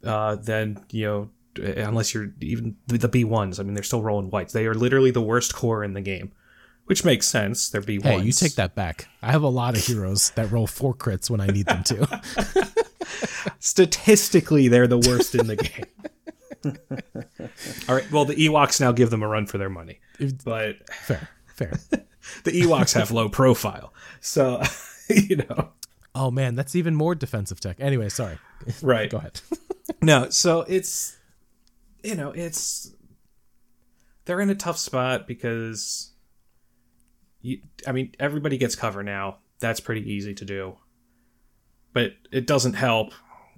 uh, 0.05 0.37
than 0.37 0.83
you 0.91 1.05
know, 1.05 1.31
unless 1.63 2.15
you're 2.15 2.33
even 2.41 2.77
the 2.87 3.09
B 3.09 3.25
ones. 3.25 3.61
I 3.61 3.65
mean, 3.65 3.75
they're 3.75 3.83
still 3.83 4.03
rolling 4.03 4.31
whites. 4.31 4.53
They 4.53 4.67
are 4.67 4.75
literally 4.75 5.11
the 5.11 5.21
worst 5.21 5.55
core 5.55 5.83
in 5.85 5.93
the 5.93 6.01
game, 6.01 6.33
which 6.85 7.05
makes 7.05 7.27
sense. 7.27 7.69
They're 7.69 7.81
B 7.81 7.99
ones. 7.99 8.21
Hey, 8.21 8.27
you 8.27 8.33
take 8.33 8.55
that 8.55 8.75
back. 8.75 9.09
I 9.23 9.33
have 9.33 9.43
a 9.43 9.49
lot 9.49 9.77
of 9.77 9.85
heroes 9.85 10.31
that 10.31 10.51
roll 10.51 10.67
four 10.67 10.95
crits 10.95 11.29
when 11.29 11.41
I 11.41 11.49
need 11.49 11.67
them 11.67 11.83
to. 11.85 12.23
statistically 13.59 14.69
they're 14.69 14.87
the 14.87 14.99
worst 14.99 15.35
in 15.35 15.47
the 15.47 15.57
game. 16.65 16.77
All 17.89 17.95
right, 17.95 18.11
well 18.11 18.25
the 18.25 18.35
Ewoks 18.35 18.81
now 18.81 18.93
give 18.93 19.11
them 19.11 19.23
a 19.23 19.29
run 19.29 19.47
for 19.47 19.59
their 19.59 19.71
money. 19.71 20.01
But 20.45 20.89
fair. 20.91 21.29
Fair. 21.55 21.73
the 22.45 22.53
Ewoks 22.63 22.95
have 22.95 23.11
low 23.11 23.29
profile. 23.29 23.93
So, 24.21 24.63
you 25.09 25.37
know, 25.37 25.71
Oh 26.15 26.31
man, 26.31 26.57
that's 26.57 26.75
even 26.75 26.97
more 26.97 27.15
defensive 27.15 27.61
tech. 27.61 27.77
Anyway, 27.79 28.09
sorry. 28.09 28.39
right. 28.83 29.09
Go 29.09 29.19
ahead. 29.19 29.41
No, 30.03 30.31
so 30.31 30.63
it's 30.63 31.17
you 32.03 32.15
know, 32.15 32.31
it's 32.33 32.93
they're 34.25 34.41
in 34.41 34.51
a 34.51 34.55
tough 34.55 34.79
spot 34.79 35.27
because 35.27 36.13
you, 37.41 37.61
I 37.87 37.93
mean, 37.93 38.15
everybody 38.19 38.59
gets 38.59 38.75
cover 38.75 39.03
now. 39.03 39.39
That's 39.61 39.81
pretty 39.81 40.11
easy 40.13 40.35
to 40.35 40.45
do. 40.45 40.77
But 41.93 42.13
it 42.31 42.47
doesn't 42.47 42.75
help, 42.75 43.13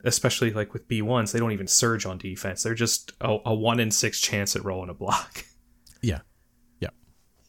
especially 0.04 0.52
like 0.52 0.72
with 0.72 0.88
B1s, 0.88 1.32
they 1.32 1.38
don't 1.38 1.52
even 1.52 1.66
surge 1.66 2.06
on 2.06 2.18
defense. 2.18 2.62
They're 2.62 2.74
just 2.74 3.12
a, 3.20 3.38
a 3.46 3.54
1 3.54 3.80
in 3.80 3.90
6 3.90 4.20
chance 4.20 4.56
at 4.56 4.64
rolling 4.64 4.90
a 4.90 4.94
block. 4.94 5.44
yeah. 6.02 6.20
Yeah. 6.80 6.90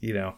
you 0.01 0.13
know 0.13 0.35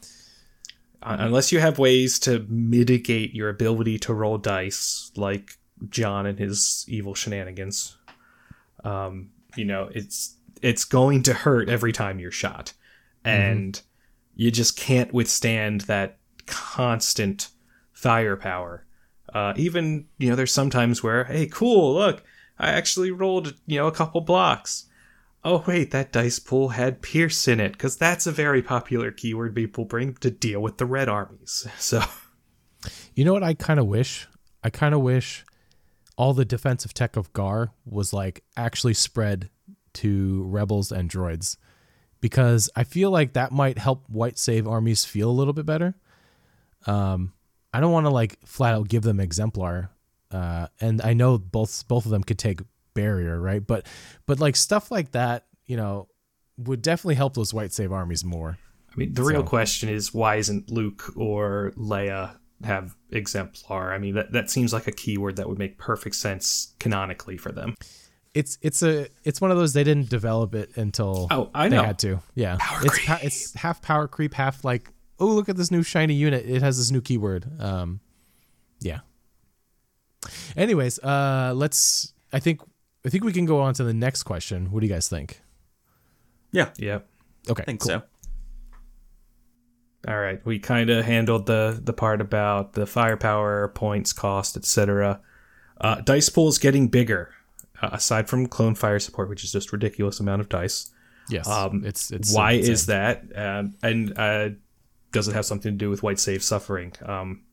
un- 1.01 1.19
unless 1.19 1.51
you 1.51 1.59
have 1.59 1.79
ways 1.79 2.19
to 2.19 2.45
mitigate 2.49 3.33
your 3.33 3.49
ability 3.49 3.97
to 3.99 4.13
roll 4.13 4.37
dice 4.37 5.11
like 5.15 5.57
john 5.89 6.25
and 6.25 6.37
his 6.37 6.85
evil 6.87 7.15
shenanigans 7.15 7.97
um 8.83 9.29
you 9.55 9.65
know 9.65 9.89
it's 9.93 10.37
it's 10.61 10.85
going 10.85 11.23
to 11.23 11.33
hurt 11.33 11.69
every 11.69 11.91
time 11.91 12.19
you're 12.19 12.31
shot 12.31 12.73
and 13.25 13.81
you 14.35 14.51
just 14.51 14.77
can't 14.77 15.13
withstand 15.13 15.81
that 15.81 16.17
constant 16.45 17.49
firepower 17.93 18.85
uh 19.33 19.53
even 19.55 20.05
you 20.17 20.29
know 20.29 20.35
there's 20.35 20.51
sometimes 20.51 21.03
where 21.03 21.25
hey 21.25 21.45
cool 21.47 21.93
look 21.95 22.23
i 22.59 22.69
actually 22.69 23.11
rolled 23.11 23.55
you 23.65 23.77
know 23.77 23.87
a 23.87 23.91
couple 23.91 24.21
blocks 24.21 24.85
Oh 25.45 25.63
wait, 25.67 25.91
that 25.91 26.13
dice 26.13 26.39
pool 26.39 26.69
had 26.69 27.01
Pierce 27.01 27.47
in 27.47 27.59
it, 27.59 27.73
because 27.73 27.97
that's 27.97 28.25
a 28.25 28.31
very 28.31 28.61
popular 28.61 29.11
keyword 29.11 29.53
people 29.53 29.83
bring 29.83 30.13
to 30.15 30.31
deal 30.31 30.61
with 30.61 30.77
the 30.77 30.85
red 30.85 31.09
armies. 31.09 31.67
So 31.77 32.01
You 33.13 33.25
know 33.25 33.33
what 33.33 33.43
I 33.43 33.53
kind 33.53 33.79
of 33.79 33.87
wish? 33.87 34.27
I 34.63 34.69
kind 34.69 34.95
of 34.95 35.01
wish 35.01 35.45
all 36.15 36.33
the 36.33 36.45
defensive 36.45 36.93
tech 36.93 37.17
of 37.17 37.33
Gar 37.33 37.71
was 37.85 38.13
like 38.13 38.43
actually 38.55 38.93
spread 38.93 39.49
to 39.95 40.43
rebels 40.43 40.91
and 40.91 41.09
droids 41.09 41.57
because 42.21 42.69
I 42.75 42.83
feel 42.83 43.11
like 43.11 43.33
that 43.33 43.51
might 43.51 43.77
help 43.77 44.05
white 44.07 44.37
save 44.37 44.67
armies 44.67 45.03
feel 45.03 45.29
a 45.29 45.31
little 45.33 45.53
bit 45.53 45.65
better. 45.65 45.95
Um, 46.85 47.33
I 47.73 47.79
don't 47.79 47.91
want 47.91 48.05
to 48.05 48.11
like 48.11 48.37
flat 48.45 48.73
out 48.75 48.87
give 48.87 49.01
them 49.03 49.19
exemplar, 49.19 49.89
uh, 50.31 50.67
and 50.79 51.01
I 51.01 51.13
know 51.13 51.37
both 51.37 51.87
both 51.87 52.05
of 52.05 52.11
them 52.11 52.23
could 52.23 52.37
take 52.39 52.61
barrier, 52.93 53.39
right? 53.39 53.65
But 53.65 53.87
but 54.27 54.39
like 54.39 54.55
stuff 54.55 54.91
like 54.91 55.11
that, 55.13 55.45
you 55.65 55.77
know, 55.77 56.07
would 56.57 56.81
definitely 56.81 57.15
help 57.15 57.33
those 57.33 57.53
white 57.53 57.71
save 57.71 57.91
armies 57.91 58.23
more. 58.23 58.57
I 58.91 58.95
mean, 58.95 59.13
the 59.13 59.23
real 59.23 59.41
question 59.43 59.89
is 59.89 60.13
why 60.13 60.35
isn't 60.35 60.69
Luke 60.69 61.11
or 61.17 61.73
Leia 61.75 62.37
have 62.63 62.95
exemplar? 63.09 63.91
I 63.91 63.97
mean, 63.97 64.13
that 64.15 64.31
that 64.33 64.51
seems 64.51 64.71
like 64.71 64.85
a 64.87 64.91
keyword 64.91 65.37
that 65.37 65.49
would 65.49 65.57
make 65.57 65.79
perfect 65.79 66.15
sense 66.15 66.75
canonically 66.79 67.37
for 67.37 67.51
them. 67.51 67.73
It's 68.35 68.59
it's 68.61 68.83
a 68.83 69.07
it's 69.23 69.41
one 69.41 69.49
of 69.49 69.57
those 69.57 69.73
they 69.73 69.83
didn't 69.83 70.09
develop 70.09 70.53
it 70.53 70.77
until 70.77 71.27
Oh, 71.31 71.49
I 71.55 71.69
they 71.69 71.75
know. 71.77 71.83
had 71.83 71.97
to. 71.99 72.19
Yeah, 72.35 72.57
Power 72.59 72.85
it's 72.85 72.99
creep. 72.99 73.23
it's 73.23 73.53
half 73.55 73.81
power 73.81 74.07
creep, 74.07 74.35
half 74.35 74.63
like 74.63 74.91
oh 75.19 75.27
look 75.27 75.49
at 75.49 75.57
this 75.57 75.71
new 75.71 75.83
shiny 75.83 76.13
unit. 76.13 76.45
It 76.47 76.61
has 76.61 76.77
this 76.77 76.91
new 76.91 77.01
keyword. 77.01 77.45
Um, 77.59 77.99
yeah. 78.79 78.99
Anyways, 80.55 80.99
uh, 80.99 81.53
let's. 81.55 82.13
I 82.31 82.39
think 82.39 82.61
I 83.05 83.09
think 83.09 83.23
we 83.23 83.33
can 83.33 83.45
go 83.45 83.59
on 83.61 83.73
to 83.75 83.83
the 83.83 83.93
next 83.93 84.23
question. 84.23 84.71
What 84.71 84.79
do 84.81 84.87
you 84.87 84.93
guys 84.93 85.07
think? 85.09 85.41
Yeah, 86.51 86.69
Yeah. 86.77 86.99
Okay, 87.49 87.63
I 87.63 87.65
think 87.65 87.81
cool. 87.81 87.87
so. 87.87 88.01
All 90.07 90.19
right, 90.19 90.45
we 90.45 90.59
kind 90.59 90.89
of 90.89 91.05
handled 91.05 91.45
the 91.45 91.79
the 91.81 91.93
part 91.93 92.19
about 92.21 92.73
the 92.73 92.85
firepower, 92.85 93.69
points, 93.69 94.11
cost, 94.13 94.57
etc. 94.57 95.21
Uh, 95.79 95.95
dice 96.01 96.29
is 96.37 96.57
getting 96.57 96.87
bigger, 96.89 97.33
uh, 97.81 97.89
aside 97.93 98.27
from 98.29 98.47
clone 98.47 98.75
fire 98.75 98.99
support, 98.99 99.29
which 99.29 99.43
is 99.43 99.51
just 99.51 99.71
ridiculous 99.71 100.19
amount 100.19 100.41
of 100.41 100.49
dice. 100.49 100.91
Yes, 101.29 101.47
Um, 101.47 101.83
it's 101.85 102.11
it's 102.11 102.33
Why 102.35 102.51
insane. 102.51 102.71
is 102.73 102.85
that? 102.87 103.23
Um, 103.35 103.75
and 103.81 104.17
uh, 104.17 104.49
does 105.13 105.27
it 105.29 105.33
have 105.33 105.45
something 105.45 105.71
to 105.71 105.77
do 105.77 105.89
with 105.89 106.03
white 106.03 106.19
save 106.19 106.43
suffering? 106.43 106.91
Um, 107.05 107.43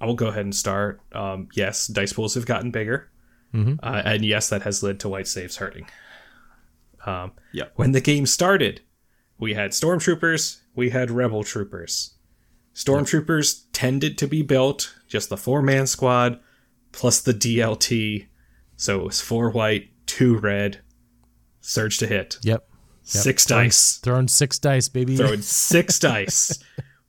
I 0.00 0.06
will 0.06 0.14
go 0.14 0.28
ahead 0.28 0.44
and 0.44 0.54
start. 0.54 1.00
Um, 1.12 1.48
yes, 1.54 1.86
dice 1.86 2.12
pools 2.14 2.34
have 2.34 2.46
gotten 2.46 2.70
bigger, 2.70 3.10
Mhm. 3.52 3.78
uh, 3.82 4.02
and 4.04 4.24
yes, 4.24 4.48
that 4.48 4.62
has 4.62 4.82
led 4.82 4.98
to 5.00 5.08
white 5.08 5.28
saves 5.28 5.56
hurting. 5.56 5.86
Um, 7.06 7.32
Yep. 7.52 7.72
When 7.76 7.92
the 7.92 8.00
game 8.00 8.26
started, 8.26 8.80
we 9.38 9.54
had 9.54 9.72
stormtroopers, 9.72 10.60
we 10.74 10.90
had 10.90 11.10
rebel 11.10 11.44
troopers. 11.44 12.14
Stormtroopers 12.74 13.64
tended 13.72 14.18
to 14.18 14.26
be 14.26 14.42
built 14.42 14.94
just 15.06 15.28
the 15.28 15.36
four 15.36 15.62
man 15.62 15.86
squad 15.86 16.40
plus 16.92 17.20
the 17.20 17.34
DLT, 17.34 18.26
so 18.76 19.00
it 19.00 19.04
was 19.04 19.20
four 19.20 19.50
white, 19.50 19.90
two 20.06 20.36
red, 20.38 20.80
surge 21.60 21.98
to 21.98 22.06
hit, 22.06 22.38
Yep. 22.42 22.68
Six 23.04 23.44
Throwing- 23.46 23.64
dice 23.66 23.96
Throwing 23.98 24.28
six 24.28 24.58
dice, 24.58 24.88
baby. 24.88 25.16
throwing 25.16 25.42
six 25.42 25.98
dice. 25.98 26.58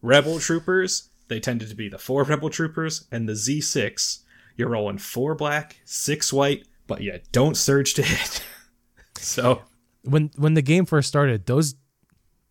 Rebel 0.01 0.39
troopers, 0.39 1.09
they 1.29 1.39
tended 1.39 1.69
to 1.69 1.75
be 1.75 1.89
the 1.89 1.97
four 1.97 2.23
rebel 2.23 2.49
troopers 2.51 3.07
and 3.11 3.27
the 3.27 3.33
Z6. 3.33 4.19
You're 4.55 4.69
rolling 4.69 4.99
four 4.99 5.33
black, 5.35 5.77
six 5.83 6.31
white, 6.31 6.65
but 6.87 7.01
you 7.01 7.19
don't 7.31 7.57
surge 7.57 7.93
to 7.95 8.03
hit. 8.03 8.43
so 9.17 9.61
when 10.03 10.29
when 10.37 10.53
the 10.53 10.61
game 10.61 10.85
first 10.85 11.07
started, 11.07 11.45
those 11.47 11.75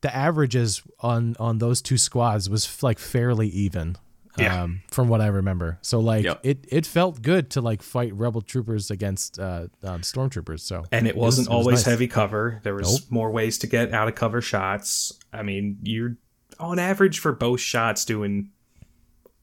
the 0.01 0.14
averages 0.14 0.82
on 1.01 1.36
on 1.38 1.59
those 1.59 1.80
two 1.80 1.97
squads 1.97 2.51
was 2.51 2.82
like 2.82 2.99
fairly 2.99 3.49
even. 3.49 3.97
Yeah. 4.37 4.62
Um, 4.64 4.82
from 4.91 5.09
what 5.09 5.20
I 5.20 5.28
remember, 5.28 5.78
so 5.80 6.01
like 6.01 6.24
Yep. 6.24 6.41
it, 6.43 6.64
it 6.68 6.87
felt 6.87 7.22
good 7.22 7.51
to 7.51 7.61
like 7.61 7.82
fight 7.82 8.12
rebel 8.14 8.43
troopers 8.43 8.91
against 8.91 9.39
uh, 9.39 9.68
um, 9.85 10.01
stormtroopers. 10.01 10.61
So 10.61 10.85
and 10.91 11.07
it 11.07 11.16
wasn't 11.16 11.49
was- 11.49 11.55
it 11.55 11.57
was 11.57 11.66
always 11.66 11.78
nice. 11.80 11.85
heavy 11.85 12.09
cover. 12.09 12.61
There 12.64 12.74
was 12.74 13.01
Nope. 13.03 13.11
more 13.11 13.30
ways 13.30 13.59
to 13.59 13.66
get 13.68 13.93
out 13.95 14.09
of 14.09 14.14
cover 14.16 14.41
shots. 14.41 15.12
I 15.32 15.43
mean, 15.43 15.78
you're 15.82 16.16
on 16.59 16.78
average 16.80 17.20
for 17.20 17.32
both 17.32 17.61
shots 17.61 18.05
doing 18.05 18.51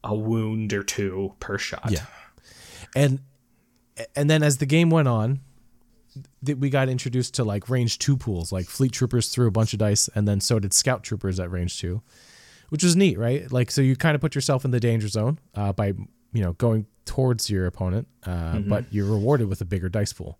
a 0.04 0.14
wound 0.16 0.74
or 0.74 0.84
two 0.84 1.36
per 1.40 1.58
shot. 1.58 1.90
Yeah. 1.90 2.06
and 2.96 3.20
and 4.16 4.30
then 4.30 4.44
as 4.44 4.58
the 4.58 4.66
game 4.66 4.90
went 4.90 5.08
on 5.08 5.40
th- 6.46 6.58
we 6.58 6.70
got 6.70 6.90
introduced 6.90 7.36
to 7.36 7.44
like 7.44 7.70
range 7.70 8.00
two 8.00 8.18
pools 8.18 8.52
like 8.52 8.66
fleet 8.68 8.92
troopers 8.92 9.28
threw 9.30 9.48
a 9.48 9.52
bunch 9.52 9.74
of 9.74 9.80
dice 9.80 10.10
and 10.16 10.28
then 10.28 10.42
so 10.42 10.58
did 10.60 10.74
scout 10.74 11.04
troopers 11.04 11.40
at 11.40 11.52
range 11.52 11.80
two 11.80 12.02
which 12.72 12.84
is 12.84 12.96
neat 12.96 13.18
right 13.20 13.52
like 13.52 13.70
so 13.70 13.82
you 13.82 13.96
kind 13.96 14.16
of 14.16 14.22
put 14.22 14.34
yourself 14.34 14.66
in 14.66 14.72
the 14.72 14.80
danger 14.80 15.08
zone 15.08 15.38
uh, 15.56 15.72
by 15.72 15.88
you 16.34 16.42
know 16.42 16.54
going 16.54 16.86
towards 17.06 17.50
your 17.50 17.66
opponent 17.66 18.08
uh, 18.26 18.60
but 18.60 18.86
you're 18.92 19.06
rewarded 19.12 19.48
with 19.48 19.60
a 19.62 19.66
bigger 19.66 19.90
dice 19.90 20.14
pool 20.14 20.40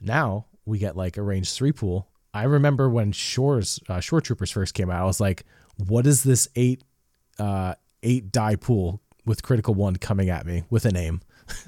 now 0.00 0.46
we 0.64 0.78
get 0.78 0.96
like 0.96 1.16
a 1.16 1.22
range 1.22 1.52
three 1.52 1.72
pool 1.72 2.08
i 2.32 2.44
remember 2.44 2.88
when 2.88 3.12
shores 3.12 3.78
uh, 3.88 4.00
shore 4.00 4.20
troopers 4.20 4.50
first 4.50 4.74
came 4.74 4.90
out 4.90 5.02
i 5.02 5.04
was 5.04 5.20
like 5.20 5.44
what 5.88 6.06
is 6.06 6.22
this 6.22 6.48
eight 6.56 6.82
uh 7.38 7.74
eight 8.02 8.32
die 8.32 8.56
pool 8.56 9.00
with 9.24 9.42
critical 9.42 9.74
one 9.74 9.96
coming 9.96 10.28
at 10.30 10.44
me 10.46 10.64
with 10.70 10.84
a 10.84 10.90
name?" 10.90 11.20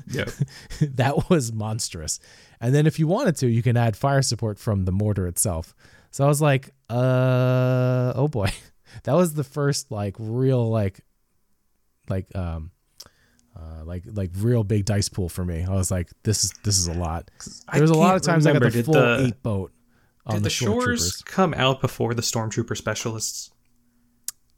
Yeah. 0.07 0.25
that 0.81 1.29
was 1.29 1.53
monstrous. 1.53 2.21
And 2.61 2.75
then 2.75 2.87
if 2.87 2.99
you 2.99 3.07
wanted 3.07 3.37
to, 3.37 3.49
you 3.49 3.63
can 3.63 3.77
add 3.77 3.97
fire 3.97 4.23
support 4.23 4.59
from 4.59 4.85
the 4.85 4.93
mortar 4.93 5.27
itself. 5.27 5.75
So 6.11 6.25
I 6.25 6.29
was 6.29 6.41
like, 6.41 6.71
uh 6.89 8.13
oh 8.15 8.29
boy. 8.29 8.51
That 9.03 9.15
was 9.15 9.35
the 9.35 9.45
first 9.45 9.91
like 9.91 10.15
real 10.19 10.71
like 10.71 11.01
like 12.09 12.27
um 12.37 12.71
uh 13.57 13.85
like 13.85 14.05
like 14.07 14.31
real 14.37 14.65
big 14.65 14.85
dice 14.85 15.09
pool 15.09 15.29
for 15.29 15.45
me. 15.45 15.65
I 15.65 15.71
was 15.75 15.91
like, 15.91 16.11
this 16.23 16.45
is 16.45 16.53
this 16.65 16.79
is 16.79 16.87
a 16.87 16.95
lot. 16.95 17.31
I 17.69 17.75
There 17.75 17.83
was 17.83 17.91
a 17.91 17.95
lot 17.95 18.15
of 18.17 18.23
times 18.23 18.47
I 18.47 18.53
got 18.53 18.63
remember, 18.63 18.71
the 18.71 18.77
did 18.79 18.85
full 18.87 18.95
the- 18.95 19.25
eight 19.27 19.43
boat 19.43 19.73
on 20.27 20.35
Did 20.37 20.41
the, 20.41 20.45
the 20.45 20.51
shores 20.51 21.23
come 21.23 21.53
out 21.55 21.81
before 21.81 22.15
the 22.15 22.23
stormtrooper 22.23 22.77
specialists? 22.77 23.51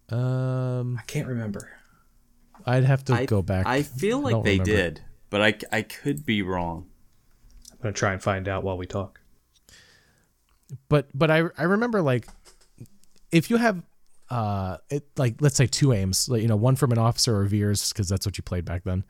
Um 0.09 0.97
I 0.99 1.03
can't 1.07 1.27
remember. 1.27 1.71
I'd 2.65 2.85
have 2.85 3.05
to 3.07 3.15
I, 3.15 3.27
go 3.27 3.43
back. 3.43 3.67
I 3.67 3.83
feel 3.83 4.21
like 4.21 4.33
don't 4.33 4.45
they 4.45 4.59
remember. 4.59 4.71
did, 4.73 5.01
but 5.31 5.41
I, 5.43 5.55
I 5.71 5.83
could 5.83 6.25
be 6.27 6.43
wrong. 6.43 6.87
I'm 7.73 7.79
gonna 7.83 7.93
try 7.93 8.13
and 8.13 8.23
find 8.23 8.49
out 8.49 8.65
while 8.65 8.77
we 8.79 8.87
talk. 8.87 9.21
but 10.89 11.09
but 11.15 11.31
I 11.31 11.45
I 11.59 11.65
remember 11.65 12.03
like 12.03 12.27
if 13.31 13.51
you 13.51 13.57
have 13.59 13.83
uh 14.31 14.77
it 14.91 15.07
like 15.17 15.37
let's 15.41 15.55
say 15.57 15.67
two 15.67 15.93
aims 15.93 16.29
like 16.29 16.43
you 16.43 16.49
know 16.49 16.57
one 16.57 16.75
from 16.77 16.91
an 16.93 16.99
officer 16.99 17.37
or 17.39 17.45
Veers 17.45 17.93
because 17.93 18.09
that's 18.09 18.27
what 18.27 18.37
you 18.37 18.43
played 18.43 18.65
back 18.65 18.83
then 18.85 19.05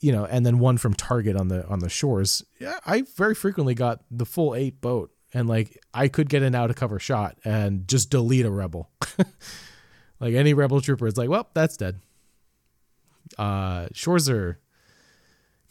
you 0.00 0.12
know 0.12 0.24
and 0.24 0.46
then 0.46 0.58
one 0.58 0.78
from 0.78 0.94
target 0.94 1.36
on 1.36 1.48
the 1.48 1.66
on 1.68 1.80
the 1.80 1.88
shores. 1.90 2.42
Yeah 2.58 2.78
I 2.86 3.02
very 3.16 3.34
frequently 3.34 3.74
got 3.74 4.02
the 4.10 4.24
full 4.24 4.54
eight 4.54 4.80
boat 4.80 5.10
and 5.34 5.46
like 5.48 5.78
I 5.92 6.08
could 6.08 6.28
get 6.30 6.42
an 6.42 6.54
out 6.54 6.70
of 6.70 6.76
cover 6.76 6.98
shot 6.98 7.36
and 7.44 7.86
just 7.86 8.08
delete 8.10 8.46
a 8.46 8.50
rebel. 8.50 8.90
Like 10.22 10.34
any 10.34 10.52
rebel 10.54 10.80
trooper 10.82 11.06
it's 11.06 11.16
like 11.18 11.28
well 11.30 11.48
that's 11.54 11.76
dead. 11.78 12.00
Uh 13.38 13.88
shores 13.92 14.28
are 14.28 14.58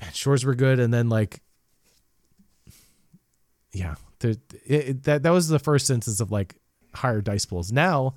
man 0.01 0.11
shores 0.13 0.43
were 0.45 0.55
good 0.55 0.79
and 0.79 0.93
then 0.93 1.09
like 1.09 1.41
yeah 3.71 3.95
it, 4.21 4.39
it- 4.65 5.03
that 5.03 5.23
that 5.23 5.29
was 5.31 5.47
the 5.47 5.59
first 5.59 5.89
instance 5.89 6.19
of 6.19 6.31
like 6.31 6.55
higher 6.93 7.21
dice 7.21 7.45
pools. 7.45 7.71
Now 7.71 8.15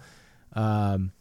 um 0.55 1.13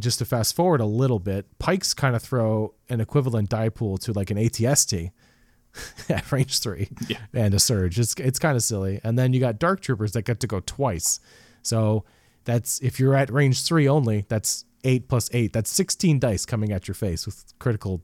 just 0.00 0.18
to 0.18 0.24
fast 0.24 0.56
forward 0.56 0.80
a 0.80 0.84
little 0.86 1.18
bit 1.20 1.46
Pykes 1.58 1.94
kind 1.94 2.16
of 2.16 2.22
throw 2.22 2.74
an 2.88 3.00
equivalent 3.00 3.48
die 3.48 3.68
pool 3.68 3.96
to 3.98 4.12
like 4.12 4.30
an 4.30 4.36
atst 4.36 5.10
at 6.08 6.30
range 6.32 6.60
three 6.60 6.88
Yeah. 7.08 7.18
and 7.32 7.54
a 7.54 7.58
surge. 7.58 7.98
It's 7.98 8.14
it's 8.14 8.38
kind 8.38 8.56
of 8.56 8.62
silly. 8.62 9.00
And 9.04 9.18
then 9.18 9.32
you 9.32 9.40
got 9.40 9.58
dark 9.58 9.80
troopers 9.80 10.12
that 10.12 10.22
get 10.22 10.40
to 10.40 10.46
go 10.46 10.60
twice. 10.60 11.20
So 11.62 12.04
that's 12.44 12.80
if 12.80 12.98
you're 13.00 13.14
at 13.14 13.30
range 13.30 13.62
three 13.64 13.88
only 13.88 14.24
that's 14.28 14.64
eight 14.84 15.08
plus 15.08 15.30
eight. 15.32 15.52
That's 15.52 15.70
16 15.70 16.18
dice 16.18 16.44
coming 16.44 16.72
at 16.72 16.86
your 16.88 16.94
face 16.94 17.24
with 17.26 17.44
critical 17.58 18.02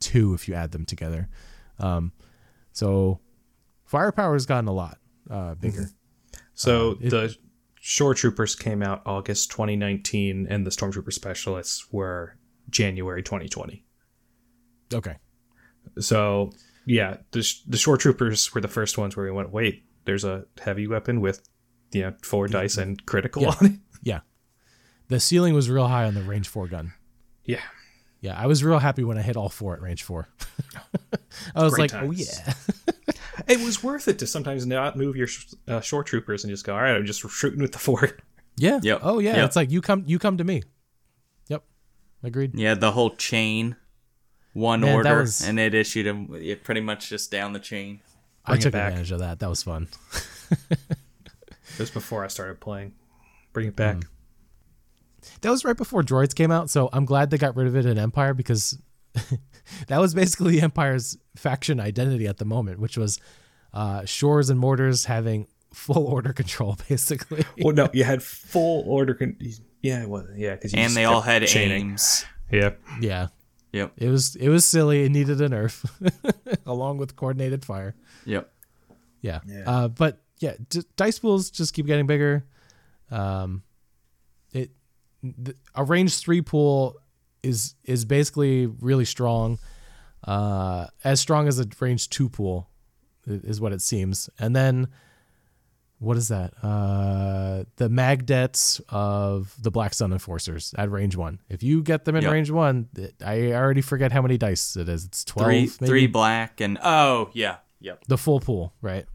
two 0.00 0.34
if 0.34 0.46
you 0.48 0.54
add 0.54 0.72
them 0.72 0.84
together. 0.84 1.28
Um 1.78 2.12
so 2.72 3.20
firepower 3.84 4.34
has 4.34 4.44
gotten 4.46 4.68
a 4.68 4.72
lot 4.72 4.98
uh, 5.30 5.54
bigger. 5.54 5.88
So 6.54 6.90
Um, 6.92 6.98
it- 7.02 7.10
the 7.10 7.36
shore 7.88 8.14
troopers 8.14 8.56
came 8.56 8.82
out 8.82 9.00
August 9.06 9.48
2019, 9.52 10.48
and 10.50 10.66
the 10.66 10.70
stormtrooper 10.72 11.12
specialists 11.12 11.86
were 11.92 12.36
January 12.68 13.22
2020. 13.22 13.84
Okay. 14.92 15.14
So 16.00 16.50
yeah, 16.84 17.18
the 17.30 17.46
the 17.68 17.76
shore 17.76 17.96
troopers 17.96 18.52
were 18.52 18.60
the 18.60 18.66
first 18.68 18.98
ones 18.98 19.16
where 19.16 19.26
we 19.26 19.30
went, 19.32 19.52
wait, 19.52 19.84
there's 20.04 20.24
a 20.24 20.44
heavy 20.60 20.88
weapon 20.88 21.20
with 21.20 21.48
you 21.92 22.02
know 22.02 22.14
four 22.22 22.48
dice 22.48 22.76
and 22.76 23.04
critical 23.06 23.42
Yeah. 23.42 23.54
on 23.60 23.66
it. 23.66 23.72
Yeah. 24.02 24.20
The 25.08 25.18
ceiling 25.20 25.54
was 25.54 25.68
real 25.70 25.86
high 25.88 26.04
on 26.06 26.14
the 26.14 26.22
range 26.22 26.48
four 26.48 26.66
gun. 26.68 26.92
Yeah, 27.44 27.62
Yeah, 28.20 28.36
I 28.36 28.46
was 28.46 28.62
real 28.64 28.78
happy 28.80 29.04
when 29.04 29.16
I 29.18 29.22
hit 29.22 29.36
all 29.36 29.48
four 29.48 29.74
at 29.74 29.80
range 29.80 30.02
four. 30.02 30.28
I 31.54 31.62
was 31.62 31.74
Great 31.74 31.92
like, 31.92 32.02
oh 32.02 32.10
yeah. 32.10 32.52
it 33.48 33.60
was 33.60 33.82
worth 33.82 34.08
it 34.08 34.18
to 34.20 34.26
sometimes 34.26 34.66
not 34.66 34.96
move 34.96 35.16
your 35.16 35.26
sh- 35.26 35.46
uh, 35.68 35.80
shore 35.80 36.02
troopers 36.04 36.44
and 36.44 36.50
just 36.50 36.64
go, 36.64 36.74
all 36.74 36.80
right, 36.82 36.96
I'm 36.96 37.06
just 37.06 37.20
shooting 37.30 37.60
with 37.60 37.72
the 37.72 37.78
four. 37.86 38.10
Yeah. 38.56 38.80
Yep. 38.82 39.00
Oh 39.02 39.18
yeah. 39.18 39.36
Yep. 39.36 39.46
It's 39.46 39.56
like 39.56 39.70
you 39.70 39.80
come 39.80 40.04
you 40.06 40.18
come 40.18 40.38
to 40.38 40.44
me. 40.44 40.62
Yep. 41.48 41.62
Agreed. 42.22 42.54
Yeah, 42.58 42.74
the 42.74 42.92
whole 42.92 43.10
chain, 43.16 43.76
one 44.54 44.80
Man, 44.80 44.94
order, 44.94 45.20
was- 45.20 45.46
and 45.46 45.60
it 45.60 45.74
issued 45.74 46.06
him 46.06 46.30
it 46.34 46.64
pretty 46.64 46.80
much 46.80 47.08
just 47.08 47.30
down 47.30 47.52
the 47.52 47.60
chain. 47.60 48.00
I 48.44 48.50
Bring 48.52 48.58
it 48.58 48.62
took 48.62 48.72
back. 48.72 48.88
advantage 48.92 49.10
of 49.12 49.18
that. 49.18 49.38
That 49.40 49.48
was 49.50 49.62
fun. 49.62 49.88
It 50.70 51.80
was 51.80 51.90
before 51.90 52.24
I 52.24 52.28
started 52.28 52.60
playing. 52.60 52.94
Bring 53.52 53.66
it 53.68 53.76
back. 53.76 54.04
That 55.40 55.50
was 55.50 55.64
right 55.64 55.76
before 55.76 56.02
droids 56.02 56.34
came 56.34 56.50
out, 56.52 56.70
so 56.70 56.88
I'm 56.92 57.04
glad 57.04 57.30
they 57.30 57.38
got 57.38 57.56
rid 57.56 57.66
of 57.66 57.74
it 57.76 57.84
in 57.84 57.98
Empire 57.98 58.32
because 58.34 58.78
that 59.88 60.00
was 60.00 60.14
basically 60.14 60.52
the 60.52 60.62
Empire's 60.62 61.16
faction 61.36 61.80
identity 61.80 62.26
at 62.26 62.38
the 62.38 62.44
moment, 62.44 62.78
which 62.80 62.96
was 62.96 63.20
uh, 63.72 64.04
shores 64.04 64.50
and 64.50 64.58
mortars 64.58 65.04
having 65.06 65.46
full 65.72 66.06
order 66.06 66.32
control, 66.32 66.76
basically. 66.88 67.44
Well, 67.60 67.74
no, 67.74 67.88
you 67.92 68.04
had 68.04 68.22
full 68.22 68.84
order. 68.86 69.14
Con- 69.14 69.36
yeah, 69.82 70.02
it 70.02 70.08
was. 70.08 70.26
Yeah, 70.36 70.54
because 70.54 70.74
And 70.74 70.92
they 70.94 71.04
all 71.04 71.20
had 71.20 71.42
aims. 71.54 72.24
Yeah, 72.50 72.70
yeah, 73.00 73.28
Yep. 73.72 73.92
it 73.96 74.08
was 74.08 74.36
it 74.36 74.48
was 74.48 74.64
silly. 74.64 75.04
It 75.04 75.10
needed 75.10 75.40
a 75.40 75.48
nerf, 75.48 75.84
along 76.66 76.98
with 76.98 77.16
coordinated 77.16 77.64
fire. 77.64 77.94
Yep. 78.24 78.50
Yeah. 79.20 79.40
Yeah. 79.46 79.62
Uh, 79.66 79.88
but 79.88 80.20
yeah, 80.38 80.54
d- 80.68 80.82
dice 80.96 81.18
pools 81.18 81.50
just 81.50 81.74
keep 81.74 81.86
getting 81.86 82.06
bigger. 82.06 82.46
Um, 83.10 83.62
it 84.52 84.70
th- 85.22 85.56
a 85.74 85.82
range 85.84 86.18
three 86.18 86.40
pool 86.42 86.96
is 87.46 87.74
is 87.84 88.04
basically 88.04 88.66
really 88.66 89.04
strong, 89.04 89.58
uh, 90.24 90.86
as 91.04 91.20
strong 91.20 91.48
as 91.48 91.58
a 91.60 91.66
range 91.80 92.08
two 92.10 92.28
pool, 92.28 92.68
is 93.26 93.60
what 93.60 93.72
it 93.72 93.80
seems. 93.82 94.28
And 94.38 94.54
then 94.54 94.88
what 95.98 96.16
is 96.18 96.28
that? 96.28 96.52
Uh, 96.62 97.64
the 97.76 97.88
magdets 97.88 98.80
of 98.90 99.54
the 99.62 99.70
Black 99.70 99.94
Sun 99.94 100.12
Enforcers 100.12 100.74
at 100.76 100.90
range 100.90 101.16
one. 101.16 101.40
If 101.48 101.62
you 101.62 101.82
get 101.82 102.04
them 102.04 102.16
in 102.16 102.22
Yep. 102.22 102.32
range 102.32 102.50
one, 102.50 102.88
I 103.24 103.52
already 103.52 103.80
forget 103.80 104.12
how 104.12 104.20
many 104.22 104.36
dice 104.36 104.76
it 104.76 104.88
is. 104.88 105.06
It's 105.06 105.24
twelve. 105.24 105.48
Three 105.48 105.70
maybe? 105.80 105.86
three 105.86 106.06
black 106.06 106.60
and 106.60 106.78
oh 106.82 107.30
yeah. 107.32 107.56
Yep. 107.80 108.04
the 108.08 108.18
full 108.18 108.40
pool, 108.40 108.72
right? 108.82 109.06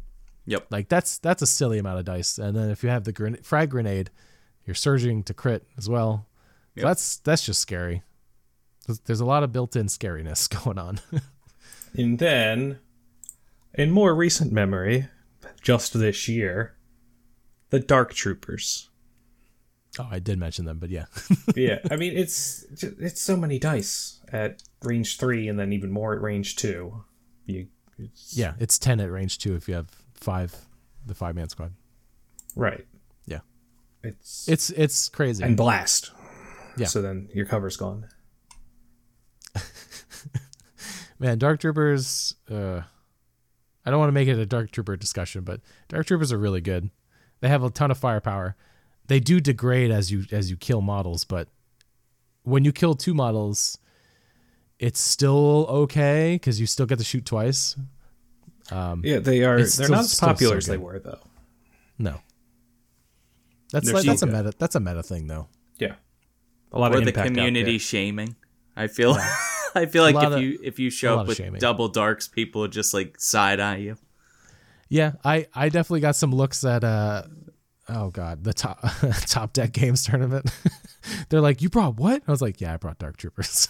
Yep. 0.45 0.67
Like 0.71 0.87
that's 0.89 1.19
that's 1.19 1.41
a 1.41 1.47
silly 1.47 1.77
amount 1.77 1.99
of 1.99 2.05
dice. 2.05 2.37
And 2.39 2.55
then 2.55 2.69
if 2.71 2.83
you 2.83 2.89
have 2.89 3.03
the 3.03 3.11
gren- 3.11 3.41
frag 3.43 3.69
grenade, 3.69 4.09
you're 4.65 4.75
surging 4.75 5.23
to 5.23 5.33
crit 5.33 5.65
as 5.77 5.87
well. 5.89 6.25
So 6.77 6.85
that's 6.87 7.17
that's 7.17 7.45
just 7.45 7.59
scary. 7.59 8.01
There's, 8.87 8.99
there's 9.01 9.19
a 9.19 9.25
lot 9.25 9.43
of 9.43 9.51
built-in 9.51 9.85
scariness 9.87 10.49
going 10.63 10.77
on. 10.79 10.99
and 11.95 12.19
then 12.19 12.79
in 13.73 13.91
more 13.91 14.13
recent 14.15 14.51
memory, 14.51 15.07
just 15.61 15.93
this 15.93 16.27
year, 16.27 16.75
the 17.69 17.79
Dark 17.79 18.13
Troopers. 18.13 18.89
oh, 19.99 20.07
I 20.11 20.19
did 20.19 20.37
mention 20.39 20.65
them, 20.65 20.79
but 20.79 20.89
yeah, 20.89 21.05
yeah, 21.55 21.79
I 21.89 21.95
mean 21.95 22.15
it's 22.17 22.65
it's 22.81 23.21
so 23.21 23.37
many 23.37 23.59
dice 23.59 24.19
at 24.31 24.63
range 24.83 25.17
three, 25.17 25.47
and 25.47 25.59
then 25.59 25.71
even 25.73 25.91
more 25.91 26.13
at 26.15 26.21
range 26.21 26.55
two. 26.55 27.03
You, 27.45 27.67
it's, 27.97 28.35
yeah, 28.35 28.53
it's 28.59 28.77
ten 28.79 28.99
at 28.99 29.11
range 29.11 29.37
two 29.37 29.55
if 29.55 29.67
you 29.69 29.75
have 29.75 29.87
five, 30.15 30.55
the 31.05 31.13
five-man 31.13 31.49
squad. 31.49 31.73
right. 32.55 32.85
Yeah, 33.25 33.39
It's 34.03 34.47
it's 34.49 34.69
it's 34.71 35.07
crazy. 35.09 35.43
and 35.43 35.55
blast. 35.55 36.11
Yeah. 36.77 36.87
So 36.87 37.01
then 37.01 37.29
your 37.33 37.45
cover's 37.45 37.77
gone. 37.77 38.07
Man, 41.21 41.37
Dark 41.37 41.59
Troopers. 41.59 42.33
Uh, 42.49 42.81
I 43.85 43.91
don't 43.91 43.99
want 43.99 44.07
to 44.09 44.13
make 44.13 44.27
it 44.27 44.39
a 44.39 44.45
Dark 44.45 44.71
Trooper 44.71 44.97
discussion, 44.97 45.43
but 45.43 45.61
Dark 45.87 46.07
Troopers 46.07 46.31
are 46.33 46.37
really 46.37 46.61
good. 46.61 46.89
They 47.41 47.47
have 47.47 47.63
a 47.63 47.69
ton 47.69 47.91
of 47.91 47.99
firepower. 47.99 48.55
They 49.05 49.19
do 49.19 49.39
degrade 49.39 49.91
as 49.91 50.11
you 50.11 50.25
as 50.31 50.49
you 50.49 50.57
kill 50.57 50.81
models, 50.81 51.23
but 51.23 51.47
when 52.41 52.65
you 52.65 52.71
kill 52.71 52.95
two 52.95 53.13
models, 53.13 53.77
it's 54.79 54.99
still 54.99 55.67
okay 55.69 56.35
because 56.35 56.59
you 56.59 56.65
still 56.65 56.87
get 56.87 56.97
to 56.97 57.03
shoot 57.05 57.23
twice. 57.23 57.75
Um, 58.71 59.03
Yeah, 59.05 59.19
they 59.19 59.43
are. 59.43 59.57
They're 59.57 59.67
still- 59.67 59.89
not 59.89 59.99
as 60.01 60.13
still 60.13 60.27
popular 60.29 60.53
so 60.55 60.57
as 60.57 60.65
they 60.65 60.77
were, 60.77 60.97
though. 60.97 61.19
no, 61.99 62.19
that's 63.71 63.91
like, 63.91 64.05
that's 64.05 64.23
a 64.23 64.27
meta 64.27 64.53
that's 64.57 64.73
a 64.73 64.79
meta 64.79 65.03
thing 65.03 65.27
though. 65.27 65.49
Yeah. 65.77 65.95
A 66.71 66.79
lot 66.79 66.95
or 66.95 66.99
of 66.99 67.05
the 67.05 67.11
community 67.11 67.77
shaming. 67.77 68.35
I 68.75 68.87
feel 68.87 69.15
I 69.75 69.85
feel 69.85 70.03
like 70.03 70.15
if 70.15 70.23
of- 70.23 70.41
you 70.41 70.59
if 70.63 70.79
you 70.79 70.89
show 70.89 71.19
up 71.19 71.27
with 71.27 71.37
shaming. 71.37 71.59
double 71.59 71.87
darks, 71.87 72.27
people 72.27 72.61
would 72.61 72.71
just 72.71 72.93
like 72.93 73.19
side 73.19 73.59
eye 73.59 73.77
you. 73.77 73.97
Yeah, 74.89 75.13
I 75.23 75.47
I 75.53 75.69
definitely 75.69 76.01
got 76.01 76.15
some 76.15 76.31
looks 76.33 76.63
at 76.63 76.83
uh 76.83 77.23
oh 77.89 78.09
god 78.09 78.43
the 78.43 78.53
top 78.53 78.83
top 79.27 79.53
deck 79.53 79.71
games 79.71 80.03
tournament. 80.05 80.49
They're 81.29 81.41
like, 81.41 81.61
you 81.61 81.69
brought 81.69 81.95
what? 81.97 82.21
I 82.27 82.31
was 82.31 82.41
like, 82.41 82.59
yeah, 82.61 82.73
I 82.73 82.77
brought 82.77 82.99
Dark 82.99 83.17
Troopers. 83.17 83.67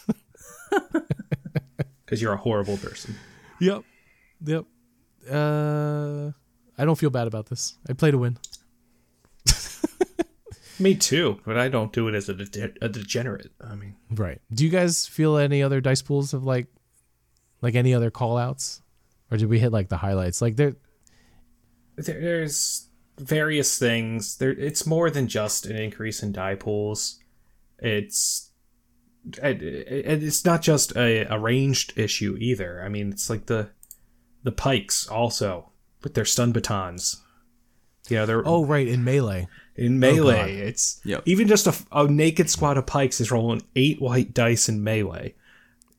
because 2.06 2.22
you're 2.22 2.34
a 2.34 2.38
horrible 2.38 2.78
person. 2.78 3.16
yep, 3.60 3.84
yep. 4.44 4.66
Uh, 5.30 6.32
I 6.78 6.86
don't 6.86 6.98
feel 6.98 7.10
bad 7.12 7.28
about 7.28 7.46
this. 7.48 7.78
I 7.90 7.94
play 7.94 8.12
to 8.12 8.18
win. 8.18 8.38
Me 10.82 10.96
too, 10.96 11.40
but 11.46 11.58
I 11.58 11.70
don't 11.70 11.94
do 11.94 12.08
it 12.08 12.16
as 12.16 12.28
a, 12.28 12.34
de- 12.34 12.74
a 12.82 12.90
degenerate. 12.90 13.52
I 13.62 13.76
mean, 13.76 13.96
Right. 14.10 14.42
Do 14.54 14.64
you 14.64 14.70
guys 14.70 15.06
feel 15.06 15.38
any 15.38 15.62
other 15.62 15.80
dice 15.82 16.02
pools 16.02 16.34
of 16.34 16.44
like 16.44 16.68
like 17.62 17.76
any 17.76 17.94
other 17.94 18.10
call 18.12 18.38
outs? 18.38 18.82
Or 19.30 19.38
did 19.38 19.48
we 19.48 19.60
hit 19.60 19.72
like 19.72 19.90
the 19.90 19.98
highlights? 19.98 20.42
Like 20.42 20.56
there 20.56 20.76
there, 21.98 22.20
there's 22.20 22.88
various 23.18 23.78
things. 23.78 24.38
There, 24.38 24.52
it's 24.52 24.86
more 24.86 25.10
than 25.10 25.28
just 25.28 25.66
an 25.66 25.76
increase 25.76 26.24
in 26.24 26.32
die 26.32 26.56
pools. 26.56 27.20
It's 27.80 28.52
it, 29.42 29.62
it, 29.62 30.24
it's 30.24 30.44
not 30.46 30.62
just 30.62 30.96
a, 30.96 31.26
a 31.32 31.38
ranged 31.40 31.98
issue 31.98 32.38
either. 32.40 32.84
I 32.84 32.90
mean, 32.90 33.12
it's 33.12 33.30
like 33.30 33.46
the 33.46 33.70
the 34.44 34.52
Pykes 34.52 35.08
also 35.08 35.72
with 36.02 36.16
their 36.16 36.26
stun 36.26 36.52
batons. 36.52 37.22
Yeah, 38.10 38.26
they're 38.26 38.42
Oh 38.46 38.66
right, 38.66 38.88
in 38.88 39.04
melee. 39.04 39.48
In 39.76 40.00
God. 40.00 40.14
melee. 40.16 40.58
it's 40.60 41.00
Yep. 41.06 41.24
even 41.26 41.48
just 41.48 41.68
a, 41.68 41.74
a 41.92 42.08
naked 42.08 42.50
squad 42.50 42.78
of 42.78 42.86
Pykes 42.86 43.22
is 43.22 43.32
rolling 43.32 43.62
eight 43.76 44.02
white 44.02 44.34
dice 44.34 44.68
in 44.70 44.84
melee. 44.84 45.34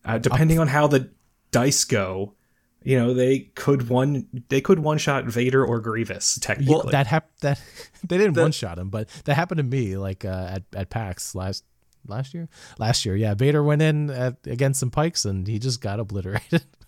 Uh, 0.05 0.18
depending 0.18 0.59
on 0.59 0.68
how 0.68 0.87
the 0.87 1.11
dice 1.53 1.85
go, 1.85 2.35
you 2.83 2.99
know 2.99 3.14
they 3.14 3.39
could 3.55 3.89
one 3.89 4.27
they 4.49 4.61
could 4.61 4.81
one 4.81 4.99
shot 4.99 5.25
Vader 5.25 5.64
or 5.64 5.81
Grievous 5.81 6.39
technically. 6.41 6.75
Well, 6.75 6.85
that 6.91 7.07
hap- 7.07 7.39
that 7.41 7.61
they 8.05 8.18
didn't 8.18 8.35
The- 8.35 8.43
one 8.43 8.53
shot 8.53 8.79
him, 8.79 8.89
but 8.91 9.09
that 9.25 9.35
happened 9.35 9.59
to 9.59 9.64
me 9.64 9.97
like 9.97 10.25
uh, 10.25 10.49
at 10.51 10.62
at 10.75 10.91
PAX 10.91 11.35
last 11.35 11.64
last 12.09 12.35
year. 12.35 12.49
Last 12.79 13.05
year, 13.07 13.14
yeah. 13.14 13.35
Vader 13.35 13.62
went 13.62 13.81
in 13.81 14.11
at, 14.11 14.37
against 14.47 14.81
some 14.81 14.91
Pykes 14.91 15.25
and 15.25 15.47
he 15.47 15.59
just 15.61 15.81
got 15.81 16.01
obliterated. 16.01 16.62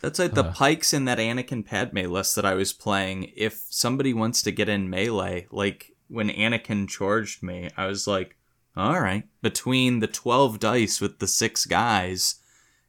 That's 0.00 0.18
like 0.18 0.34
the 0.34 0.44
Pykes 0.44 0.92
in 0.94 1.04
that 1.06 1.18
Anakin 1.18 1.64
Padme 1.64 2.06
list 2.10 2.36
that 2.36 2.44
I 2.44 2.54
was 2.54 2.72
playing. 2.72 3.32
If 3.36 3.64
somebody 3.70 4.14
wants 4.14 4.42
to 4.42 4.52
get 4.52 4.68
in 4.68 4.88
melee, 4.88 5.46
like 5.50 5.92
when 6.08 6.28
Anakin 6.30 6.88
charged 6.88 7.42
me, 7.42 7.70
I 7.76 7.86
was 7.86 8.06
like, 8.06 8.36
all 8.76 9.00
right, 9.00 9.24
between 9.42 9.98
the 9.98 10.06
12 10.06 10.60
dice 10.60 11.00
with 11.00 11.18
the 11.18 11.26
six 11.26 11.66
guys 11.66 12.36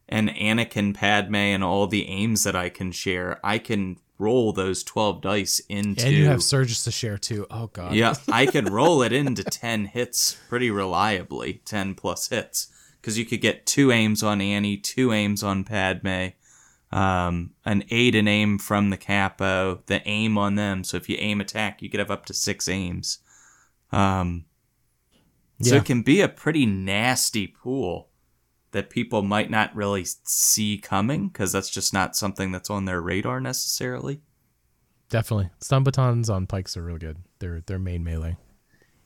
and 0.08 0.30
Anakin 0.30 0.94
Padme 0.94 1.36
and 1.36 1.64
all 1.64 1.88
the 1.88 2.08
aims 2.08 2.44
that 2.44 2.56
I 2.56 2.70
can 2.70 2.92
share, 2.92 3.40
I 3.44 3.58
can 3.58 3.98
roll 4.20 4.52
those 4.54 4.84
12 4.84 5.22
dice 5.22 5.60
into. 5.70 6.06
and 6.06 6.14
you 6.14 6.26
have 6.26 6.44
surges 6.44 6.84
to 6.84 6.92
share 6.92 7.18
too. 7.18 7.48
Oh 7.50 7.68
god. 7.68 7.94
Yeah, 7.94 8.14
I 8.28 8.46
can 8.46 8.66
roll 8.66 9.02
it 9.02 9.14
into 9.14 9.44
10 9.44 9.86
hits 9.86 10.38
pretty 10.48 10.70
reliably, 10.70 11.62
10 11.66 11.96
plus 11.96 12.30
hits. 12.30 12.68
Because 13.02 13.18
you 13.18 13.26
could 13.26 13.40
get 13.42 13.66
two 13.66 13.92
aims 13.94 14.22
on 14.22 14.42
Annie, 14.42 14.76
two 14.76 15.14
aims 15.14 15.42
on 15.42 15.64
Padme, 15.64 16.28
um, 16.92 17.52
an 17.66 17.84
aid 17.92 18.16
and 18.16 18.28
aim 18.28 18.58
from 18.58 18.90
the 18.90 18.98
capo, 18.98 19.84
the 19.86 20.08
aim 20.08 20.38
on 20.38 20.56
them. 20.56 20.84
So 20.84 20.98
if 20.98 21.10
you 21.10 21.18
aim 21.20 21.40
attack, 21.42 21.82
you 21.82 21.90
could 21.90 22.00
have 22.00 22.12
up 22.12 22.26
to 22.28 22.34
six 22.34 22.68
aims. 22.68 23.20
Um, 23.92 24.46
so 25.62 25.76
it 25.76 25.86
can 25.86 26.04
be 26.04 26.22
a 26.22 26.30
pretty 26.30 26.66
nasty 26.66 27.48
pool 27.48 28.10
that 28.72 28.90
people 28.90 29.24
might 29.24 29.50
not 29.50 29.76
really 29.76 30.06
see 30.24 30.78
coming 30.78 31.28
because 31.28 31.52
that's 31.52 31.70
just 31.70 31.94
not 31.94 32.16
something 32.16 32.52
that's 32.52 32.70
on 32.70 32.86
their 32.86 33.02
radar 33.02 33.42
necessarily. 33.42 34.22
Definitely. 35.10 35.50
Stun 35.60 35.84
batons 35.84 36.30
on 36.30 36.48
Pykes 36.48 36.78
are 36.78 36.84
real 36.84 36.98
good. 36.98 37.18
They're 37.40 37.62
they're 37.66 37.80
main 37.80 38.04
melee. 38.04 38.38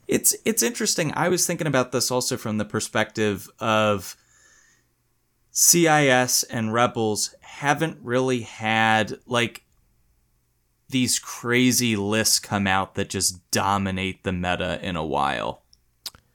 It's 0.07 0.35
it's 0.45 0.61
interesting. 0.61 1.13
I 1.15 1.29
was 1.29 1.47
thinking 1.47 1.67
about 1.67 1.91
this 1.91 2.11
also 2.11 2.37
from 2.37 2.57
the 2.57 2.65
perspective 2.65 3.49
of 3.59 4.17
CIS 5.53 6.43
and 6.43 6.73
Rebels 6.73 7.35
haven't 7.41 7.99
really 8.01 8.41
had 8.41 9.19
like 9.27 9.63
these 10.89 11.19
crazy 11.19 11.95
lists 11.95 12.39
come 12.39 12.65
out 12.67 12.95
that 12.95 13.09
just 13.09 13.49
dominate 13.51 14.23
the 14.23 14.33
meta 14.33 14.79
in 14.81 14.95
a 14.95 15.05
while. 15.05 15.63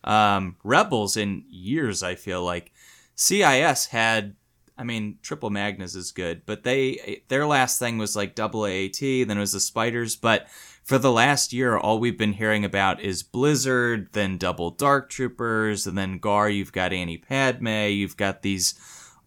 Um, 0.05 0.57
Rebels 0.62 1.16
in 1.16 1.45
years, 1.49 2.03
I 2.03 2.14
feel 2.14 2.43
like 2.43 2.73
CIS 3.14 3.87
had. 3.87 4.37
I 4.81 4.85
mean, 4.85 5.19
Triple 5.23 5.51
Magnas 5.51 5.97
is 5.97 6.12
good, 6.12 6.43
but 6.47 6.62
they 6.62 7.23
their 7.27 7.45
last 7.45 7.81
thing 7.81 7.99
was 7.99 8.14
like 8.14 8.37
double 8.37 8.64
AAT, 8.64 9.01
then 9.01 9.31
it 9.33 9.41
was 9.41 9.53
the 9.53 9.59
Spiders. 9.59 10.14
But 10.14 10.47
for 10.85 10.99
the 10.99 11.11
last 11.11 11.53
year, 11.53 11.77
all 11.77 11.99
we've 11.99 12.16
been 12.16 12.35
hearing 12.35 12.64
about 12.64 13.01
is 13.01 13.25
Blizzard, 13.25 14.11
then 14.12 14.39
Double 14.39 14.71
Dark 14.71 15.11
Troopers, 15.11 15.89
and 15.89 15.99
then 15.99 16.19
Gar. 16.19 16.49
You've 16.49 16.73
got 16.73 16.93
Annie 16.93 17.19
Padme. 17.19 17.66
You've 17.66 18.16
got 18.16 18.43
these 18.43 18.79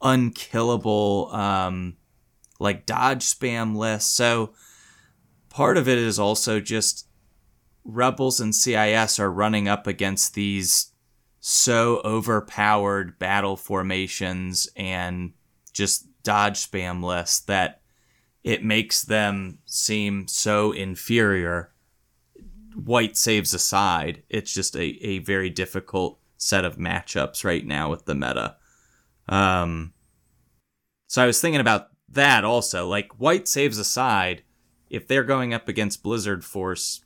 unkillable 0.02 1.30
um, 1.34 1.98
like 2.60 2.86
dodge 2.86 3.24
spam 3.24 3.76
list. 3.76 4.16
So 4.16 4.54
part 5.50 5.78
of 5.78 5.88
it 5.88 5.98
is 5.98 6.20
also 6.20 6.60
just 6.60 7.08
Rebels 7.84 8.40
and 8.40 8.54
CIS 8.54 9.20
are 9.20 9.32
running 9.32 9.68
up 9.68 9.88
against 9.88 10.36
these 10.36 10.92
so 11.40 12.02
overpowered 12.06 13.18
battle 13.18 13.58
formations 13.58 14.70
and 14.76 15.34
just 15.74 16.06
dodge 16.24 16.70
spam 16.70 17.04
lists 17.04 17.40
that 17.42 17.82
it 18.44 18.64
makes 18.64 19.04
them 19.04 19.60
seem 19.66 20.28
so 20.28 20.72
inferior. 20.72 21.74
White 22.76 23.18
saves 23.18 23.54
aside, 23.54 24.24
it's 24.30 24.54
just 24.54 24.76
a, 24.76 24.84
a 25.06 25.20
very 25.20 25.50
difficult 25.50 26.20
set 26.38 26.66
of 26.66 26.78
matchups 26.78 27.44
right 27.44 27.66
now 27.66 27.90
with 27.90 28.06
the 28.06 28.16
meta. 28.16 28.58
Um, 29.32 29.94
so 31.08 31.24
I 31.24 31.26
was 31.26 31.42
thinking 31.42 31.62
about 31.62 31.88
that 32.10 32.44
also. 32.44 32.88
Like 32.88 33.20
white 33.20 33.48
saves 33.48 33.80
aside, 33.80 34.44
if 34.90 35.08
they're 35.08 35.24
going 35.24 35.54
up 35.54 35.68
against 35.68 36.04
Blizzard 36.04 36.44
Force, 36.44 37.04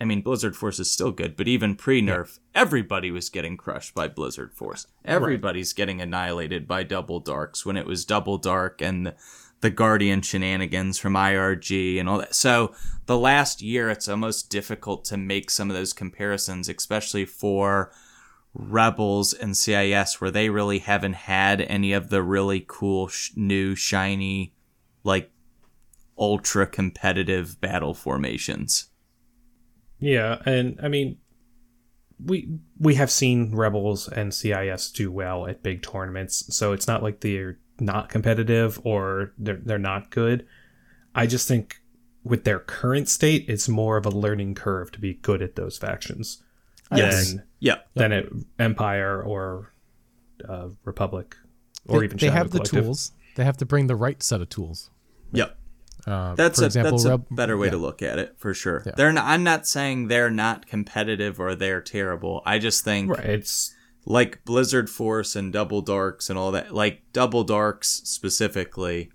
I 0.00 0.04
mean 0.04 0.22
Blizzard 0.22 0.56
Force 0.56 0.80
is 0.80 0.90
still 0.90 1.12
good, 1.12 1.36
but 1.36 1.46
even 1.46 1.76
pre-nerf, 1.76 2.38
everybody 2.54 3.10
was 3.10 3.28
getting 3.28 3.56
crushed 3.56 3.94
by 3.94 4.08
Blizzard 4.08 4.52
Force. 4.54 4.86
Everybody's 5.04 5.72
getting 5.72 6.00
annihilated 6.00 6.66
by 6.66 6.82
Double 6.82 7.20
Darks 7.20 7.64
when 7.64 7.76
it 7.76 7.86
was 7.86 8.04
Double 8.04 8.38
Dark 8.38 8.82
and 8.82 9.14
the 9.60 9.70
Guardian 9.70 10.22
shenanigans 10.22 10.98
from 10.98 11.14
IRG 11.14 11.98
and 11.98 12.08
all 12.08 12.18
that. 12.18 12.34
So 12.34 12.74
the 13.06 13.18
last 13.18 13.62
year, 13.62 13.88
it's 13.88 14.08
almost 14.08 14.50
difficult 14.50 15.04
to 15.06 15.16
make 15.16 15.50
some 15.50 15.70
of 15.70 15.76
those 15.76 15.92
comparisons, 15.92 16.68
especially 16.68 17.24
for 17.24 17.90
Rebels 18.58 19.34
and 19.34 19.56
CIS, 19.56 20.20
where 20.20 20.30
they 20.30 20.48
really 20.48 20.78
haven't 20.78 21.14
had 21.14 21.60
any 21.60 21.92
of 21.92 22.08
the 22.08 22.22
really 22.22 22.64
cool, 22.66 23.08
sh- 23.08 23.32
new, 23.36 23.74
shiny, 23.74 24.54
like 25.04 25.30
ultra 26.18 26.66
competitive 26.66 27.60
battle 27.60 27.92
formations. 27.92 28.88
Yeah, 29.98 30.40
and 30.46 30.78
I 30.82 30.88
mean, 30.88 31.18
we 32.24 32.48
we 32.78 32.94
have 32.94 33.10
seen 33.10 33.54
Rebels 33.54 34.08
and 34.08 34.32
CIS 34.32 34.90
do 34.90 35.12
well 35.12 35.46
at 35.46 35.62
big 35.62 35.82
tournaments, 35.82 36.54
so 36.54 36.72
it's 36.72 36.86
not 36.86 37.02
like 37.02 37.20
they're 37.20 37.58
not 37.78 38.08
competitive 38.08 38.80
or 38.84 39.32
they're 39.36 39.60
they're 39.62 39.78
not 39.78 40.10
good. 40.10 40.46
I 41.14 41.26
just 41.26 41.46
think 41.46 41.76
with 42.24 42.44
their 42.44 42.60
current 42.60 43.08
state, 43.08 43.44
it's 43.48 43.68
more 43.68 43.98
of 43.98 44.06
a 44.06 44.10
learning 44.10 44.54
curve 44.54 44.92
to 44.92 45.00
be 45.00 45.14
good 45.14 45.42
at 45.42 45.56
those 45.56 45.76
factions 45.76 46.42
Yes. 46.94 47.32
than 47.32 47.42
Yeah. 47.60 47.76
than 47.94 48.12
at 48.12 48.26
Empire 48.58 49.22
or 49.22 49.72
uh, 50.48 50.68
Republic 50.84 51.36
or 51.86 52.00
they, 52.00 52.04
even 52.06 52.16
they 52.18 52.26
Shadow 52.28 52.36
have 52.38 52.50
the 52.50 52.60
tools. 52.60 53.12
They 53.36 53.44
have 53.44 53.56
to 53.58 53.66
bring 53.66 53.86
the 53.86 53.96
right 53.96 54.22
set 54.22 54.40
of 54.40 54.48
tools. 54.48 54.90
Yep. 55.32 55.56
Uh, 56.06 56.34
That's 56.36 56.60
a 56.60 56.66
example, 56.66 56.92
that's 56.92 57.04
a 57.04 57.10
Reb- 57.10 57.26
better 57.32 57.56
way 57.56 57.66
yeah. 57.66 57.72
to 57.72 57.76
look 57.78 58.00
at 58.00 58.18
it 58.20 58.34
for 58.38 58.54
sure. 58.54 58.82
Yeah. 58.86 58.92
They're 58.96 59.12
not, 59.12 59.24
I'm 59.24 59.42
not 59.42 59.66
saying 59.66 60.06
they're 60.06 60.30
not 60.30 60.66
competitive 60.66 61.40
or 61.40 61.56
they're 61.56 61.80
terrible. 61.82 62.42
I 62.46 62.60
just 62.60 62.84
think 62.84 63.10
Right, 63.10 63.24
it's 63.24 63.74
like 64.04 64.44
Blizzard 64.44 64.88
Force 64.88 65.34
and 65.34 65.52
Double 65.52 65.82
Darks 65.82 66.30
and 66.30 66.38
all 66.38 66.52
that, 66.52 66.72
like 66.72 67.02
Double 67.12 67.42
Darks 67.42 68.02
specifically, 68.04 69.10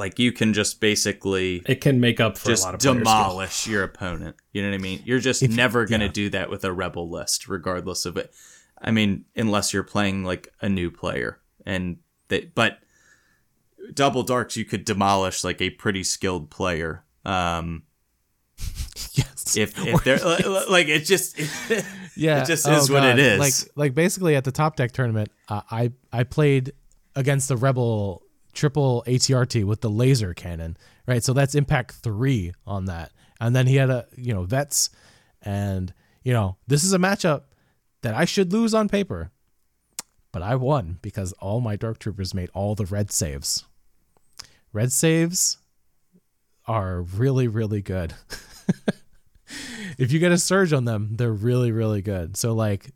like 0.00 0.18
you 0.18 0.32
can 0.32 0.54
just 0.54 0.80
basically 0.80 1.62
it 1.66 1.82
can 1.82 2.00
make 2.00 2.20
up 2.20 2.38
for 2.38 2.48
a 2.48 2.52
just 2.52 2.64
lot 2.64 2.74
of 2.74 2.80
demolish 2.80 3.66
your 3.66 3.84
opponent. 3.84 4.34
You 4.52 4.62
know 4.62 4.70
what 4.70 4.74
I 4.74 4.78
mean? 4.78 5.02
You're 5.04 5.20
just 5.20 5.42
If- 5.42 5.50
never 5.54 5.84
going 5.84 6.00
to 6.00 6.06
yeah. 6.06 6.12
do 6.12 6.30
that 6.30 6.48
with 6.50 6.64
a 6.64 6.72
rebel 6.72 7.08
list, 7.08 7.46
regardless 7.48 8.06
of 8.06 8.16
it. 8.16 8.32
I 8.80 8.90
mean, 8.92 9.26
unless 9.36 9.74
you're 9.74 9.82
playing 9.82 10.24
like 10.24 10.48
a 10.62 10.68
new 10.70 10.90
player, 10.90 11.38
and 11.66 11.98
they, 12.28 12.50
but 12.54 12.78
double 13.92 14.22
darks 14.22 14.56
you 14.56 14.64
could 14.64 14.86
demolish 14.86 15.44
like 15.44 15.60
a 15.60 15.68
pretty 15.68 16.02
skilled 16.02 16.48
player. 16.50 17.04
Um, 17.26 17.82
yes. 19.12 19.54
If 19.56 19.78
if 19.86 20.02
they're 20.02 20.16
li- 20.24 20.44
li- 20.46 20.64
like 20.70 20.88
it 20.88 21.00
just 21.00 21.38
yeah, 22.16 22.42
it 22.42 22.46
just 22.46 22.66
is 22.66 22.90
what 22.90 23.04
it 23.04 23.18
is. 23.18 23.38
Like 23.38 23.70
like 23.76 23.94
basically 23.94 24.34
at 24.34 24.44
the 24.44 24.52
top 24.52 24.76
deck 24.76 24.92
tournament, 24.92 25.30
uh, 25.50 25.60
I 25.70 25.92
I 26.10 26.24
played 26.24 26.72
against 27.14 27.48
the 27.48 27.58
Rebel 27.58 28.22
triple 28.52 29.04
ATRT 29.06 29.64
with 29.64 29.80
the 29.80 29.90
laser 29.90 30.34
cannon, 30.34 30.76
right? 31.06 31.22
So 31.22 31.32
that's 31.32 31.54
impact 31.54 31.92
three 31.92 32.52
on 32.66 32.86
that, 32.86 33.12
and 33.40 33.54
then 33.54 33.66
he 33.66 33.76
had 33.76 33.90
a 33.90 34.06
you 34.16 34.34
know 34.34 34.44
vets, 34.44 34.90
and 35.42 35.92
you 36.22 36.32
know 36.32 36.56
this 36.66 36.84
is 36.84 36.92
a 36.92 36.98
matchup 36.98 37.42
that 38.02 38.14
I 38.14 38.24
should 38.24 38.52
lose 38.52 38.74
on 38.74 38.88
paper, 38.88 39.30
but 40.32 40.42
I 40.42 40.54
won 40.56 40.98
because 41.02 41.32
all 41.34 41.60
my 41.60 41.76
Dark 41.76 41.98
Troopers 41.98 42.34
made 42.34 42.50
all 42.54 42.74
the 42.74 42.86
red 42.86 43.10
saves. 43.12 43.64
Red 44.72 44.92
saves 44.92 45.58
are 46.66 47.02
really 47.02 47.48
really 47.48 47.82
good. 47.82 48.14
if 49.98 50.12
you 50.12 50.18
get 50.18 50.32
a 50.32 50.38
surge 50.38 50.72
on 50.72 50.84
them, 50.84 51.16
they're 51.16 51.32
really 51.32 51.72
really 51.72 52.02
good. 52.02 52.36
So 52.36 52.52
like 52.52 52.92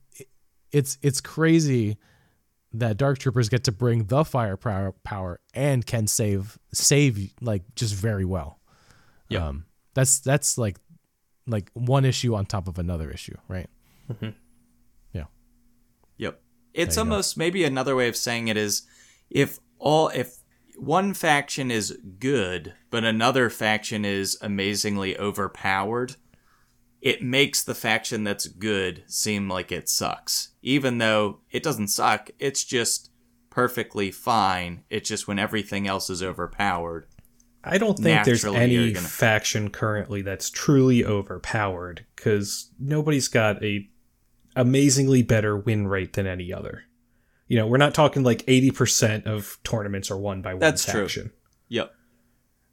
it's 0.73 0.99
it's 1.03 1.21
crazy 1.21 1.97
that 2.75 2.97
dark 2.97 3.19
troopers 3.19 3.49
get 3.49 3.65
to 3.65 3.73
bring 3.73 4.05
the 4.05 4.25
firepower 4.25 4.93
power 5.05 5.41
and 5.55 5.87
can 5.87 6.07
save 6.07 6.59
save 6.73 7.33
like 7.41 7.63
just 7.77 7.95
very 7.95 8.25
well. 8.25 8.59
Yep. 9.29 9.43
Um 9.43 9.65
that's 9.95 10.19
that's 10.19 10.59
like 10.59 10.77
like 11.47 11.71
one 11.75 12.05
issue 12.05 12.35
on 12.35 12.47
top 12.47 12.69
of 12.69 12.79
another 12.79 13.11
issue, 13.11 13.37
right? 13.49 13.69
Yeah. 15.13 15.25
Yep. 16.19 16.41
It's 16.75 16.97
you 16.97 17.05
go. 17.05 17.11
almost 17.11 17.37
maybe 17.37 17.65
another 17.65 17.95
way 17.95 18.09
of 18.09 18.17
saying 18.17 18.49
it 18.49 18.57
is 18.57 18.83
if 19.31 19.61
all 19.79 20.09
if 20.09 20.39
one 20.77 21.15
faction 21.15 21.71
is 21.71 21.97
good 22.19 22.75
but 22.91 23.05
another 23.05 23.49
faction 23.51 24.05
is 24.05 24.37
amazingly 24.41 25.17
overpowered, 25.17 26.17
it 27.05 27.23
makes 27.23 27.63
the 27.63 27.75
faction 27.75 28.25
that's 28.25 28.47
good 28.47 29.05
seem 29.07 29.47
like 29.47 29.71
it 29.71 29.91
sucks. 29.91 30.55
Even 30.63 30.97
though 30.97 31.41
it 31.51 31.63
doesn't 31.63 31.89
suck, 31.89 32.31
it's 32.39 32.65
just 32.65 33.11
perfectly 33.51 34.11
fine. 34.11 34.83
It's 34.89 35.07
just 35.07 35.29
when 35.29 35.39
everything 35.39 35.87
else 35.87 36.09
is 36.09 36.23
overpowered. 36.23 37.07
I 37.63 37.77
don't 37.77 37.99
think 37.99 38.25
there's 38.25 38.47
any 38.47 38.93
gonna- 38.93 39.07
faction 39.07 39.69
currently 39.69 40.23
that's 40.23 40.49
truly 40.49 41.05
overpowered 41.05 42.07
because 42.17 42.71
nobody's 42.81 43.29
got 43.29 43.63
a 43.63 43.87
amazingly 44.57 45.23
better 45.23 45.59
win 45.59 45.87
rate 45.87 46.15
than 46.15 46.27
any 46.27 46.55
other. 46.55 46.85
You 47.49 47.59
know, 47.59 47.67
we're 47.67 47.77
not 47.77 47.93
talking 47.93 48.23
like 48.23 48.47
80% 48.47 49.27
of 49.27 49.59
tournaments 49.63 50.11
are 50.11 50.17
won 50.17 50.41
by 50.41 50.55
one 50.55 50.61
That's 50.61 50.87
true. 50.87 51.03
faction. 51.03 51.33
Yep. 51.69 51.93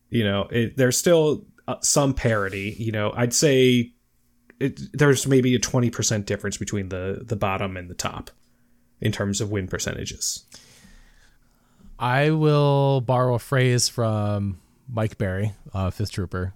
You 0.09 0.23
know, 0.23 0.47
it, 0.51 0.77
there's 0.77 0.97
still 0.97 1.47
uh, 1.67 1.81
some 1.81 2.13
parity. 2.13 2.77
You 2.79 2.93
know, 2.93 3.11
I'd 3.13 3.33
say 3.33 3.93
it, 4.61 4.97
there's 4.97 5.25
maybe 5.27 5.55
a 5.55 5.59
20% 5.59 6.25
difference 6.25 6.57
between 6.57 6.89
the 6.89 7.21
the 7.25 7.35
bottom 7.35 7.77
and 7.77 7.89
the 7.89 7.93
top 7.95 8.31
in 8.99 9.11
terms 9.11 9.41
of 9.41 9.51
win 9.51 9.67
percentages. 9.67 10.45
I 11.99 12.31
will 12.31 13.01
borrow 13.01 13.35
a 13.35 13.39
phrase 13.39 13.87
from 13.89 14.59
Mike 14.89 15.17
Barry, 15.17 15.53
uh, 15.73 15.91
Fifth 15.91 16.11
Trooper. 16.11 16.53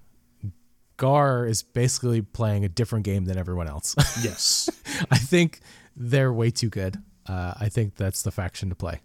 Gar 0.98 1.46
is 1.46 1.62
basically 1.62 2.22
playing 2.22 2.64
a 2.64 2.70
different 2.70 3.06
game 3.06 3.26
than 3.26 3.38
everyone 3.38 3.68
else. 3.68 3.96
Yes. 4.24 4.70
I 5.12 5.18
think 5.18 5.60
they're 5.96 6.32
way 6.32 6.52
too 6.52 6.70
good. 6.70 6.98
Uh, 7.28 7.54
I 7.60 7.70
think 7.70 7.96
that's 7.96 8.24
the 8.24 8.32
faction 8.32 8.70
to 8.70 8.76
play. 8.76 9.02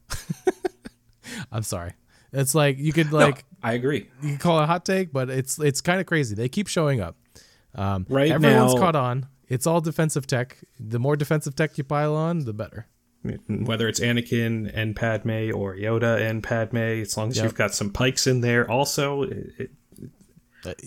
I'm 1.53 1.63
sorry. 1.63 1.93
It's 2.33 2.55
like 2.55 2.79
you 2.79 2.93
could 2.93 3.13
like 3.13 3.45
I 3.63 3.73
agree. 3.73 4.09
you 4.23 4.29
can 4.31 4.39
call 4.39 4.61
it 4.61 4.65
a 4.65 4.67
hot 4.67 4.85
take, 4.85 5.13
but 5.13 5.29
it's 5.31 5.59
it's 5.59 5.81
kind 5.81 6.01
of 6.01 6.07
crazy. 6.07 6.35
They 6.35 6.49
keep 6.49 6.69
showing 6.69 7.01
up. 7.01 7.17
Um, 7.75 8.07
Right 8.09 8.31
everyone's 8.31 8.75
now- 8.75 8.81
caught 8.81 8.97
on. 8.97 9.27
It's 9.49 9.67
all 9.67 9.81
defensive 9.81 10.27
tech. 10.27 10.59
The 10.79 10.99
more 10.99 11.17
defensive 11.17 11.57
tech 11.57 11.77
you 11.79 11.85
pile 11.85 12.15
on, 12.15 12.45
the 12.45 12.53
better. 12.53 12.87
whether 13.49 13.87
it's 13.89 14.01
Anakin 14.01 14.71
and 14.73 14.97
Padme 14.97 15.51
or 15.55 15.75
Yoda 15.77 16.21
and 16.21 16.43
Padme, 16.43 16.77
as 16.79 17.17
long 17.19 17.29
as 17.31 17.37
Yep. 17.37 17.45
you've 17.45 17.55
got 17.55 17.75
some 17.75 17.91
Pykes 17.91 18.27
in 18.27 18.41
there, 18.41 18.71
also 18.71 19.25
it, 19.25 19.53
it, 19.59 19.71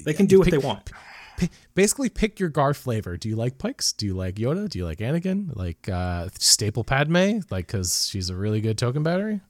they 0.06 0.14
can 0.14 0.26
do 0.26 0.40
what 0.40 0.46
pick- 0.46 0.52
they 0.60 0.66
want. 0.66 0.90
P- 1.38 1.50
basically, 1.76 2.10
pick 2.10 2.40
your 2.40 2.50
Gar 2.50 2.74
flavor. 2.74 3.18
Do 3.18 3.28
you 3.30 3.36
like 3.36 3.58
Pykes? 3.58 3.92
Do 3.94 4.06
you 4.06 4.14
like 4.16 4.36
Yoda? 4.36 4.70
Do 4.70 4.80
you 4.80 4.86
like 4.86 5.00
Anakin? 5.00 5.56
Like 5.56 5.88
uh, 5.90 6.30
staple 6.40 6.84
Padme? 6.84 7.40
Like 7.52 7.68
because 7.68 8.08
she's 8.08 8.30
a 8.30 8.36
really 8.36 8.62
good 8.62 8.78
token 8.78 9.04
battery. 9.04 9.42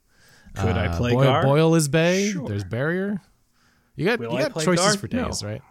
Could 0.56 0.76
I 0.78 0.88
Uh, 0.88 0.98
play 0.98 1.14
Boil, 1.14 1.24
Gar? 1.24 1.44
Boil 1.44 1.76
is 1.76 1.88
Bay. 1.88 2.32
Sure. 2.32 2.48
There's 2.48 2.64
Barrier. 2.64 3.22
You 3.96 4.06
got 4.06 4.20
Will 4.20 4.32
you 4.32 4.38
I 4.38 4.50
got 4.50 4.62
choices 4.62 4.86
Gar? 4.86 4.98
for 4.98 5.08
days, 5.08 5.42
No. 5.44 5.48
right? 5.50 5.62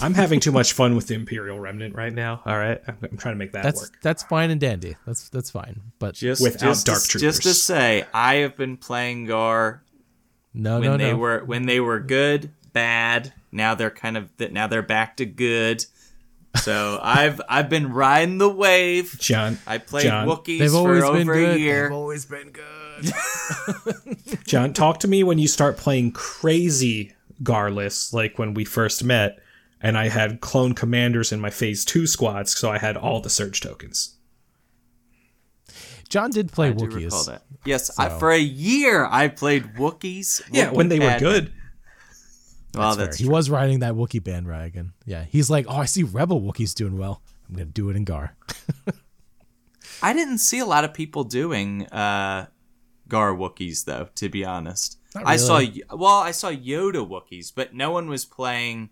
I'm 0.00 0.14
having 0.14 0.38
too 0.38 0.52
much 0.52 0.72
fun 0.72 0.94
with 0.94 1.08
the 1.08 1.14
Imperial 1.14 1.58
Remnant 1.58 1.96
right 1.96 2.12
now. 2.12 2.42
All 2.46 2.56
right, 2.56 2.80
I'm, 2.86 2.96
I'm 3.02 3.16
trying 3.16 3.34
to 3.34 3.38
make 3.38 3.52
that 3.52 3.64
That's 3.64 3.82
work. 3.82 3.98
that's 4.02 4.22
fine 4.22 4.50
and 4.50 4.60
dandy. 4.60 4.96
That's 5.04 5.28
that's 5.30 5.50
fine. 5.50 5.80
But 5.98 6.14
Just 6.14 6.42
Without 6.42 6.60
just, 6.60 6.86
Dark 6.86 7.02
to, 7.02 7.18
just 7.18 7.42
to 7.42 7.54
say, 7.54 8.06
I 8.14 8.36
have 8.36 8.56
been 8.56 8.76
playing 8.76 9.26
Gar 9.26 9.82
no, 10.52 10.78
when 10.78 10.90
no, 10.90 10.96
they 10.96 11.10
no. 11.10 11.18
were 11.18 11.44
when 11.44 11.66
they 11.66 11.80
were 11.80 11.98
good, 11.98 12.50
bad. 12.72 13.32
Now 13.50 13.74
they're 13.74 13.90
kind 13.90 14.16
of 14.16 14.30
now 14.38 14.68
they're 14.68 14.82
back 14.82 15.16
to 15.16 15.26
good. 15.26 15.84
So 16.56 17.00
I've 17.02 17.40
I've 17.48 17.68
been 17.68 17.92
riding 17.92 18.38
the 18.38 18.48
wave. 18.48 19.16
John, 19.18 19.58
I 19.66 19.78
played 19.78 20.04
John, 20.04 20.28
Wookiees 20.28 20.60
They've 20.60 20.70
for 20.70 20.76
always 20.76 21.02
over 21.02 21.34
been 21.34 21.50
a 21.50 21.56
year. 21.56 21.84
They've 21.84 21.96
always 21.96 22.24
been 22.24 22.50
good. 22.50 23.12
John, 24.46 24.72
talk 24.72 25.00
to 25.00 25.08
me 25.08 25.24
when 25.24 25.38
you 25.38 25.48
start 25.48 25.76
playing 25.76 26.12
crazy 26.12 27.12
Garless, 27.42 28.12
like 28.12 28.38
when 28.38 28.54
we 28.54 28.64
first 28.64 29.02
met, 29.02 29.40
and 29.84 29.98
I 29.98 30.08
had 30.08 30.40
clone 30.40 30.72
commanders 30.72 31.30
in 31.30 31.40
my 31.40 31.50
Phase 31.50 31.84
Two 31.84 32.06
squads, 32.06 32.56
so 32.56 32.72
I 32.72 32.78
had 32.78 32.96
all 32.96 33.20
the 33.20 33.28
surge 33.28 33.60
tokens. 33.60 34.16
John 36.08 36.30
did 36.30 36.50
play 36.50 36.68
I 36.68 36.72
do 36.72 36.86
recall 36.86 37.00
Wookiees. 37.00 37.26
that. 37.26 37.42
Yes, 37.66 37.98
I, 37.98 38.08
for 38.18 38.30
a 38.30 38.38
year 38.38 39.04
I 39.04 39.28
played 39.28 39.74
Wookiees. 39.74 40.40
Yeah, 40.50 40.70
when 40.70 40.88
they 40.88 40.98
were 40.98 41.18
good. 41.18 41.52
Well, 42.74 42.94
Fair. 42.94 43.04
that's 43.04 43.18
he 43.18 43.28
was 43.28 43.50
riding 43.50 43.80
that 43.80 43.92
Wookiee 43.94 44.24
bandwagon. 44.24 44.94
Yeah, 45.04 45.24
he's 45.24 45.50
like, 45.50 45.66
oh, 45.68 45.76
I 45.76 45.84
see 45.84 46.02
Rebel 46.02 46.40
Wookiees 46.40 46.74
doing 46.74 46.96
well. 46.96 47.22
I'm 47.48 47.54
gonna 47.54 47.66
do 47.66 47.90
it 47.90 47.96
in 47.96 48.04
Gar. 48.04 48.34
I 50.02 50.14
didn't 50.14 50.38
see 50.38 50.60
a 50.60 50.66
lot 50.66 50.84
of 50.84 50.94
people 50.94 51.24
doing 51.24 51.86
uh, 51.88 52.46
Gar 53.06 53.34
Wookiees 53.34 53.84
though. 53.84 54.08
To 54.14 54.28
be 54.30 54.46
honest, 54.46 54.98
Not 55.14 55.26
I 55.26 55.36
saw 55.36 55.60
well, 55.92 56.20
I 56.20 56.30
saw 56.30 56.50
Yoda 56.50 57.06
Wookiees, 57.06 57.52
but 57.54 57.74
no 57.74 57.90
one 57.90 58.08
was 58.08 58.24
playing. 58.24 58.88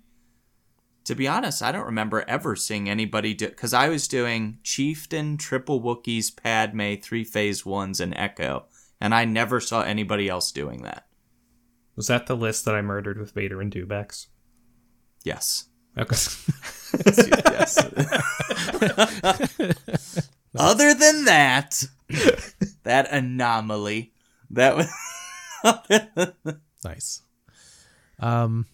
To 1.04 1.14
be 1.14 1.26
honest, 1.26 1.62
I 1.62 1.72
don't 1.72 1.86
remember 1.86 2.24
ever 2.28 2.54
seeing 2.54 2.88
anybody 2.88 3.34
do 3.34 3.48
because 3.48 3.74
I 3.74 3.88
was 3.88 4.06
doing 4.06 4.58
Chieftain, 4.62 5.36
Triple 5.36 5.80
Wookiees, 5.80 6.34
Padme, 6.34 6.94
three 7.00 7.24
Phase 7.24 7.66
Ones, 7.66 8.00
and 8.00 8.14
Echo, 8.16 8.66
and 9.00 9.14
I 9.14 9.24
never 9.24 9.60
saw 9.60 9.82
anybody 9.82 10.28
else 10.28 10.52
doing 10.52 10.82
that. 10.82 11.06
Was 11.96 12.06
that 12.06 12.26
the 12.26 12.36
list 12.36 12.64
that 12.64 12.74
I 12.74 12.82
murdered 12.82 13.18
with 13.18 13.32
Vader 13.32 13.60
and 13.60 13.72
Dewbacks? 13.72 14.28
Yes. 15.24 15.66
Okay. 15.98 16.16
yes. 17.50 17.78
Other 20.56 20.94
than 20.94 21.24
that, 21.24 21.82
that 22.84 23.10
anomaly, 23.10 24.12
that 24.50 24.76
was 24.76 24.88
Nice. 26.84 27.22
Um, 28.18 28.66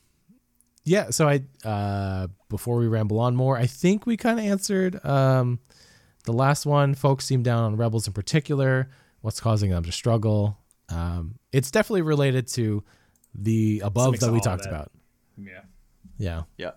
yeah. 0.88 1.10
So 1.10 1.28
I 1.28 1.42
uh, 1.64 2.28
before 2.48 2.78
we 2.78 2.86
ramble 2.86 3.20
on 3.20 3.36
more, 3.36 3.56
I 3.56 3.66
think 3.66 4.06
we 4.06 4.16
kind 4.16 4.38
of 4.38 4.44
answered 4.44 5.04
um, 5.04 5.60
the 6.24 6.32
last 6.32 6.66
one. 6.66 6.94
Folks 6.94 7.24
seem 7.24 7.42
down 7.42 7.64
on 7.64 7.76
rebels 7.76 8.06
in 8.06 8.12
particular. 8.12 8.90
What's 9.20 9.40
causing 9.40 9.70
them 9.70 9.84
to 9.84 9.92
struggle? 9.92 10.58
Um, 10.88 11.36
it's 11.52 11.70
definitely 11.70 12.02
related 12.02 12.48
to 12.48 12.84
the 13.34 13.82
above 13.84 14.18
that 14.20 14.32
we 14.32 14.40
talked 14.40 14.64
that. 14.64 14.68
about. 14.68 14.92
yeah. 15.36 15.60
Yeah. 16.18 16.42
yeah. 16.56 16.70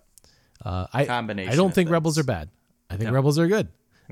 Uh, 0.64 0.86
I 0.92 1.04
Combination 1.04 1.52
I 1.52 1.56
don't 1.56 1.68
of 1.68 1.74
think 1.74 1.90
rebels 1.90 2.18
are 2.18 2.24
bad. 2.24 2.48
I 2.88 2.96
think 2.96 3.10
rebels 3.10 3.38
are 3.38 3.48
good. 3.48 3.68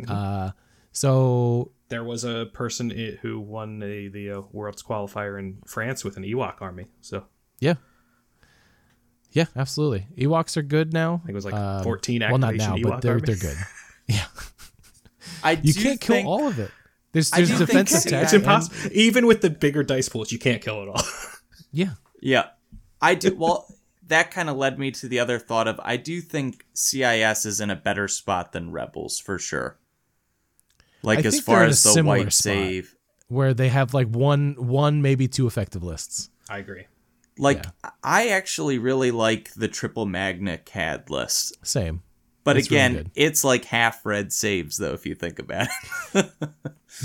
Uh, 0.09 0.51
so 0.93 1.73
There 1.89 2.03
was 2.03 2.25
a 2.25 2.47
person 2.53 2.91
who 3.21 3.39
won 3.39 3.79
the, 3.79 4.09
the 4.09 4.31
uh, 4.31 4.43
World's 4.53 4.83
qualifier 4.83 5.39
in 5.39 5.59
France 5.67 6.05
with 6.05 6.17
an 6.17 6.25
Ewok 6.25 6.61
army. 6.61 6.87
So 7.01 7.25
yeah, 7.61 7.75
yeah, 9.33 9.47
absolutely. 9.57 10.07
Ewoks 10.16 10.57
are 10.57 10.62
good 10.62 10.93
now. 10.93 11.14
I 11.14 11.18
think 11.26 11.31
it 11.31 11.35
was 11.35 11.45
like 11.45 11.55
um, 11.55 11.85
14 11.85 12.20
Well, 12.22 12.39
not 12.39 12.55
activation 12.55 12.83
now, 12.83 12.91
but 12.91 13.03
they're 13.03 13.20
they're 13.20 13.37
good. 13.37 13.57
Yeah, 14.09 14.24
I 15.45 15.53
you 15.62 15.72
can't 15.72 16.01
kill 16.01 16.26
all 16.26 16.49
of 16.49 16.59
it. 16.59 16.70
There's 17.12 17.33
I 17.33 17.37
there's 17.39 17.51
do 17.51 17.57
think 17.59 17.68
defensive 17.68 18.07
it's- 18.07 18.11
tech. 18.11 18.22
It's 18.24 18.33
and- 18.33 18.43
impossible. 18.43 18.91
Even 18.93 19.26
with 19.26 19.41
the 19.41 19.51
bigger 19.51 19.83
dice 19.85 20.09
pools, 20.09 20.33
you 20.33 20.39
can't 20.39 20.61
kill 20.62 20.83
it 20.83 20.89
all. 20.89 21.03
Yeah, 21.72 21.91
Yeah, 22.20 22.47
I 23.01 23.14
do. 23.14 23.37
Well, 23.37 23.72
that 24.09 24.33
kind 24.33 24.51
of 24.51 24.57
led 24.57 24.76
me 24.81 24.91
to 24.91 25.07
the 25.07 25.20
other 25.20 25.39
thought 25.39 25.68
of 25.68 25.78
I 25.85 25.97
do 25.97 26.20
think 26.20 26.64
CIS 26.74 27.47
is 27.47 27.61
in 27.61 27.70
a 27.70 27.76
better 27.76 28.09
spot 28.09 28.51
than 28.51 28.72
rebels 28.72 29.20
for 29.20 29.39
sure. 29.39 29.78
Like 31.05 31.20
I 31.20 31.28
as 31.28 31.39
far 31.41 31.62
as 31.62 31.81
the 31.85 32.03
white 32.03 32.33
save. 32.33 32.97
where 33.28 33.55
they 33.55 33.68
have 33.68 33.95
like 33.95 34.09
one 34.09 34.57
one 34.59 35.01
maybe 35.01 35.28
two 35.28 35.47
effective 35.47 35.85
lists. 35.85 36.28
I 36.49 36.59
agree. 36.59 36.87
Like 37.41 37.64
Yeah. 37.64 37.91
I 38.05 38.28
actually 38.28 38.78
really 38.78 39.11
like 39.11 39.53
the 39.55 39.68
triple 39.68 40.07
magna 40.07 40.59
CAD 40.59 41.11
list. 41.11 41.57
Same. 41.66 42.03
But 42.45 42.57
It's 42.57 42.68
again, 42.68 42.93
good. 42.95 43.11
it's 43.14 43.45
like 43.45 43.64
half 43.66 44.05
red 44.07 44.32
saves 44.32 44.76
though 44.78 44.93
if 44.95 45.05
you 45.07 45.14
think 45.14 45.38
about 45.38 45.68
it. 46.14 46.30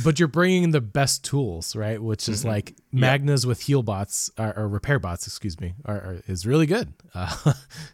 But 0.04 0.20
you're 0.20 0.28
bringing 0.28 0.72
the 0.72 0.82
best 0.82 1.24
tools, 1.24 1.76
right? 1.76 2.02
Which 2.02 2.28
is 2.28 2.44
like 2.44 2.76
Magnas 2.92 3.46
with 3.46 3.62
heal 3.62 3.84
bots 3.84 4.30
or, 4.38 4.52
or 4.58 4.68
repair 4.68 5.00
bots, 5.00 5.28
excuse 5.28 5.60
me, 5.62 5.76
are, 5.86 5.96
are, 5.96 6.22
is 6.28 6.46
really 6.46 6.66
good. 6.66 6.92
Uh, 7.14 7.54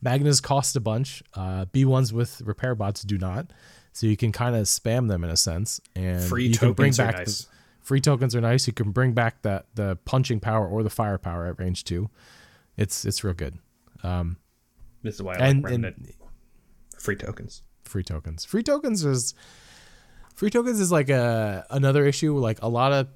Magnas 0.00 0.40
cost 0.40 0.76
a 0.76 0.80
bunch. 0.80 1.22
Uh, 1.34 1.66
B1s 1.66 2.12
with 2.12 2.40
repair 2.42 2.74
bots 2.74 3.02
do 3.02 3.18
not. 3.18 3.52
So 3.92 4.06
you 4.06 4.16
can 4.16 4.32
kind 4.32 4.56
of 4.56 4.62
spam 4.62 5.08
them 5.08 5.24
in 5.24 5.30
a 5.30 5.36
sense. 5.36 5.80
And 5.94 6.22
Free 6.22 6.46
you 6.46 6.56
can 6.56 6.72
bring 6.72 6.92
tokens 6.92 7.00
are 7.00 7.06
back 7.06 7.16
nice. 7.26 7.42
the, 7.44 7.51
free 7.82 8.00
tokens 8.00 8.34
are 8.34 8.40
nice. 8.40 8.66
You 8.66 8.72
can 8.72 8.90
bring 8.90 9.12
back 9.12 9.42
that 9.42 9.66
the 9.74 9.96
punching 10.04 10.40
power 10.40 10.66
or 10.66 10.82
the 10.82 10.90
firepower 10.90 11.46
at 11.46 11.58
range 11.58 11.84
two. 11.84 12.10
It's 12.76 13.04
it's 13.04 13.22
real 13.24 13.34
good. 13.34 13.58
Um, 14.02 14.36
this 15.02 15.16
is 15.16 15.22
why 15.22 15.34
I 15.34 15.36
And, 15.48 15.62
like 15.62 15.72
and 15.72 15.84
Remnant. 15.84 16.14
Free 16.98 17.16
tokens. 17.16 17.62
free 17.84 18.02
tokens. 18.04 18.44
Free 18.44 18.62
tokens 18.62 19.04
is 19.04 19.34
free 20.34 20.50
tokens 20.50 20.80
is 20.80 20.90
like 20.92 21.10
a 21.10 21.66
another 21.70 22.06
issue. 22.06 22.36
Like 22.38 22.62
a 22.62 22.68
lot 22.68 22.92
of 22.92 23.08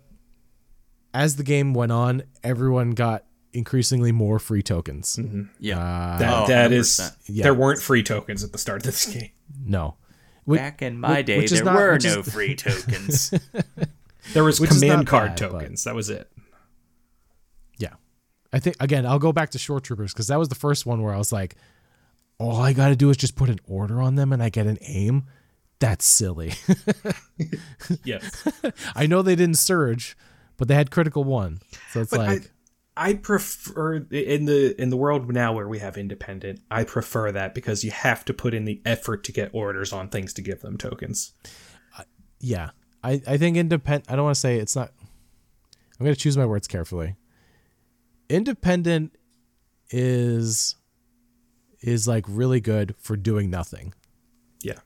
as 1.14 1.36
the 1.36 1.42
game 1.44 1.72
went 1.72 1.92
on, 1.92 2.24
everyone 2.44 2.90
got 2.90 3.24
increasingly 3.52 4.12
more 4.12 4.38
free 4.38 4.62
tokens. 4.62 5.16
Mm-hmm. 5.16 5.42
yeah. 5.60 5.78
Uh, 5.78 5.82
uh, 5.82 6.18
That 6.18 6.42
Oh, 6.42 6.46
that 6.48 6.72
is 6.72 7.00
Yeah. 7.26 7.44
there 7.44 7.54
weren't 7.54 7.80
free 7.80 8.02
tokens 8.02 8.44
at 8.44 8.52
the 8.52 8.58
start 8.58 8.78
of 8.82 8.86
this 8.92 9.06
game. 9.14 9.30
no, 9.64 9.96
Wh- 10.46 10.56
Back 10.56 10.82
in 10.82 10.98
my 11.00 11.18
which- 11.18 11.26
day, 11.26 11.38
which 11.38 11.50
there 11.52 11.64
not- 11.64 11.74
were 11.76 11.92
which 11.94 12.04
is- 12.04 12.16
no 12.16 12.22
free 12.22 12.54
tokens. 12.54 13.32
There 14.32 14.44
was 14.44 14.60
Which 14.60 14.70
command 14.70 15.06
card 15.06 15.30
bad, 15.36 15.40
but- 15.40 15.58
tokens. 15.60 15.84
That 15.84 15.94
was 15.94 16.10
it. 16.10 16.30
yeah. 17.78 17.94
I 18.52 18.58
think 18.58 18.76
again, 18.80 19.06
I'll 19.06 19.18
go 19.18 19.32
back 19.32 19.50
to 19.50 19.58
shore 19.58 19.80
troopers 19.80 20.12
because 20.12 20.28
that 20.28 20.38
was 20.38 20.48
the 20.48 20.54
first 20.54 20.86
one 20.86 21.02
where 21.02 21.14
I 21.14 21.18
was 21.18 21.32
like, 21.32 21.56
all 22.38 22.56
I 22.60 22.72
got 22.72 22.88
to 22.88 22.96
do 22.96 23.08
is 23.10 23.16
just 23.16 23.34
put 23.36 23.48
an 23.48 23.58
order 23.66 24.00
on 24.00 24.14
them 24.16 24.32
and 24.32 24.42
I 24.42 24.48
get 24.50 24.66
an 24.66 24.78
aim. 24.82 25.24
That's 25.78 26.04
silly. 26.04 26.52
Yes. 28.04 28.46
I 28.94 29.06
know 29.06 29.20
they 29.22 29.36
didn't 29.36 29.58
surge, 29.58 30.16
but 30.56 30.68
they 30.68 30.74
had 30.74 30.90
critical 30.90 31.22
one, 31.24 31.60
so 31.92 32.00
it's 32.00 32.10
But 32.10 32.20
like. 32.20 32.50
I 32.96 33.12
prefer 33.14 33.96
in 34.10 34.46
the 34.46 34.74
in 34.80 34.88
the 34.88 34.96
world 34.96 35.30
now 35.30 35.52
where 35.52 35.68
we 35.68 35.80
have 35.80 35.98
independent. 35.98 36.60
I 36.70 36.84
prefer 36.84 37.30
that 37.32 37.54
because 37.54 37.84
you 37.84 37.90
have 37.90 38.24
to 38.24 38.32
put 38.32 38.54
in 38.54 38.64
the 38.64 38.80
effort 38.86 39.22
to 39.24 39.32
get 39.32 39.50
orders 39.52 39.92
on 39.92 40.08
things 40.08 40.32
to 40.34 40.40
give 40.42 40.62
them 40.62 40.78
tokens. 40.78 41.32
Uh, 41.98 42.04
yeah 42.40 42.70
i 43.06 43.20
i 43.26 43.36
think 43.36 43.56
independent 43.56 44.10
i 44.10 44.16
don't 44.16 44.24
want 44.24 44.34
to 44.34 44.40
say 44.40 44.56
it's 44.58 44.76
not 44.76 44.92
i'm 45.98 46.04
going 46.04 46.14
to 46.14 46.20
choose 46.20 46.36
my 46.36 46.46
words 46.46 46.66
carefully. 46.68 47.16
Independent 48.28 49.16
is 49.90 50.74
is 51.80 52.08
like 52.08 52.24
really 52.28 52.60
good 52.60 52.94
for 52.98 53.16
doing 53.16 53.50
nothing. 53.50 53.94
Yeah. 54.62 54.80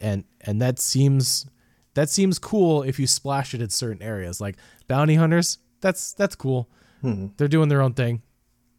and 0.00 0.24
and 0.40 0.60
that 0.62 0.78
seems 0.78 1.46
that 1.94 2.08
seems 2.08 2.38
cool 2.38 2.82
if 2.82 2.98
you 2.98 3.06
splash 3.06 3.52
it 3.54 3.60
in 3.60 3.68
certain 3.68 4.02
areas. 4.02 4.40
Like 4.40 4.56
bounty 4.88 5.14
hunters 5.16 5.58
that's 5.80 6.12
that's 6.14 6.34
cool. 6.34 6.68
They're 7.36 7.46
doing 7.48 7.68
their 7.68 7.82
own 7.82 7.92
thing. 7.94 8.22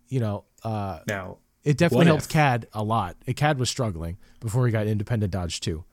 You 0.10 0.20
know 0.20 0.46
uh 0.64 1.00
Now, 1.08 1.38
it 1.64 1.78
definitely 1.78 2.08
helped 2.08 2.24
if? 2.24 2.30
cad 2.30 2.68
a 2.74 2.84
lot. 2.84 3.16
Cad 3.36 3.60
was 3.60 3.70
struggling 3.70 4.18
before 4.40 4.66
he 4.66 4.72
got 4.72 4.88
independent 4.88 5.32
dodge 5.32 5.60
too 5.62 5.84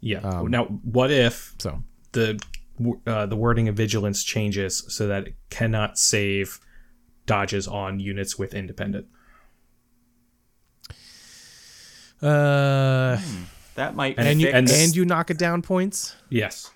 yeah. 0.00 0.18
Um, 0.20 0.48
now, 0.50 0.64
what 0.64 1.10
if 1.10 1.54
so 1.58 1.82
the 2.12 2.40
uh, 3.06 3.26
the 3.26 3.36
wording 3.36 3.68
of 3.68 3.74
vigilance 3.76 4.22
changes 4.22 4.84
so 4.88 5.06
that 5.08 5.26
it 5.28 5.34
cannot 5.50 5.98
save 5.98 6.60
dodges 7.26 7.66
on 7.68 7.98
units 8.00 8.38
with 8.38 8.54
independent? 8.54 9.06
uh 12.20 13.16
that 13.76 13.94
might 13.94 14.18
and 14.18 14.40
you 14.40 14.48
and- 14.48 14.68
and 14.68 14.96
you 14.96 15.04
knock 15.04 15.30
it 15.30 15.38
down 15.38 15.62
points 15.62 16.16
Yes, 16.30 16.70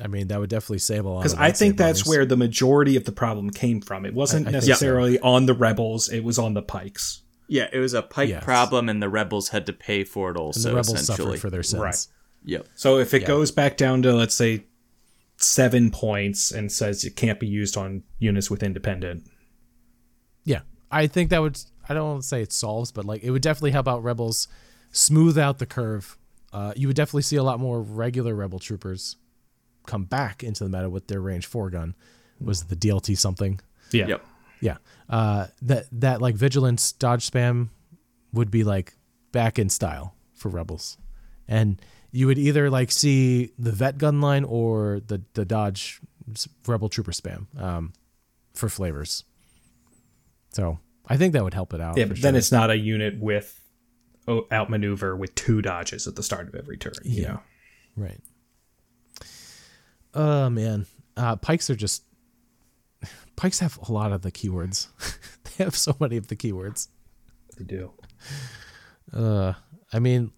I 0.00 0.06
mean, 0.06 0.28
that 0.28 0.38
would 0.40 0.48
definitely 0.50 0.78
save 0.78 1.04
a 1.04 1.08
lot. 1.08 1.20
because 1.22 1.34
I 1.34 1.50
think 1.50 1.76
that's 1.76 2.02
bombers. 2.02 2.08
where 2.16 2.24
the 2.26 2.36
majority 2.36 2.96
of 2.96 3.04
the 3.04 3.12
problem 3.12 3.50
came 3.50 3.80
from. 3.80 4.06
It 4.06 4.14
wasn't 4.14 4.46
I 4.48 4.52
think 4.52 4.64
necessarily 4.68 5.18
on 5.20 5.46
the 5.46 5.52
rebels; 5.54 6.08
it 6.08 6.20
was 6.24 6.38
on 6.38 6.54
the 6.54 6.62
Pykes. 6.62 7.22
Yeah, 7.52 7.68
it 7.72 7.78
was 7.78 7.92
a 7.92 8.00
Pyke 8.02 8.30
Yes. 8.30 8.44
problem, 8.44 8.88
and 8.88 9.02
the 9.02 9.08
rebels 9.10 9.50
had 9.50 9.66
to 9.66 9.72
pay 9.74 10.04
for 10.04 10.28
it 10.28 10.30
And 10.30 10.38
also. 10.38 10.70
the 10.70 10.74
rebels 10.74 11.00
essentially, 11.00 11.36
suffered 11.36 11.40
for 11.40 11.50
their 11.50 11.62
sins. 11.62 11.82
Right. 11.82 12.06
Yep. 12.44 12.68
So 12.74 12.98
if 12.98 13.12
it 13.12 13.22
Yeah. 13.22 13.28
goes 13.28 13.50
back 13.50 13.76
down 13.76 14.00
to 14.02 14.14
let's 14.14 14.34
say 14.34 14.64
seven 15.36 15.90
points 15.90 16.50
and 16.50 16.70
says 16.72 17.04
it 17.04 17.14
can't 17.16 17.38
be 17.38 17.46
used 17.46 17.76
on 17.76 18.04
units 18.18 18.50
with 18.50 18.62
independent, 18.62 19.24
Yeah, 20.44 20.60
I 20.90 21.06
think 21.06 21.30
that 21.30 21.40
would. 21.42 21.58
I 21.88 21.94
don't 21.94 22.08
want 22.08 22.22
to 22.22 22.28
say 22.28 22.42
it 22.42 22.52
solves, 22.52 22.90
but 22.90 23.04
like 23.04 23.22
it 23.22 23.30
would 23.30 23.42
definitely 23.42 23.70
help 23.72 23.86
out 23.86 24.02
rebels 24.02 24.48
smooth 24.90 25.36
out 25.38 25.58
the 25.58 25.66
curve. 25.66 26.16
Uh, 26.52 26.72
you 26.76 26.86
would 26.86 26.96
definitely 26.96 27.22
see 27.22 27.36
a 27.36 27.42
lot 27.42 27.60
more 27.60 27.80
regular 27.82 28.34
rebel 28.34 28.58
troopers 28.58 29.16
come 29.86 30.04
back 30.04 30.42
into 30.42 30.64
the 30.64 30.70
meta 30.70 30.88
with 30.88 31.06
their 31.08 31.20
range 31.20 31.46
four 31.46 31.70
gun. 31.70 31.94
Was 32.40 32.62
it 32.62 32.68
the 32.68 32.76
DLT 32.76 33.16
something? 33.16 33.60
yeah, 33.90 34.06
Yep. 34.08 34.26
Yeah. 34.62 34.78
Uh, 35.10 35.48
that 35.60 35.86
that 35.92 36.22
like 36.22 36.34
vigilance 36.36 36.92
dodge 36.92 37.30
spam 37.30 37.68
would 38.32 38.50
be 38.50 38.64
like 38.64 38.94
back 39.32 39.58
in 39.58 39.68
style 39.68 40.14
for 40.34 40.48
rebels, 40.48 40.96
and 41.46 41.78
you 42.10 42.26
would 42.28 42.38
either 42.38 42.70
like 42.70 42.90
see 42.90 43.52
the 43.58 43.72
vet 43.72 43.98
gun 43.98 44.20
line 44.22 44.44
or 44.44 45.00
the 45.06 45.20
the 45.34 45.44
dodge 45.44 46.00
rebel 46.66 46.88
trooper 46.88 47.12
spam 47.12 47.46
um, 47.60 47.92
for 48.54 48.68
flavors. 48.70 49.24
So 50.52 50.78
I 51.06 51.16
think 51.16 51.32
that 51.34 51.42
would 51.44 51.54
help 51.54 51.74
it 51.74 51.80
out. 51.80 51.96
yeah. 51.98 52.04
But 52.06 52.22
then 52.22 52.36
it's 52.36 52.52
not 52.52 52.70
a 52.70 52.76
unit 52.76 53.18
with 53.20 53.58
oh, 54.28 54.46
outmaneuver 54.52 55.16
with 55.16 55.34
two 55.34 55.60
dodges 55.60 56.06
at 56.06 56.14
the 56.14 56.22
start 56.22 56.46
of 56.48 56.54
every 56.54 56.76
turn. 56.78 56.92
You 57.02 57.22
Yeah. 57.22 57.28
know? 57.32 57.40
right. 57.96 58.20
Oh 60.14 60.50
man, 60.50 60.86
uh, 61.16 61.36
Pykes 61.36 61.70
are 61.70 61.74
just 61.74 62.04
Pykes 63.36 63.58
have 63.60 63.78
a 63.88 63.92
lot 63.92 64.12
of 64.12 64.22
the 64.22 64.30
keywords. 64.32 64.88
they 65.44 65.64
have 65.64 65.76
so 65.76 65.96
many 66.00 66.16
of 66.16 66.28
the 66.28 66.36
keywords. 66.36 66.88
They 67.58 67.64
do. 67.64 67.92
Uh, 69.12 69.54
I 69.92 69.98
mean, 69.98 70.32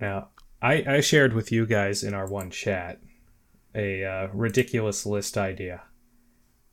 Now, 0.00 0.28
I, 0.62 0.84
I 0.86 1.00
shared 1.00 1.32
with 1.32 1.50
you 1.50 1.66
guys 1.66 2.02
in 2.02 2.14
our 2.14 2.26
one 2.26 2.50
chat 2.50 3.00
a 3.74 4.04
uh, 4.04 4.28
ridiculous 4.32 5.06
list 5.06 5.38
idea. 5.38 5.82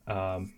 Um, 0.07 0.53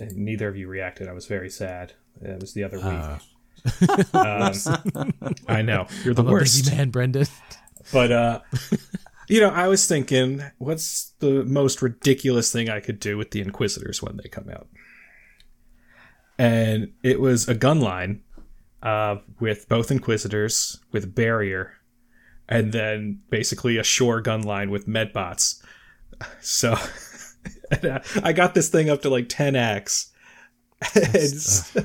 and 0.00 0.16
neither 0.16 0.48
of 0.48 0.56
you 0.56 0.68
reacted. 0.68 1.08
I 1.08 1.12
was 1.12 1.26
very 1.26 1.50
sad. 1.50 1.92
It 2.20 2.40
was 2.40 2.52
the 2.54 2.64
other 2.64 2.78
week. 2.78 4.14
Um, 4.14 5.34
I 5.48 5.62
know 5.62 5.86
you're 6.04 6.14
the 6.14 6.22
I'm 6.22 6.30
worst. 6.30 6.70
man, 6.70 6.90
Brendan. 6.90 7.26
But 7.92 8.12
uh, 8.12 8.40
you 9.28 9.40
know, 9.40 9.50
I 9.50 9.68
was 9.68 9.86
thinking, 9.86 10.42
what's 10.58 11.12
the 11.20 11.44
most 11.44 11.82
ridiculous 11.82 12.52
thing 12.52 12.68
I 12.68 12.80
could 12.80 12.98
do 12.98 13.16
with 13.16 13.30
the 13.30 13.40
Inquisitors 13.40 14.02
when 14.02 14.16
they 14.16 14.28
come 14.28 14.48
out? 14.50 14.68
And 16.38 16.92
it 17.02 17.20
was 17.20 17.48
a 17.48 17.54
gun 17.54 17.80
line 17.80 18.22
uh, 18.82 19.16
with 19.40 19.68
both 19.68 19.90
Inquisitors 19.90 20.78
with 20.92 21.14
barrier, 21.14 21.74
and 22.48 22.72
then 22.72 23.20
basically 23.28 23.76
a 23.76 23.82
shore 23.82 24.20
gun 24.20 24.42
line 24.42 24.70
with 24.70 24.86
medbots. 24.86 25.62
So 26.40 26.76
uh, 27.70 28.00
I 28.24 28.32
got 28.32 28.54
this 28.54 28.68
thing 28.68 28.90
up 28.90 29.02
to 29.02 29.08
like 29.08 29.28
10x. 29.28 30.10
It's, 30.96 31.76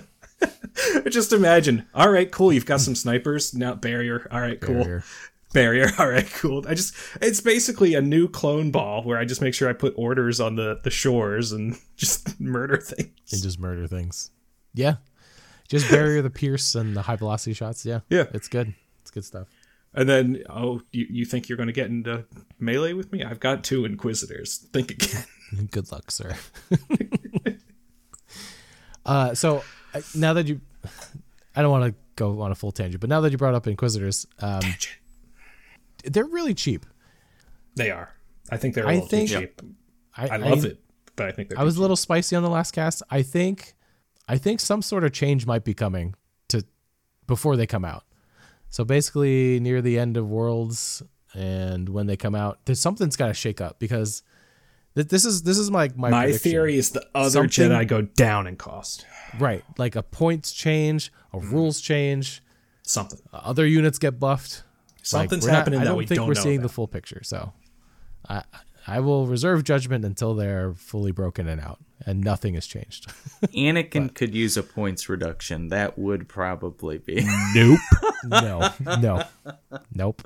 just 1.09 1.33
imagine. 1.33 1.87
All 1.93 2.09
right, 2.09 2.31
cool. 2.31 2.51
You've 2.51 2.65
got 2.65 2.81
some 2.81 2.95
snipers. 2.95 3.53
Now 3.53 3.75
barrier. 3.75 4.27
All 4.31 4.41
right, 4.41 4.59
cool 4.59 4.83
Barrier. 4.83 5.03
Barrier. 5.53 5.87
All 5.99 6.07
right, 6.09 6.29
cool. 6.33 6.65
I 6.67 6.73
just 6.73 6.93
it's 7.21 7.39
basically 7.41 7.93
a 7.95 8.01
new 8.01 8.27
clone 8.27 8.71
ball 8.71 9.03
where 9.03 9.17
I 9.17 9.25
just 9.25 9.41
make 9.41 9.53
sure 9.53 9.69
I 9.69 9.73
put 9.73 9.93
orders 9.95 10.39
on 10.39 10.55
the 10.55 10.79
the 10.83 10.89
shores 10.89 11.51
and 11.51 11.75
just 11.95 12.39
murder 12.39 12.77
things. 12.77 13.09
and 13.31 13.41
just 13.41 13.59
murder 13.59 13.87
things. 13.87 14.31
Yeah, 14.73 14.95
just 15.69 15.89
barrier 15.89 16.21
the 16.21 16.29
pierce 16.31 16.75
and 16.75 16.95
the 16.95 17.03
high 17.03 17.15
velocity 17.15 17.53
shots. 17.53 17.85
Yeah, 17.85 17.99
Yeah. 18.09 18.25
it's 18.33 18.47
good. 18.47 18.73
It's 19.01 19.11
good 19.11 19.23
stuff. 19.25 19.47
And 19.95 20.09
then 20.09 20.43
oh, 20.49 20.81
you, 20.91 21.05
you 21.09 21.25
think 21.25 21.47
you're 21.47 21.57
going 21.57 21.67
to 21.67 21.73
get 21.73 21.85
into 21.87 22.25
melee 22.59 22.93
with 22.93 23.11
me? 23.11 23.23
I've 23.23 23.39
got 23.39 23.63
two 23.63 23.85
inquisitors. 23.85 24.57
Think 24.73 24.89
again. 24.89 25.23
Good 25.71 25.91
luck, 25.91 26.09
sir. 26.09 26.35
uh, 29.05 29.33
so 29.35 29.63
uh, 29.93 30.01
now 30.15 30.33
that 30.33 30.47
you, 30.47 30.61
I 31.55 31.61
don't 31.61 31.71
want 31.71 31.93
to 31.93 31.99
go 32.15 32.41
on 32.41 32.51
a 32.51 32.55
full 32.55 32.71
tangent, 32.71 33.01
but 33.01 33.09
now 33.09 33.21
that 33.21 33.31
you 33.31 33.37
brought 33.37 33.53
up 33.53 33.67
Inquisitors, 33.67 34.25
um, 34.39 34.61
they're 36.03 36.25
really 36.25 36.53
cheap. 36.53 36.85
They 37.75 37.91
are. 37.91 38.11
I 38.51 38.57
think 38.57 38.75
they're 38.75 38.85
a 38.85 38.89
I 38.89 38.93
little 38.95 39.07
think- 39.07 39.29
too 39.29 39.39
cheap. 39.39 39.61
I, 40.15 40.27
I 40.27 40.35
love 40.37 40.63
it, 40.63 40.79
but 41.15 41.27
I 41.27 41.31
think 41.31 41.49
they're 41.49 41.59
I 41.59 41.63
was 41.63 41.77
a 41.77 41.81
little 41.81 41.95
spicy 41.95 42.35
on 42.35 42.43
the 42.43 42.49
last 42.49 42.71
cast. 42.71 43.01
I 43.09 43.23
think, 43.23 43.73
I 44.27 44.37
think 44.37 44.59
some 44.59 44.81
sort 44.83 45.03
of 45.03 45.11
change 45.11 45.47
might 45.47 45.63
be 45.63 45.73
coming 45.73 46.13
to 46.49 46.63
before 47.25 47.55
they 47.55 47.65
come 47.65 47.83
out. 47.83 48.03
So 48.69 48.83
basically, 48.85 49.59
near 49.59 49.81
the 49.81 49.97
end 49.97 50.17
of 50.17 50.27
Worlds 50.29 51.01
and 51.33 51.89
when 51.89 52.05
they 52.05 52.15
come 52.15 52.35
out, 52.35 52.59
there's 52.65 52.79
something's 52.79 53.15
got 53.15 53.27
to 53.27 53.33
shake 53.33 53.59
up 53.61 53.79
because 53.79 54.21
Th- 54.95 55.07
This 55.07 55.25
is 55.25 55.41
this 55.41 55.57
is 55.57 55.71
my 55.71 55.89
my, 55.95 56.11
My 56.11 56.23
prediction. 56.25 56.51
theory 56.51 56.77
is 56.77 56.91
the 56.91 57.03
other 57.15 57.49
Something- 57.49 57.69
Jedi 57.71 57.87
go 57.87 58.01
down 58.03 58.45
in 58.45 58.55
cost. 58.55 59.07
right? 59.39 59.63
Like 59.79 59.95
a 59.95 60.03
points 60.03 60.51
change, 60.53 61.11
a 61.33 61.39
rules 61.39 61.81
change, 61.81 62.43
Something. 62.83 63.19
other 63.33 63.65
units 63.65 63.97
get 63.97 64.19
buffed. 64.19 64.63
Like, 65.11 65.29
Something's 65.29 65.45
we're 65.45 65.51
not- 65.51 65.57
happening 65.57 65.79
I 65.81 65.83
don't 65.85 65.97
we 65.97 66.05
think 66.05 66.17
don't 66.19 66.27
we're 66.27 66.33
know 66.33 66.41
seeing 66.41 66.57
about. 66.59 66.67
the 66.69 66.73
full 66.73 66.87
picture. 66.87 67.21
So, 67.23 67.53
I 68.29 68.43
I 68.87 68.99
will 68.99 69.27
reserve 69.27 69.63
judgment 69.63 70.03
until 70.05 70.33
they're 70.33 70.73
fully 70.73 71.11
broken 71.11 71.47
and 71.47 71.59
out, 71.61 71.79
and 72.05 72.21
nothing 72.21 72.53
has 72.55 72.65
changed. 72.67 73.07
Anakin 73.53 74.13
could 74.13 74.33
use 74.35 74.55
a 74.57 74.63
points 74.63 75.07
reduction. 75.09 75.69
That 75.69 75.97
would 75.97 76.27
probably 76.27 76.97
be. 76.99 77.25
nope. 77.55 77.79
no. 78.25 78.69
No. 78.99 79.23
Nope. 79.93 80.21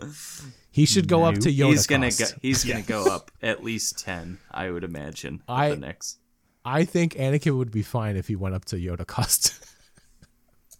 He 0.72 0.86
should 0.86 1.08
go 1.08 1.24
up 1.24 1.36
to 1.40 1.50
Yoda. 1.50 1.68
he's 1.70 1.88
gonna 1.88 2.08
cost. 2.08 2.20
go. 2.36 2.40
He's 2.42 2.64
gonna 2.64 2.82
go 2.84 3.06
up 3.06 3.32
at 3.42 3.64
least 3.64 3.98
ten. 4.00 4.38
I 4.52 4.70
would 4.70 4.84
imagine. 4.84 5.42
I- 5.48 5.72
the 5.72 5.78
next. 5.78 6.20
I 6.66 6.84
think 6.84 7.14
Anakin 7.14 7.58
would 7.58 7.72
be 7.72 7.82
fine 7.82 8.18
if 8.18 8.28
he 8.28 8.36
went 8.36 8.54
up 8.54 8.66
to 8.66 8.76
Yoda 8.76 9.08
cost. 9.08 9.54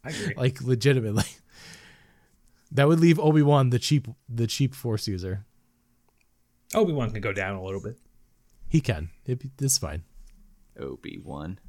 I 0.04 0.10
agree. 0.10 0.34
like 0.38 0.62
legitimately. 0.62 1.24
That 2.72 2.88
would 2.88 3.00
leave 3.00 3.20
Obi 3.20 3.42
Wan 3.42 3.70
the 3.70 3.80
cheap 3.80 4.08
the 4.28 4.48
cheap 4.48 4.76
Force 4.76 5.08
user. 5.08 5.46
Obi 6.76 6.92
Wan 6.94 7.12
can 7.12 7.22
go 7.22 7.34
down 7.34 7.56
a 7.56 7.64
little 7.64 7.82
bit. 7.82 7.98
He 8.68 8.82
can. 8.82 9.10
It, 9.26 9.42
it's 9.60 9.78
fine. 9.78 10.04
Obi 10.80 11.18
Wan. 11.24 11.60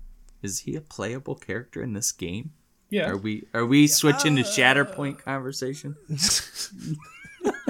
Is 0.43 0.61
he 0.61 0.75
a 0.75 0.81
playable 0.81 1.35
character 1.37 1.83
in 1.83 1.93
this 1.93 2.13
game? 2.13 2.53
Yeah. 2.91 3.11
Are 3.11 3.17
we 3.17 3.47
are 3.55 3.67
we 3.67 3.87
switching 3.87 4.37
to 4.37 4.43
Shatterpoint 4.43 5.19
conversation? 5.19 5.97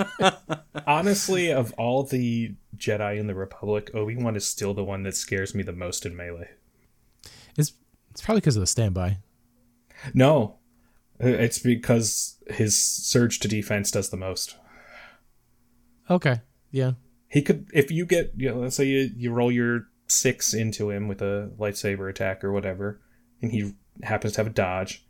Honestly, 0.86 1.52
of 1.52 1.72
all 1.76 2.04
the 2.04 2.54
Jedi 2.76 3.18
in 3.18 3.26
the 3.26 3.34
Republic, 3.34 3.90
Obi 3.94 4.16
Wan 4.16 4.36
is 4.36 4.46
still 4.46 4.74
the 4.74 4.84
one 4.84 5.02
that 5.02 5.16
scares 5.16 5.54
me 5.54 5.62
the 5.62 5.72
most 5.72 6.06
in 6.06 6.16
melee. 6.16 6.50
It's 7.56 7.72
it's 8.10 8.22
probably 8.22 8.40
because 8.40 8.56
of 8.56 8.60
the 8.60 8.66
standby. 8.66 9.18
No, 10.14 10.42
Uh, 10.44 10.54
it's 11.20 11.58
because 11.58 12.36
his 12.48 12.76
surge 12.76 13.38
to 13.40 13.48
defense 13.48 13.90
does 13.90 14.10
the 14.10 14.16
most. 14.16 14.56
Okay. 16.10 16.40
Yeah. 16.70 16.92
He 17.28 17.42
could, 17.42 17.68
if 17.74 17.90
you 17.90 18.06
get, 18.06 18.32
you 18.36 18.48
know, 18.50 18.56
let's 18.60 18.76
say 18.76 18.86
you, 18.86 19.10
you 19.16 19.32
roll 19.32 19.52
your 19.52 19.88
six 20.06 20.54
into 20.54 20.90
him 20.90 21.08
with 21.08 21.20
a 21.20 21.50
lightsaber 21.58 22.08
attack 22.08 22.42
or 22.42 22.52
whatever, 22.52 23.00
and 23.42 23.50
he 23.52 23.74
happens 24.02 24.32
to 24.34 24.40
have 24.40 24.46
a 24.46 24.50
dodge, 24.50 25.04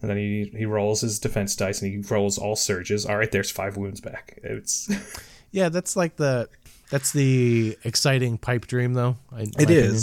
and 0.00 0.08
then 0.08 0.16
he 0.16 0.52
he 0.56 0.64
rolls 0.64 1.00
his 1.00 1.18
defense 1.18 1.56
dice 1.56 1.82
and 1.82 1.90
he 1.90 2.14
rolls 2.14 2.38
all 2.38 2.54
surges. 2.54 3.04
All 3.04 3.16
right, 3.18 3.30
there's 3.32 3.50
five 3.50 3.76
wounds 3.76 4.00
back. 4.00 4.38
It's 4.44 4.88
Yeah, 5.50 5.68
that's 5.70 5.96
like 5.96 6.14
the 6.16 6.48
that's 6.90 7.10
the 7.12 7.76
exciting 7.82 8.38
pipe 8.38 8.66
dream 8.66 8.92
though. 8.94 9.16
in 9.32 9.50
my 9.56 9.62
opinion. 9.64 9.96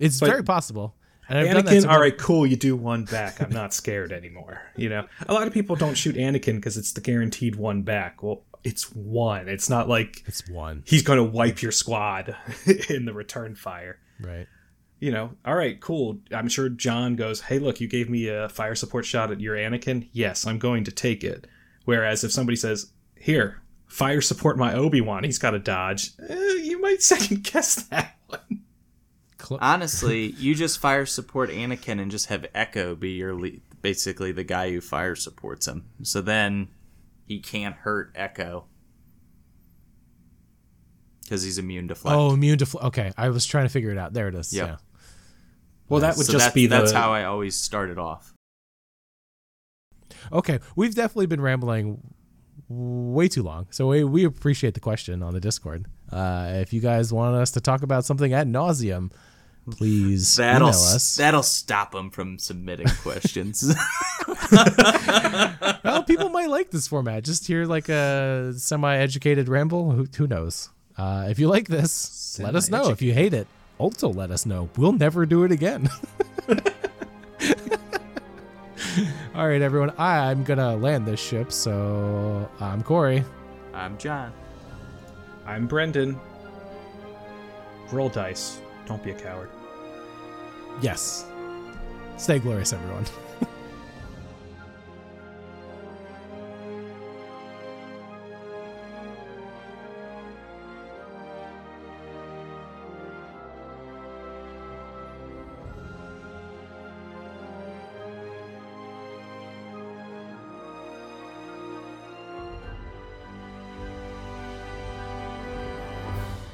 It's 0.00 0.18
But- 0.18 0.30
very 0.30 0.42
possible. 0.42 0.96
And 1.30 1.38
I've 1.38 1.46
done 1.54 1.64
that 1.64 1.72
Anakin, 1.72 1.88
all 1.88 2.00
right, 2.00 2.16
cool. 2.18 2.46
You 2.46 2.56
do 2.56 2.76
one 2.76 3.04
back. 3.04 3.40
I'm 3.40 3.50
not 3.50 3.72
scared 3.72 4.12
anymore. 4.12 4.60
You 4.76 4.88
know, 4.90 5.06
a 5.28 5.32
lot 5.32 5.46
of 5.46 5.54
people 5.54 5.76
don't 5.76 5.94
shoot 5.94 6.16
Anakin 6.16 6.56
because 6.56 6.76
it's 6.76 6.92
the 6.92 7.00
guaranteed 7.00 7.56
one 7.56 7.82
back. 7.82 8.22
Well, 8.22 8.42
it's 8.64 8.92
one. 8.94 9.48
It's 9.48 9.70
not 9.70 9.88
like 9.88 10.22
It's 10.26 10.46
one. 10.50 10.82
he's 10.86 11.02
going 11.02 11.16
to 11.18 11.22
wipe 11.24 11.62
your 11.62 11.72
squad 11.72 12.36
in 12.90 13.04
the 13.06 13.14
return 13.14 13.54
fire. 13.54 13.98
Right. 14.20 14.46
You 14.98 15.12
know, 15.12 15.30
all 15.46 15.54
right, 15.54 15.80
cool. 15.80 16.18
I'm 16.30 16.48
sure 16.48 16.68
John 16.68 17.16
goes, 17.16 17.40
"Hey, 17.40 17.58
look, 17.58 17.80
you 17.80 17.88
gave 17.88 18.10
me 18.10 18.28
a 18.28 18.50
fire 18.50 18.74
support 18.74 19.06
shot 19.06 19.30
at 19.30 19.40
your 19.40 19.56
Anakin. 19.56 20.08
Yes, 20.12 20.46
I'm 20.46 20.58
going 20.58 20.84
to 20.84 20.90
take 20.90 21.24
it." 21.24 21.46
Whereas 21.86 22.22
if 22.22 22.32
somebody 22.32 22.56
says, 22.56 22.92
"Here, 23.14 23.62
fire 23.86 24.20
support 24.20 24.58
my 24.58 24.74
Obi 24.74 25.00
Wan," 25.00 25.24
he's 25.24 25.38
got 25.38 25.52
to 25.52 25.58
dodge. 25.58 26.10
Eh, 26.28 26.54
you 26.64 26.78
might 26.82 27.00
second 27.14 27.44
guess 27.44 27.76
that 27.84 28.16
one. 28.26 28.60
Cl- 29.50 29.58
Honestly, 29.60 30.26
you 30.38 30.54
just 30.54 30.78
fire 30.78 31.04
support 31.04 31.50
Anakin 31.50 32.00
and 32.00 32.08
just 32.10 32.26
have 32.26 32.46
Echo 32.54 32.94
be 32.94 33.10
your 33.10 33.34
le- 33.34 33.58
basically 33.82 34.30
the 34.30 34.44
guy 34.44 34.70
who 34.70 34.80
fire 34.80 35.16
supports 35.16 35.66
him. 35.66 35.86
So 36.02 36.20
then 36.20 36.68
he 37.26 37.40
can't 37.40 37.74
hurt 37.74 38.12
Echo 38.14 38.66
because 41.22 41.42
he's 41.42 41.58
immune 41.58 41.88
to 41.88 41.96
flesh. 41.96 42.14
oh, 42.16 42.32
immune 42.32 42.58
to 42.58 42.66
fl- 42.66 42.78
Okay, 42.78 43.12
I 43.16 43.30
was 43.30 43.44
trying 43.44 43.64
to 43.64 43.70
figure 43.70 43.90
it 43.90 43.98
out. 43.98 44.12
There 44.12 44.28
it 44.28 44.36
is. 44.36 44.52
Yep. 44.52 44.68
Yeah. 44.68 44.76
Well, 45.88 46.00
that 46.02 46.16
would 46.16 46.26
so 46.26 46.32
just 46.34 46.44
that's, 46.44 46.54
be 46.54 46.68
the. 46.68 46.76
that's 46.76 46.92
how 46.92 47.12
I 47.12 47.24
always 47.24 47.56
started 47.56 47.98
off. 47.98 48.32
Okay, 50.32 50.60
we've 50.76 50.94
definitely 50.94 51.26
been 51.26 51.40
rambling 51.40 52.00
way 52.68 53.26
too 53.26 53.42
long. 53.42 53.66
So 53.70 53.88
we, 53.88 54.04
we 54.04 54.24
appreciate 54.24 54.74
the 54.74 54.80
question 54.80 55.24
on 55.24 55.34
the 55.34 55.40
Discord. 55.40 55.86
Uh, 56.12 56.52
if 56.54 56.72
you 56.72 56.80
guys 56.80 57.12
want 57.12 57.34
us 57.34 57.50
to 57.52 57.60
talk 57.60 57.82
about 57.82 58.04
something 58.04 58.32
at 58.32 58.46
nauseum, 58.46 59.10
please 59.70 60.36
That'll 60.36 60.68
email 60.68 60.78
us. 60.80 61.16
that'll 61.16 61.42
stop 61.42 61.92
them 61.92 62.10
from 62.10 62.38
submitting 62.38 62.88
questions. 63.02 63.74
well, 65.84 66.02
people 66.04 66.28
might 66.30 66.48
like 66.48 66.70
this 66.70 66.88
format. 66.88 67.24
Just 67.24 67.46
hear 67.46 67.64
like 67.66 67.88
a 67.88 68.52
semi-educated 68.56 69.48
ramble. 69.48 69.92
Who, 69.92 70.06
who 70.16 70.26
knows? 70.26 70.70
Uh, 70.96 71.26
if 71.28 71.38
you 71.38 71.48
like 71.48 71.68
this, 71.68 72.38
let 72.42 72.54
us 72.54 72.68
know. 72.68 72.90
If 72.90 73.00
you 73.02 73.12
hate 73.14 73.32
it, 73.34 73.46
also 73.78 74.08
let 74.08 74.30
us 74.30 74.44
know. 74.44 74.68
We'll 74.76 74.92
never 74.92 75.24
do 75.26 75.44
it 75.44 75.52
again. 75.52 75.88
All 79.34 79.46
right, 79.48 79.62
everyone. 79.62 79.92
I'm 79.96 80.44
gonna 80.44 80.76
land 80.76 81.06
this 81.06 81.20
ship. 81.20 81.52
So 81.52 82.50
I'm 82.60 82.82
Corey. 82.82 83.24
I'm 83.72 83.96
John. 83.98 84.32
I'm 85.46 85.66
Brendan. 85.66 86.18
Roll 87.92 88.08
dice. 88.08 88.60
Don't 88.90 89.04
be 89.04 89.12
a 89.12 89.14
coward. 89.14 89.48
Yes. 90.82 91.24
Stay 92.16 92.40
glorious, 92.40 92.72
everyone. 92.72 93.04